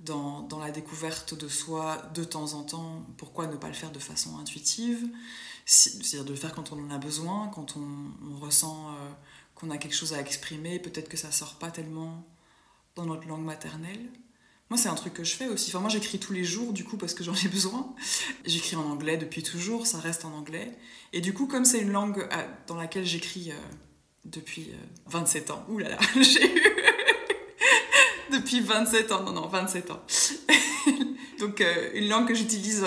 dans, 0.00 0.40
dans, 0.40 0.58
la 0.58 0.72
découverte 0.72 1.38
de 1.38 1.46
soi 1.46 2.02
de 2.12 2.24
temps 2.24 2.54
en 2.54 2.64
temps, 2.64 3.06
pourquoi 3.16 3.46
ne 3.46 3.54
pas 3.54 3.68
le 3.68 3.74
faire 3.74 3.92
de 3.92 4.00
façon 4.00 4.36
intuitive? 4.38 5.06
C'est-à-dire 5.66 6.24
de 6.24 6.30
le 6.30 6.36
faire 6.36 6.52
quand 6.52 6.72
on 6.72 6.84
en 6.84 6.90
a 6.90 6.98
besoin, 6.98 7.46
quand 7.54 7.76
on, 7.76 8.10
on 8.28 8.40
ressent 8.40 8.92
qu'on 9.54 9.70
a 9.70 9.78
quelque 9.78 9.94
chose 9.94 10.14
à 10.14 10.20
exprimer, 10.20 10.80
peut-être 10.80 11.08
que 11.08 11.16
ça 11.16 11.30
sort 11.30 11.54
pas 11.60 11.70
tellement 11.70 12.26
dans 12.96 13.06
notre 13.06 13.28
langue 13.28 13.44
maternelle. 13.44 14.10
Moi, 14.74 14.82
c'est 14.82 14.88
un 14.88 14.96
truc 14.96 15.14
que 15.14 15.22
je 15.22 15.36
fais 15.36 15.46
aussi. 15.46 15.70
Enfin, 15.70 15.78
moi, 15.78 15.88
j'écris 15.88 16.18
tous 16.18 16.32
les 16.32 16.42
jours, 16.42 16.72
du 16.72 16.82
coup, 16.82 16.96
parce 16.96 17.14
que 17.14 17.22
j'en 17.22 17.32
ai 17.32 17.46
besoin. 17.52 17.94
J'écris 18.44 18.74
en 18.74 18.90
anglais 18.90 19.16
depuis 19.16 19.44
toujours, 19.44 19.86
ça 19.86 20.00
reste 20.00 20.24
en 20.24 20.32
anglais. 20.32 20.76
Et 21.12 21.20
du 21.20 21.32
coup, 21.32 21.46
comme 21.46 21.64
c'est 21.64 21.78
une 21.78 21.92
langue 21.92 22.18
euh, 22.18 22.42
dans 22.66 22.74
laquelle 22.74 23.04
j'écris 23.04 23.52
euh, 23.52 23.54
depuis 24.24 24.72
27 25.06 25.48
euh, 25.48 25.52
ans, 25.52 25.64
ouh 25.68 25.78
là 25.78 25.90
là, 25.90 25.98
j'ai 26.20 26.44
eu. 26.44 26.62
depuis 28.32 28.62
27 28.62 29.12
ans, 29.12 29.22
non, 29.22 29.30
non, 29.30 29.46
27 29.46 29.92
ans. 29.92 30.02
Donc, 31.38 31.62
une 31.94 32.08
langue 32.08 32.26
que 32.26 32.34
j'utilise 32.34 32.84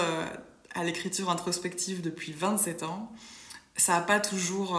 à 0.75 0.83
l'écriture 0.83 1.29
introspective 1.29 2.01
depuis 2.01 2.33
27 2.33 2.83
ans. 2.83 3.13
Ça 3.77 3.93
n'a 3.93 4.01
pas 4.01 4.19
toujours 4.19 4.77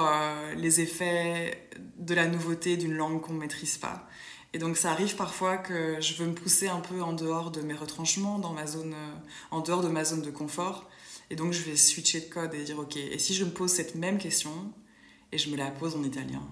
les 0.59 0.83
effets 0.83 1.71
de 1.97 2.15
la 2.15 2.27
nouveauté 2.27 2.77
d'une 2.77 2.93
langue 2.93 3.23
qu'on 3.23 3.33
ne 3.33 3.39
maîtrise 3.39 3.79
pas. 3.79 4.07
Et 4.55 4.59
donc 4.59 4.77
ça 4.77 4.93
arrive 4.93 5.17
parfois 5.17 5.59
que 5.59 6.01
je 6.01 6.15
veux 6.15 6.27
me 6.27 6.35
pousser 6.35 6.69
un 6.69 6.81
peu 6.81 7.03
en 7.03 7.13
dehors 7.13 7.51
de 7.51 7.61
mes 7.61 7.75
retranchements, 7.75 8.39
dans 8.39 8.53
ma 8.53 8.67
zone, 8.67 8.95
euh, 8.95 9.15
en 9.51 9.61
dehors 9.61 9.83
de 9.83 9.89
ma 9.89 10.05
zone 10.05 10.23
de 10.23 10.31
confort. 10.31 10.89
Et 11.31 11.37
donc 11.37 11.53
je 11.53 11.63
vais 11.63 11.77
switcher 11.77 12.21
de 12.21 12.33
code 12.33 12.55
et 12.55 12.65
dire 12.65 12.79
ok, 12.79 12.97
et 12.97 13.19
si 13.19 13.35
je 13.35 13.45
me 13.45 13.51
pose 13.51 13.71
cette 13.71 13.95
même 13.95 14.19
question 14.19 14.53
et 15.33 15.39
je 15.39 15.51
me 15.51 15.57
la 15.57 15.71
pose 15.71 15.95
en 15.95 16.03
italien 16.03 16.43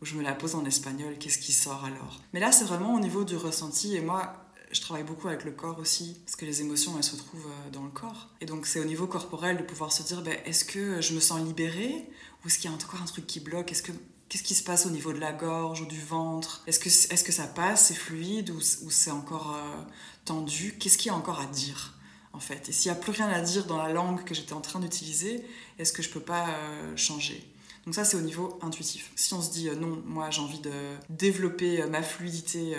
ou 0.00 0.06
je 0.06 0.14
me 0.14 0.22
la 0.22 0.34
pose 0.34 0.54
en 0.54 0.64
espagnol, 0.64 1.16
qu'est-ce 1.18 1.38
qui 1.38 1.52
sort 1.52 1.84
alors? 1.84 2.20
Mais 2.32 2.40
là 2.40 2.52
c'est 2.52 2.64
vraiment 2.64 2.94
au 2.94 3.00
niveau 3.00 3.24
du 3.24 3.36
ressenti 3.36 3.96
et 3.96 4.00
moi 4.00 4.46
je 4.72 4.80
travaille 4.80 5.04
beaucoup 5.04 5.28
avec 5.28 5.44
le 5.44 5.52
corps 5.52 5.78
aussi, 5.78 6.16
parce 6.24 6.36
que 6.36 6.44
les 6.44 6.60
émotions, 6.60 6.94
elles 6.96 7.04
se 7.04 7.16
trouvent 7.16 7.46
euh, 7.46 7.70
dans 7.70 7.84
le 7.84 7.90
corps. 7.90 8.28
Et 8.40 8.46
donc, 8.46 8.66
c'est 8.66 8.80
au 8.80 8.84
niveau 8.84 9.06
corporel 9.06 9.56
de 9.56 9.62
pouvoir 9.62 9.92
se 9.92 10.02
dire, 10.02 10.22
ben, 10.22 10.36
est-ce 10.44 10.64
que 10.64 11.00
je 11.00 11.14
me 11.14 11.20
sens 11.20 11.40
libérée 11.40 12.08
Ou 12.44 12.48
est-ce 12.48 12.58
qu'il 12.58 12.70
y 12.70 12.72
a 12.72 12.76
encore 12.76 13.00
un 13.00 13.06
truc 13.06 13.26
qui 13.26 13.40
bloque? 13.40 13.70
Est-ce 13.70 13.82
que 13.82 13.92
Qu'est-ce 14.28 14.42
qui 14.42 14.54
se 14.54 14.64
passe 14.64 14.86
au 14.86 14.90
niveau 14.90 15.12
de 15.12 15.20
la 15.20 15.32
gorge 15.32 15.82
ou 15.82 15.86
du 15.86 16.00
ventre? 16.00 16.64
Est-ce 16.66 16.80
que, 16.80 16.88
est 16.88 17.24
que 17.24 17.32
ça 17.32 17.46
passe, 17.46 17.86
c'est 17.86 17.94
fluide 17.94 18.50
ou, 18.50 18.60
c'est 18.60 19.12
encore 19.12 19.54
euh, 19.54 19.82
tendu? 20.24 20.76
Qu'est-ce 20.80 20.98
qu'il 20.98 21.12
y 21.12 21.14
a 21.14 21.16
encore 21.16 21.40
à 21.40 21.46
dire 21.46 21.94
en 22.32 22.40
fait? 22.40 22.68
Et 22.68 22.72
s'il 22.72 22.90
n'y 22.90 22.98
a 22.98 23.00
plus 23.00 23.12
rien 23.12 23.28
à 23.28 23.40
dire 23.40 23.66
dans 23.66 23.78
la 23.78 23.92
langue 23.92 24.24
que 24.24 24.34
j'étais 24.34 24.52
en 24.52 24.60
train 24.60 24.80
d'utiliser, 24.80 25.44
est-ce 25.78 25.92
que 25.92 26.02
je 26.02 26.08
ne 26.08 26.14
peux 26.14 26.20
pas 26.20 26.48
euh, 26.48 26.96
changer? 26.96 27.48
Donc 27.84 27.94
ça, 27.94 28.04
c'est 28.04 28.16
au 28.16 28.20
niveau 28.20 28.58
intuitif. 28.62 29.12
Si 29.14 29.32
on 29.32 29.40
se 29.40 29.52
dit 29.52 29.68
euh, 29.68 29.76
non, 29.76 30.02
moi 30.04 30.28
j'ai 30.30 30.40
envie 30.40 30.58
de 30.58 30.72
développer 31.08 31.86
ma 31.86 32.02
fluidité 32.02 32.76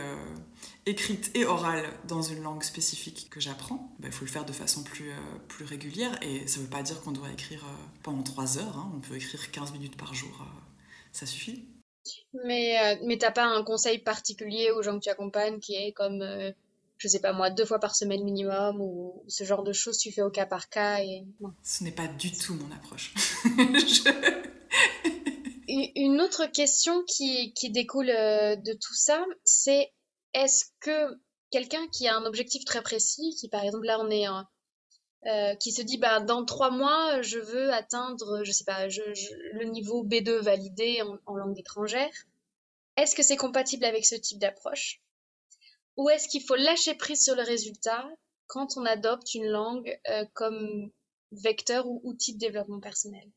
écrite 0.86 1.32
et 1.34 1.46
orale 1.46 1.86
dans 2.10 2.22
une 2.22 2.44
langue 2.44 2.64
spécifique 2.64 3.28
que 3.30 3.40
j'apprends, 3.40 3.94
il 4.00 4.04
ben, 4.04 4.12
faut 4.12 4.26
le 4.26 4.32
faire 4.32 4.44
de 4.44 4.52
façon 4.52 4.84
plus, 4.84 5.12
plus 5.48 5.64
régulière. 5.64 6.12
Et 6.22 6.46
ça 6.46 6.58
ne 6.58 6.64
veut 6.64 6.70
pas 6.70 6.84
dire 6.84 7.02
qu'on 7.02 7.12
doit 7.12 7.32
écrire 7.32 7.64
pendant 8.04 8.22
3 8.22 8.58
heures. 8.58 8.78
Hein. 8.78 8.92
On 8.98 9.00
peut 9.00 9.16
écrire 9.16 9.50
15 9.50 9.72
minutes 9.72 9.96
par 9.96 10.14
jour 10.14 10.46
ça 11.17 11.25
suffit? 11.25 11.67
Mais, 12.45 12.77
euh, 12.80 12.95
mais 13.03 13.17
t'as 13.17 13.32
pas 13.32 13.45
un 13.45 13.63
conseil 13.63 13.99
particulier 13.99 14.71
aux 14.71 14.82
gens 14.82 14.97
que 14.97 15.03
tu 15.03 15.10
accompagnes 15.10 15.60
qui 15.60 15.75
est 15.75 15.91
comme, 15.91 16.21
euh, 16.21 16.51
je 16.97 17.08
sais 17.08 17.19
pas 17.19 17.34
moi, 17.34 17.49
deux 17.49 17.65
fois 17.65 17.80
par 17.80 17.95
semaine 17.95 18.23
minimum 18.23 18.80
ou 18.80 19.23
ce 19.27 19.43
genre 19.43 19.63
de 19.63 19.73
choses 19.73 19.97
tu 19.97 20.12
fais 20.12 20.21
au 20.21 20.30
cas 20.30 20.45
par 20.45 20.69
cas 20.69 20.99
et... 20.99 21.25
Ce 21.63 21.84
n'est 21.84 21.91
pas 21.91 22.08
du 22.08 22.32
tout 22.32 22.53
mon 22.53 22.71
approche. 22.75 23.13
Une 25.69 26.21
autre 26.21 26.45
question 26.45 27.03
qui, 27.03 27.53
qui 27.53 27.69
découle 27.71 28.10
euh, 28.10 28.56
de 28.56 28.71
tout 28.73 28.95
ça, 28.95 29.25
c'est 29.43 29.91
est-ce 30.34 30.65
que 30.80 31.19
quelqu'un 31.51 31.86
qui 31.91 32.08
a 32.08 32.15
un 32.15 32.25
objectif 32.25 32.63
très 32.63 32.82
précis, 32.82 33.36
qui 33.39 33.49
par 33.49 33.63
exemple 33.63 33.86
là 33.86 33.99
on 33.99 34.10
est 34.10 34.27
en, 34.27 34.45
euh, 35.28 35.56
qui 35.56 35.74
se 35.74 35.82
dit 35.82 35.98
bah 35.98 36.22
dans 36.22 36.46
trois 36.46 36.72
mois 36.72 37.22
je 37.22 37.38
veux 37.38 37.74
atteindre 37.74 38.46
je 38.46 38.52
sais 38.54 38.63
pas 38.63 38.88
le 38.88 39.66
niveau 39.66 40.06
B2 40.06 40.40
validé 40.40 41.02
en, 41.26 41.36
langue 41.36 41.60
étrangère. 41.60 42.13
Est-ce 42.96 43.13
que 43.13 43.24
c'est 43.24 43.36
compatible 43.36 43.84
avec 43.84 44.06
ce 44.06 44.16
type 44.16 44.40
d'approche? 44.40 45.02
Ou 45.98 46.10
est-ce 46.10 46.30
qu'il 46.30 46.44
faut 46.44 46.56
lâcher 46.56 46.96
prise 46.96 47.22
sur 47.22 47.36
le 47.36 47.42
résultat 47.42 48.08
quand 48.48 48.78
on 48.78 48.86
adopte 48.86 49.34
une 49.34 49.48
langue 49.48 50.00
euh, 50.10 50.24
comme 50.34 50.92
vecteur 51.34 51.88
ou 51.88 52.00
outil 52.06 52.36
de 52.36 52.40
développement 52.40 52.80
personnel? 52.80 53.30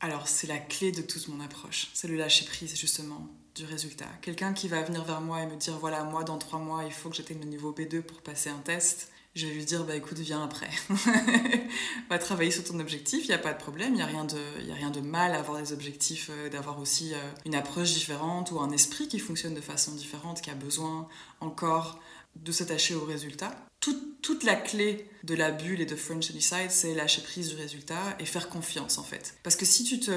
Alors 0.00 0.28
c'est 0.28 0.48
la 0.48 0.58
clé 0.58 0.92
de 0.92 1.00
toute 1.00 1.28
mon 1.28 1.40
approche 1.40 1.88
c'est 1.94 2.08
le 2.08 2.16
lâcher 2.16 2.44
prise 2.44 2.76
justement 2.76 3.26
du 3.54 3.64
résultat. 3.64 4.08
Quelqu'un 4.20 4.52
qui 4.52 4.68
va 4.68 4.82
venir 4.82 5.02
vers 5.02 5.22
moi 5.22 5.42
et 5.42 5.46
me 5.46 5.56
dire 5.56 5.78
voilà 5.78 6.04
moi 6.04 6.24
dans 6.24 6.36
trois 6.36 6.58
mois 6.58 6.84
il 6.84 6.92
faut 6.92 7.08
que 7.08 7.16
j'atteigne 7.16 7.40
le 7.40 7.46
niveau 7.46 7.72
B2 7.72 8.02
pour 8.02 8.20
passer 8.20 8.50
un 8.50 8.58
test 8.58 9.10
je 9.38 9.46
vais 9.46 9.54
lui 9.54 9.64
dire 9.64 9.84
bah 9.84 9.94
écoute 9.94 10.18
viens 10.18 10.42
après. 10.42 10.68
Va 12.10 12.18
travailler 12.18 12.50
sur 12.50 12.64
ton 12.64 12.80
objectif 12.80 13.24
il 13.24 13.28
n'y 13.28 13.34
a 13.34 13.38
pas 13.38 13.52
de 13.52 13.58
problème 13.58 13.94
il 13.94 13.96
n'y 13.96 14.02
a 14.02 14.06
rien 14.06 14.24
de 14.24 14.36
a 14.36 14.74
rien 14.74 14.90
de 14.90 15.00
mal 15.00 15.32
à 15.32 15.38
avoir 15.38 15.60
des 15.60 15.72
objectifs 15.72 16.30
euh, 16.30 16.48
d'avoir 16.48 16.80
aussi 16.80 17.14
euh, 17.14 17.18
une 17.46 17.54
approche 17.54 17.92
différente 17.94 18.50
ou 18.50 18.60
un 18.60 18.70
esprit 18.70 19.06
qui 19.08 19.18
fonctionne 19.18 19.54
de 19.54 19.60
façon 19.60 19.92
différente 19.94 20.40
qui 20.40 20.50
a 20.50 20.54
besoin 20.54 21.08
encore 21.40 22.00
de 22.36 22.52
s'attacher 22.52 22.94
au 22.94 23.04
résultat. 23.04 23.50
Toute, 23.80 24.20
toute, 24.22 24.44
la 24.44 24.54
clé 24.54 25.08
de 25.22 25.34
la 25.34 25.50
bulle 25.50 25.80
et 25.80 25.86
de 25.86 25.96
French 25.96 26.32
Decide 26.32 26.70
c'est 26.70 26.94
lâcher 26.94 27.22
prise 27.22 27.50
du 27.50 27.56
résultat 27.56 28.16
et 28.18 28.24
faire 28.24 28.48
confiance 28.48 28.98
en 28.98 29.04
fait. 29.04 29.36
Parce 29.44 29.54
que 29.54 29.64
si 29.64 29.84
tu 29.84 30.00
te 30.00 30.10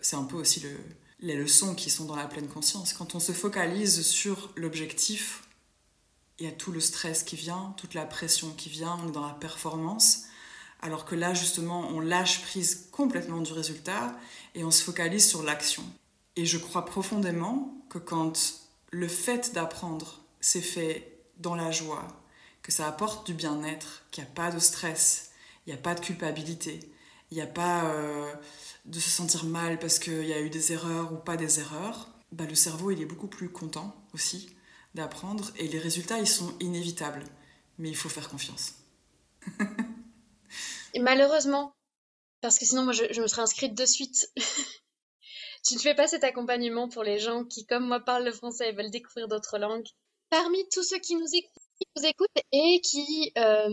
c'est 0.00 0.16
un 0.16 0.24
peu 0.24 0.36
aussi 0.36 0.60
le 0.60 0.70
les 1.20 1.34
leçons 1.34 1.74
qui 1.74 1.90
sont 1.90 2.04
dans 2.04 2.16
la 2.16 2.26
pleine 2.26 2.46
conscience. 2.46 2.92
Quand 2.92 3.14
on 3.14 3.20
se 3.20 3.32
focalise 3.32 4.02
sur 4.06 4.52
l'objectif 4.56 5.42
il 6.38 6.46
y 6.46 6.48
a 6.48 6.52
tout 6.52 6.70
le 6.70 6.80
stress 6.80 7.22
qui 7.22 7.36
vient, 7.36 7.74
toute 7.76 7.94
la 7.94 8.04
pression 8.04 8.50
qui 8.50 8.68
vient, 8.68 8.98
on 9.02 9.08
est 9.08 9.12
dans 9.12 9.26
la 9.26 9.34
performance. 9.34 10.24
Alors 10.80 11.04
que 11.04 11.16
là, 11.16 11.34
justement, 11.34 11.88
on 11.88 11.98
lâche 11.98 12.42
prise 12.42 12.88
complètement 12.92 13.40
du 13.40 13.52
résultat 13.52 14.16
et 14.54 14.62
on 14.62 14.70
se 14.70 14.82
focalise 14.82 15.26
sur 15.26 15.42
l'action. 15.42 15.82
Et 16.36 16.46
je 16.46 16.58
crois 16.58 16.84
profondément 16.84 17.76
que 17.90 17.98
quand 17.98 18.60
le 18.90 19.08
fait 19.08 19.52
d'apprendre 19.52 20.20
s'est 20.40 20.60
fait 20.60 21.18
dans 21.38 21.56
la 21.56 21.72
joie, 21.72 22.06
que 22.62 22.70
ça 22.70 22.86
apporte 22.86 23.26
du 23.26 23.34
bien-être, 23.34 24.04
qu'il 24.12 24.22
n'y 24.22 24.30
a 24.30 24.32
pas 24.32 24.52
de 24.52 24.60
stress, 24.60 25.32
il 25.66 25.72
n'y 25.72 25.78
a 25.78 25.82
pas 25.82 25.96
de 25.96 26.00
culpabilité, 26.00 26.78
il 27.32 27.34
n'y 27.34 27.42
a 27.42 27.46
pas 27.46 27.86
euh, 27.86 28.32
de 28.84 29.00
se 29.00 29.10
sentir 29.10 29.44
mal 29.44 29.80
parce 29.80 29.98
qu'il 29.98 30.24
y 30.24 30.32
a 30.32 30.40
eu 30.40 30.50
des 30.50 30.72
erreurs 30.72 31.12
ou 31.12 31.16
pas 31.16 31.36
des 31.36 31.58
erreurs, 31.58 32.08
bah, 32.30 32.44
le 32.48 32.54
cerveau 32.54 32.92
il 32.92 33.02
est 33.02 33.06
beaucoup 33.06 33.26
plus 33.26 33.48
content 33.48 33.96
aussi 34.14 34.54
d'apprendre 34.94 35.50
et 35.56 35.68
les 35.68 35.78
résultats, 35.78 36.18
ils 36.18 36.28
sont 36.28 36.54
inévitables. 36.60 37.24
Mais 37.78 37.88
il 37.88 37.96
faut 37.96 38.08
faire 38.08 38.28
confiance. 38.28 38.74
et 40.94 41.00
malheureusement, 41.00 41.72
parce 42.40 42.58
que 42.58 42.64
sinon, 42.64 42.84
moi, 42.84 42.92
je, 42.92 43.20
me 43.20 43.26
serais 43.26 43.42
inscrite 43.42 43.74
de 43.74 43.86
suite. 43.86 44.30
tu 45.66 45.74
ne 45.74 45.80
fais 45.80 45.94
pas 45.94 46.06
cet 46.06 46.24
accompagnement 46.24 46.88
pour 46.88 47.02
les 47.02 47.18
gens 47.18 47.44
qui, 47.44 47.66
comme 47.66 47.86
moi, 47.86 48.00
parlent 48.00 48.24
le 48.24 48.32
français 48.32 48.70
et 48.70 48.72
veulent 48.72 48.90
découvrir 48.90 49.28
d'autres 49.28 49.58
langues. 49.58 49.86
Parmi 50.30 50.58
tous 50.70 50.82
ceux 50.82 50.98
qui 50.98 51.16
nous 51.16 51.26
écoutent, 51.34 52.28
et 52.52 52.80
qui 52.80 53.32
euh, 53.38 53.68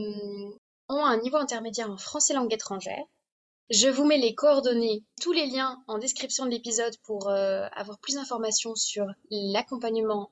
ont 0.90 1.06
un 1.06 1.18
niveau 1.18 1.38
intermédiaire 1.38 1.92
en 1.92 1.98
français 1.98 2.34
langue 2.34 2.54
étrangère, 2.54 3.04
je 3.70 3.90
vous 3.90 4.06
mets 4.06 4.18
les 4.18 4.36
coordonnées, 4.36 5.04
tous 5.22 5.32
les 5.32 5.48
liens 5.48 5.84
en 5.88 5.98
description 5.98 6.46
de 6.46 6.52
l'épisode 6.52 6.96
pour 7.04 7.30
euh, 7.30 7.68
avoir 7.74 8.00
plus 8.00 8.16
d'informations 8.16 8.76
sur 8.76 9.08
l'accompagnement 9.32 10.32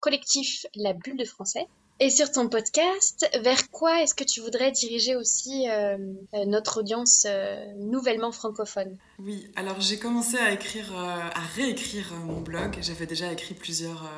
collectif 0.00 0.66
La 0.74 0.92
Bulle 0.92 1.16
de 1.16 1.24
Français. 1.24 1.66
Et 2.02 2.08
sur 2.08 2.32
ton 2.32 2.48
podcast, 2.48 3.28
vers 3.42 3.70
quoi 3.70 4.00
est-ce 4.00 4.14
que 4.14 4.24
tu 4.24 4.40
voudrais 4.40 4.72
diriger 4.72 5.16
aussi 5.16 5.68
euh, 5.68 5.98
euh, 6.34 6.46
notre 6.46 6.80
audience 6.80 7.26
euh, 7.28 7.62
nouvellement 7.76 8.32
francophone? 8.32 8.96
Oui, 9.18 9.46
alors 9.54 9.78
j'ai 9.82 9.98
commencé 9.98 10.38
à 10.38 10.50
écrire, 10.50 10.96
à 10.96 11.40
réécrire 11.56 12.14
mon 12.24 12.40
blog. 12.40 12.78
J'avais 12.80 13.04
déjà 13.04 13.30
écrit 13.30 13.52
plusieurs 13.52 14.08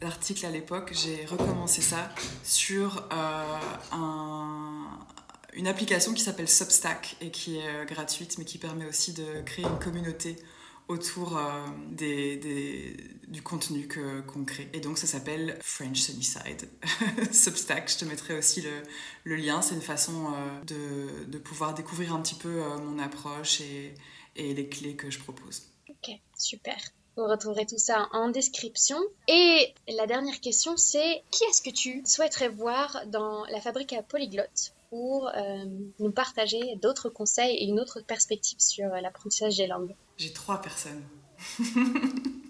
articles 0.00 0.46
à 0.46 0.50
l'époque. 0.50 0.92
J'ai 0.94 1.26
recommencé 1.26 1.82
ça 1.82 2.08
sur 2.42 3.06
une 5.52 5.66
application 5.68 6.14
qui 6.14 6.22
s'appelle 6.22 6.48
Substack 6.48 7.16
et 7.20 7.30
qui 7.30 7.58
est 7.58 7.84
gratuite, 7.86 8.38
mais 8.38 8.46
qui 8.46 8.56
permet 8.56 8.86
aussi 8.86 9.12
de 9.12 9.42
créer 9.44 9.66
une 9.66 9.78
communauté 9.78 10.36
autour 10.88 11.38
euh, 11.38 11.66
des, 11.90 12.96
du 13.28 13.42
contenu 13.42 13.88
qu'on 14.26 14.44
crée. 14.44 14.68
Et 14.72 14.80
donc 14.80 14.98
ça 14.98 15.06
s'appelle 15.06 15.58
French 15.62 16.00
Sunnyside. 16.00 16.68
Substack, 17.32 17.90
je 17.90 17.98
te 17.98 18.04
mettrai 18.04 18.36
aussi 18.36 18.62
le, 19.24 19.36
lien. 19.36 19.62
C'est 19.62 19.74
une 19.74 19.82
façon 19.82 20.26
euh, 20.26 20.64
de, 20.64 21.24
de, 21.24 21.38
pouvoir 21.38 21.74
découvrir 21.74 22.14
un 22.14 22.20
petit 22.20 22.34
peu 22.34 22.62
euh, 22.62 22.78
mon 22.78 22.98
approche 22.98 23.60
et, 23.60 23.94
et 24.36 24.54
les 24.54 24.68
clés 24.68 24.96
que 24.96 25.10
je 25.10 25.18
propose. 25.18 25.62
Ok, 25.88 26.10
super. 26.36 26.76
Vous 27.16 27.26
retrouverez 27.26 27.64
tout 27.64 27.78
ça 27.78 28.08
en 28.12 28.28
description. 28.28 28.98
Et 29.28 29.72
la 29.88 30.06
dernière 30.06 30.40
question, 30.40 30.76
c'est 30.76 31.22
qui 31.30 31.44
est-ce 31.44 31.62
que 31.62 31.70
tu 31.70 32.02
souhaiterais 32.04 32.48
voir 32.48 33.04
dans 33.06 33.44
la 33.46 33.60
fabrique 33.60 33.92
à 33.92 34.02
polyglotte 34.02 34.74
pour 34.90 35.30
nous 36.00 36.10
partager 36.10 36.74
d'autres 36.82 37.08
conseils 37.08 37.56
et 37.56 37.66
une 37.66 37.78
autre 37.78 38.00
perspective 38.00 38.58
sur 38.58 38.88
l'apprentissage 38.88 39.56
des 39.56 39.68
langues? 39.68 39.94
J'ai 40.16 40.32
trois 40.32 40.60
personnes. 40.60 41.02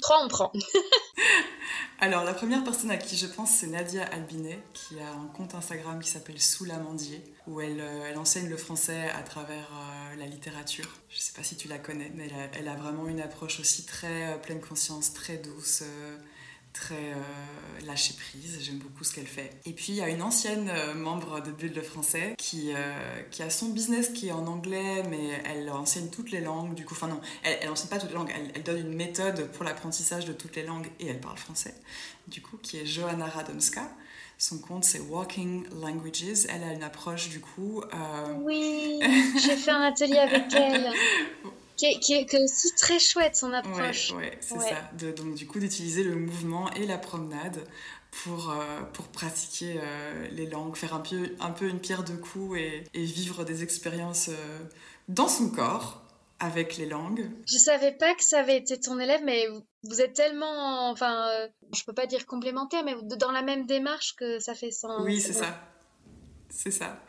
trois, 0.01 0.25
on 0.25 0.29
prend. 0.29 0.53
Alors, 2.01 2.25
la 2.25 2.35
première 2.35 2.63
personne 2.65 2.91
à 2.91 2.97
qui 2.97 3.17
je 3.17 3.27
pense, 3.27 3.51
c'est 3.51 3.69
Nadia 3.69 4.05
Albinet, 4.05 4.63
qui 4.75 5.01
a 5.01 5.11
un 5.11 5.27
compte 5.29 5.55
Instagram 5.55 6.01
qui 6.01 6.11
s'appelle 6.11 6.41
Sous 6.41 6.65
l'amandier, 6.65 7.23
où 7.47 7.61
elle, 7.61 7.81
euh, 7.81 8.09
elle, 8.11 8.19
enseigne 8.19 8.49
le 8.49 8.57
français 8.57 9.09
à 9.11 9.23
travers 9.23 9.71
la 10.19 10.27
littérature. 10.27 10.89
Je 11.09 11.17
ne 11.17 11.21
sais 11.21 11.33
pas 11.33 11.43
si 11.43 11.57
tu 11.57 11.69
la 11.69 11.79
connais, 11.79 12.11
mais 12.15 12.27
elle 12.27 12.39
a, 12.39 12.49
elle 12.59 12.69
a 12.69 12.77
vraiment 12.77 13.09
une 13.09 13.21
approche 13.21 13.61
aussi 13.61 13.87
très 13.87 14.41
pleine 14.43 14.61
conscience, 14.61 15.13
très 15.15 15.39
douce 15.39 15.83
très 16.75 16.95
euh, 16.95 17.87
lâcher 17.87 18.15
prise, 18.15 18.59
j'aime 18.61 18.79
beaucoup 18.79 19.05
ce 19.05 19.15
qu'elle 19.15 19.27
fait. 19.27 19.51
Et 19.65 19.73
puis 19.73 19.87
il 19.91 19.95
y 19.95 20.03
a 20.03 20.09
une 20.11 20.21
ancienne 20.21 20.69
euh, 20.69 20.95
membre 20.95 21.41
de 21.41 21.51
Bulle 21.51 21.73
de 21.73 21.81
français 21.81 22.35
qui, 22.37 22.73
euh, 22.75 23.23
qui 23.31 23.43
a 23.43 23.49
son 23.49 23.71
business 23.71 24.11
qui 24.11 24.29
est 24.29 24.33
en 24.33 24.47
anglais, 24.47 25.03
mais 25.09 25.43
elle 25.47 25.71
enseigne 25.71 26.09
toutes 26.11 26.33
les 26.33 26.41
langues, 26.41 26.75
du 26.75 26.85
coup, 26.85 26.95
enfin 26.95 27.09
non, 27.09 27.21
elle, 27.45 27.59
elle 27.63 27.71
enseigne 27.71 27.89
pas 27.89 27.99
toutes 27.99 28.11
les 28.11 28.17
langues, 28.17 28.35
elle, 28.55 28.63
donne 28.63 28.81
une 28.81 28.95
méthode 28.95 29.51
pour 29.53 29.65
l'apprentissage 29.65 30.27
de 30.27 30.33
toutes 30.33 30.57
les 30.57 30.65
langues 30.65 30.89
et 31.01 31.07
elle 31.07 31.21
parle 31.21 31.39
français, 31.39 31.75
du 32.27 32.43
coup, 32.43 32.59
qui 32.59 32.79
est 32.79 32.87
Johanna 32.87 33.27
Radomska. 33.27 33.89
Son 34.37 34.59
compte 34.59 34.85
c'est 34.85 34.99
Walking 34.99 35.65
Languages. 35.81 36.47
Elle 36.49 36.65
a 36.65 36.73
une 36.73 36.83
approche 36.83 37.29
du 37.29 37.41
coup. 37.41 37.85
Oui, 38.41 38.99
j'ai 39.41 39.57
fait 39.57 39.71
un 39.71 39.83
atelier 39.83 40.19
avec 40.19 40.53
elle. 40.53 40.93
Qui 41.77 41.87
est, 41.87 41.99
qui 41.99 42.37
aussi 42.37 42.73
très 42.77 42.99
chouette 42.99 43.35
son 43.37 43.53
approche. 43.53 44.13
Oui, 44.13 44.23
ouais, 44.23 44.39
c'est 44.41 44.61
ça. 44.61 44.91
De, 44.99 45.11
donc 45.11 45.35
du 45.35 45.47
coup 45.47 45.59
d'utiliser 45.59 46.05
le 46.05 46.15
mouvement 46.15 46.71
et 46.73 46.87
la 46.87 46.99
promenade 46.99 47.67
pour, 48.23 48.51
euh, 48.51 48.81
pour 48.93 49.09
pratiquer 49.09 49.77
euh, 49.79 50.29
les 50.31 50.47
langues, 50.47 50.77
faire 50.77 50.95
un 50.95 51.01
peu, 51.01 51.35
un 51.41 51.51
peu 51.51 51.69
une 51.69 51.81
pierre 51.81 52.05
de 52.05 52.15
coups 52.15 52.59
et, 52.59 52.85
et 52.95 53.05
vivre 53.05 53.45
des 53.45 53.63
expériences 53.63 54.29
euh, 54.29 54.59
dans 55.09 55.29
son 55.29 55.51
corps 55.51 56.03
avec 56.39 56.77
les 56.77 56.87
langues. 56.87 57.29
Je 57.49 57.59
savais 57.59 57.93
pas 57.93 58.15
que 58.15 58.23
ça 58.23 58.41
avait 58.41 58.57
été 58.57 58.79
ton 58.79 59.01
élève, 59.01 59.23
mais 59.25 59.47
vous 59.83 60.01
êtes 60.01 60.15
tellement, 60.15 60.91
enfin, 60.91 61.49
je 61.75 61.85
peux 61.85 61.93
pas 61.93 62.07
dire 62.07 62.27
complémentaire, 62.27 62.85
mais 62.85 62.95
dans 63.17 63.31
la 63.31 63.43
même 63.43 63.67
démarche 63.67 64.15
que 64.17 64.39
ça 64.41 64.55
fait 64.55 64.71
sens. 64.71 65.03
Oui, 65.05 65.21
c'est 65.21 65.33
ça. 65.33 65.61
C'est 66.51 66.71
ça. 66.71 67.01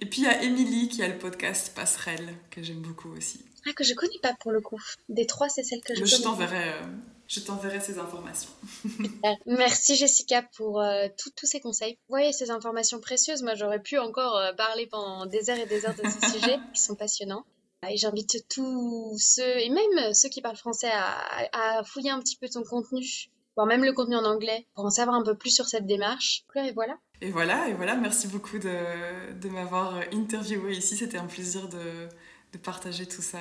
Et 0.00 0.06
puis 0.06 0.22
il 0.22 0.24
y 0.24 0.28
a 0.28 0.42
Émilie 0.42 0.88
qui 0.88 1.02
a 1.02 1.08
le 1.08 1.18
podcast 1.18 1.72
Passerelle, 1.74 2.34
que 2.50 2.62
j'aime 2.62 2.80
beaucoup 2.80 3.10
aussi. 3.10 3.44
Ah, 3.66 3.72
que 3.74 3.84
je 3.84 3.94
connais 3.94 4.18
pas 4.22 4.34
pour 4.40 4.52
le 4.52 4.60
coup. 4.60 4.80
Des 5.08 5.26
trois, 5.26 5.48
c'est 5.48 5.62
celle 5.62 5.80
que 5.80 5.94
je, 5.94 6.04
je 6.04 6.22
T'enverrai, 6.22 6.70
euh, 6.70 6.82
je 7.28 7.40
t'enverrai 7.40 7.80
ces 7.80 7.98
informations. 7.98 8.50
Merci 9.46 9.96
Jessica 9.96 10.42
pour 10.56 10.80
euh, 10.80 11.08
tous 11.16 11.46
ces 11.46 11.60
conseils. 11.60 11.98
Oui, 12.08 12.32
ces 12.32 12.50
informations 12.50 13.00
précieuses. 13.00 13.42
Moi, 13.42 13.54
j'aurais 13.54 13.80
pu 13.80 13.98
encore 13.98 14.36
euh, 14.36 14.52
parler 14.52 14.86
pendant 14.86 15.26
des 15.26 15.50
heures 15.50 15.58
et 15.58 15.66
des 15.66 15.86
heures 15.86 15.94
de 15.94 16.08
ces 16.08 16.30
sujets 16.38 16.58
qui 16.74 16.80
sont 16.80 16.94
passionnants. 16.94 17.44
Et 17.88 17.96
j'invite 17.96 18.46
tous 18.50 19.16
ceux, 19.18 19.58
et 19.58 19.70
même 19.70 20.12
ceux 20.12 20.28
qui 20.28 20.42
parlent 20.42 20.56
français, 20.56 20.90
à, 20.92 21.78
à 21.78 21.82
fouiller 21.82 22.10
un 22.10 22.20
petit 22.20 22.36
peu 22.36 22.46
ton 22.46 22.62
contenu, 22.62 23.30
voire 23.56 23.66
même 23.66 23.84
le 23.84 23.94
contenu 23.94 24.16
en 24.16 24.24
anglais, 24.26 24.66
pour 24.74 24.84
en 24.84 24.90
savoir 24.90 25.16
un 25.16 25.22
peu 25.22 25.34
plus 25.34 25.48
sur 25.48 25.66
cette 25.66 25.86
démarche. 25.86 26.44
Et 26.56 26.72
voilà. 26.72 26.98
Et 27.22 27.30
voilà, 27.30 27.68
et 27.68 27.72
voilà, 27.72 27.96
merci 27.96 28.28
beaucoup 28.28 28.58
de, 28.58 29.32
de 29.32 29.48
m'avoir 29.48 29.94
interviewé 30.12 30.76
ici. 30.76 30.94
C'était 30.94 31.16
un 31.16 31.26
plaisir 31.26 31.68
de, 31.70 32.08
de, 32.52 32.58
partager 32.58 33.06
tout 33.06 33.22
ça 33.22 33.38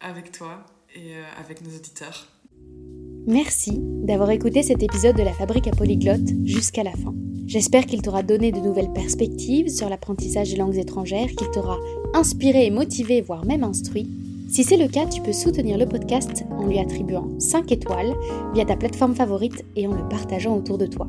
avec 0.00 0.32
toi 0.32 0.64
et 0.94 1.16
euh, 1.16 1.22
avec 1.38 1.62
nos 1.62 1.74
auditeurs. 1.74 2.28
Merci 3.26 3.78
d'avoir 3.78 4.30
écouté 4.30 4.62
cet 4.62 4.82
épisode 4.82 5.16
de 5.16 5.22
la 5.22 5.32
Fabrique 5.32 5.68
à 5.68 5.70
Polyglotte 5.70 6.28
jusqu'à 6.44 6.82
la 6.82 6.92
fin. 6.92 7.14
J'espère 7.46 7.86
qu'il 7.86 8.02
t'aura 8.02 8.22
donné 8.22 8.50
de 8.50 8.58
nouvelles 8.58 8.92
perspectives 8.92 9.68
sur 9.68 9.88
l'apprentissage 9.88 10.50
des 10.50 10.56
langues 10.56 10.78
étrangères, 10.78 11.28
qu'il 11.28 11.50
t'aura 11.50 11.78
inspiré 12.14 12.66
et 12.66 12.70
motivé, 12.70 13.20
voire 13.20 13.44
même 13.44 13.64
instruit. 13.64 14.08
Si 14.48 14.64
c'est 14.64 14.76
le 14.76 14.88
cas, 14.88 15.06
tu 15.06 15.22
peux 15.22 15.32
soutenir 15.32 15.78
le 15.78 15.86
podcast 15.86 16.44
en 16.50 16.66
lui 16.66 16.78
attribuant 16.78 17.28
5 17.38 17.72
étoiles 17.72 18.14
via 18.54 18.64
ta 18.64 18.76
plateforme 18.76 19.14
favorite 19.14 19.64
et 19.76 19.86
en 19.86 19.94
le 19.94 20.08
partageant 20.08 20.56
autour 20.56 20.78
de 20.78 20.86
toi. 20.86 21.08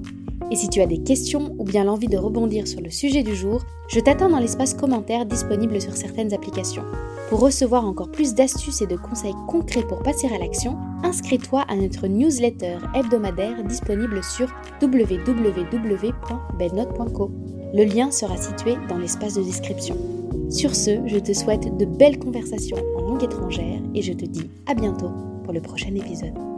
Et 0.53 0.55
si 0.55 0.69
tu 0.69 0.79
as 0.81 0.85
des 0.85 0.99
questions 0.99 1.55
ou 1.57 1.63
bien 1.63 1.83
l'envie 1.83 2.05
de 2.05 2.15
rebondir 2.15 2.67
sur 2.67 2.79
le 2.79 2.91
sujet 2.91 3.23
du 3.23 3.35
jour, 3.35 3.63
je 3.87 3.99
t'attends 3.99 4.29
dans 4.29 4.37
l'espace 4.37 4.75
commentaire 4.75 5.25
disponible 5.25 5.81
sur 5.81 5.97
certaines 5.97 6.31
applications. 6.31 6.83
Pour 7.29 7.39
recevoir 7.39 7.87
encore 7.87 8.11
plus 8.11 8.35
d'astuces 8.35 8.83
et 8.83 8.85
de 8.85 8.95
conseils 8.95 9.33
concrets 9.47 9.81
pour 9.81 10.03
passer 10.03 10.27
à 10.27 10.37
l'action, 10.37 10.77
inscris-toi 11.01 11.65
à 11.67 11.75
notre 11.75 12.05
newsletter 12.05 12.77
hebdomadaire 12.93 13.63
disponible 13.63 14.23
sur 14.23 14.47
www.belnote.co. 14.79 17.31
Le 17.73 17.83
lien 17.85 18.11
sera 18.11 18.37
situé 18.37 18.75
dans 18.87 18.99
l'espace 18.99 19.33
de 19.33 19.41
description. 19.41 19.97
Sur 20.51 20.75
ce, 20.75 20.99
je 21.07 21.17
te 21.17 21.33
souhaite 21.33 21.75
de 21.77 21.85
belles 21.85 22.19
conversations 22.19 22.77
en 22.95 23.01
langue 23.01 23.23
étrangère 23.23 23.81
et 23.95 24.03
je 24.03 24.13
te 24.13 24.25
dis 24.25 24.51
à 24.67 24.75
bientôt 24.75 25.09
pour 25.45 25.51
le 25.51 25.61
prochain 25.61 25.95
épisode. 25.95 26.52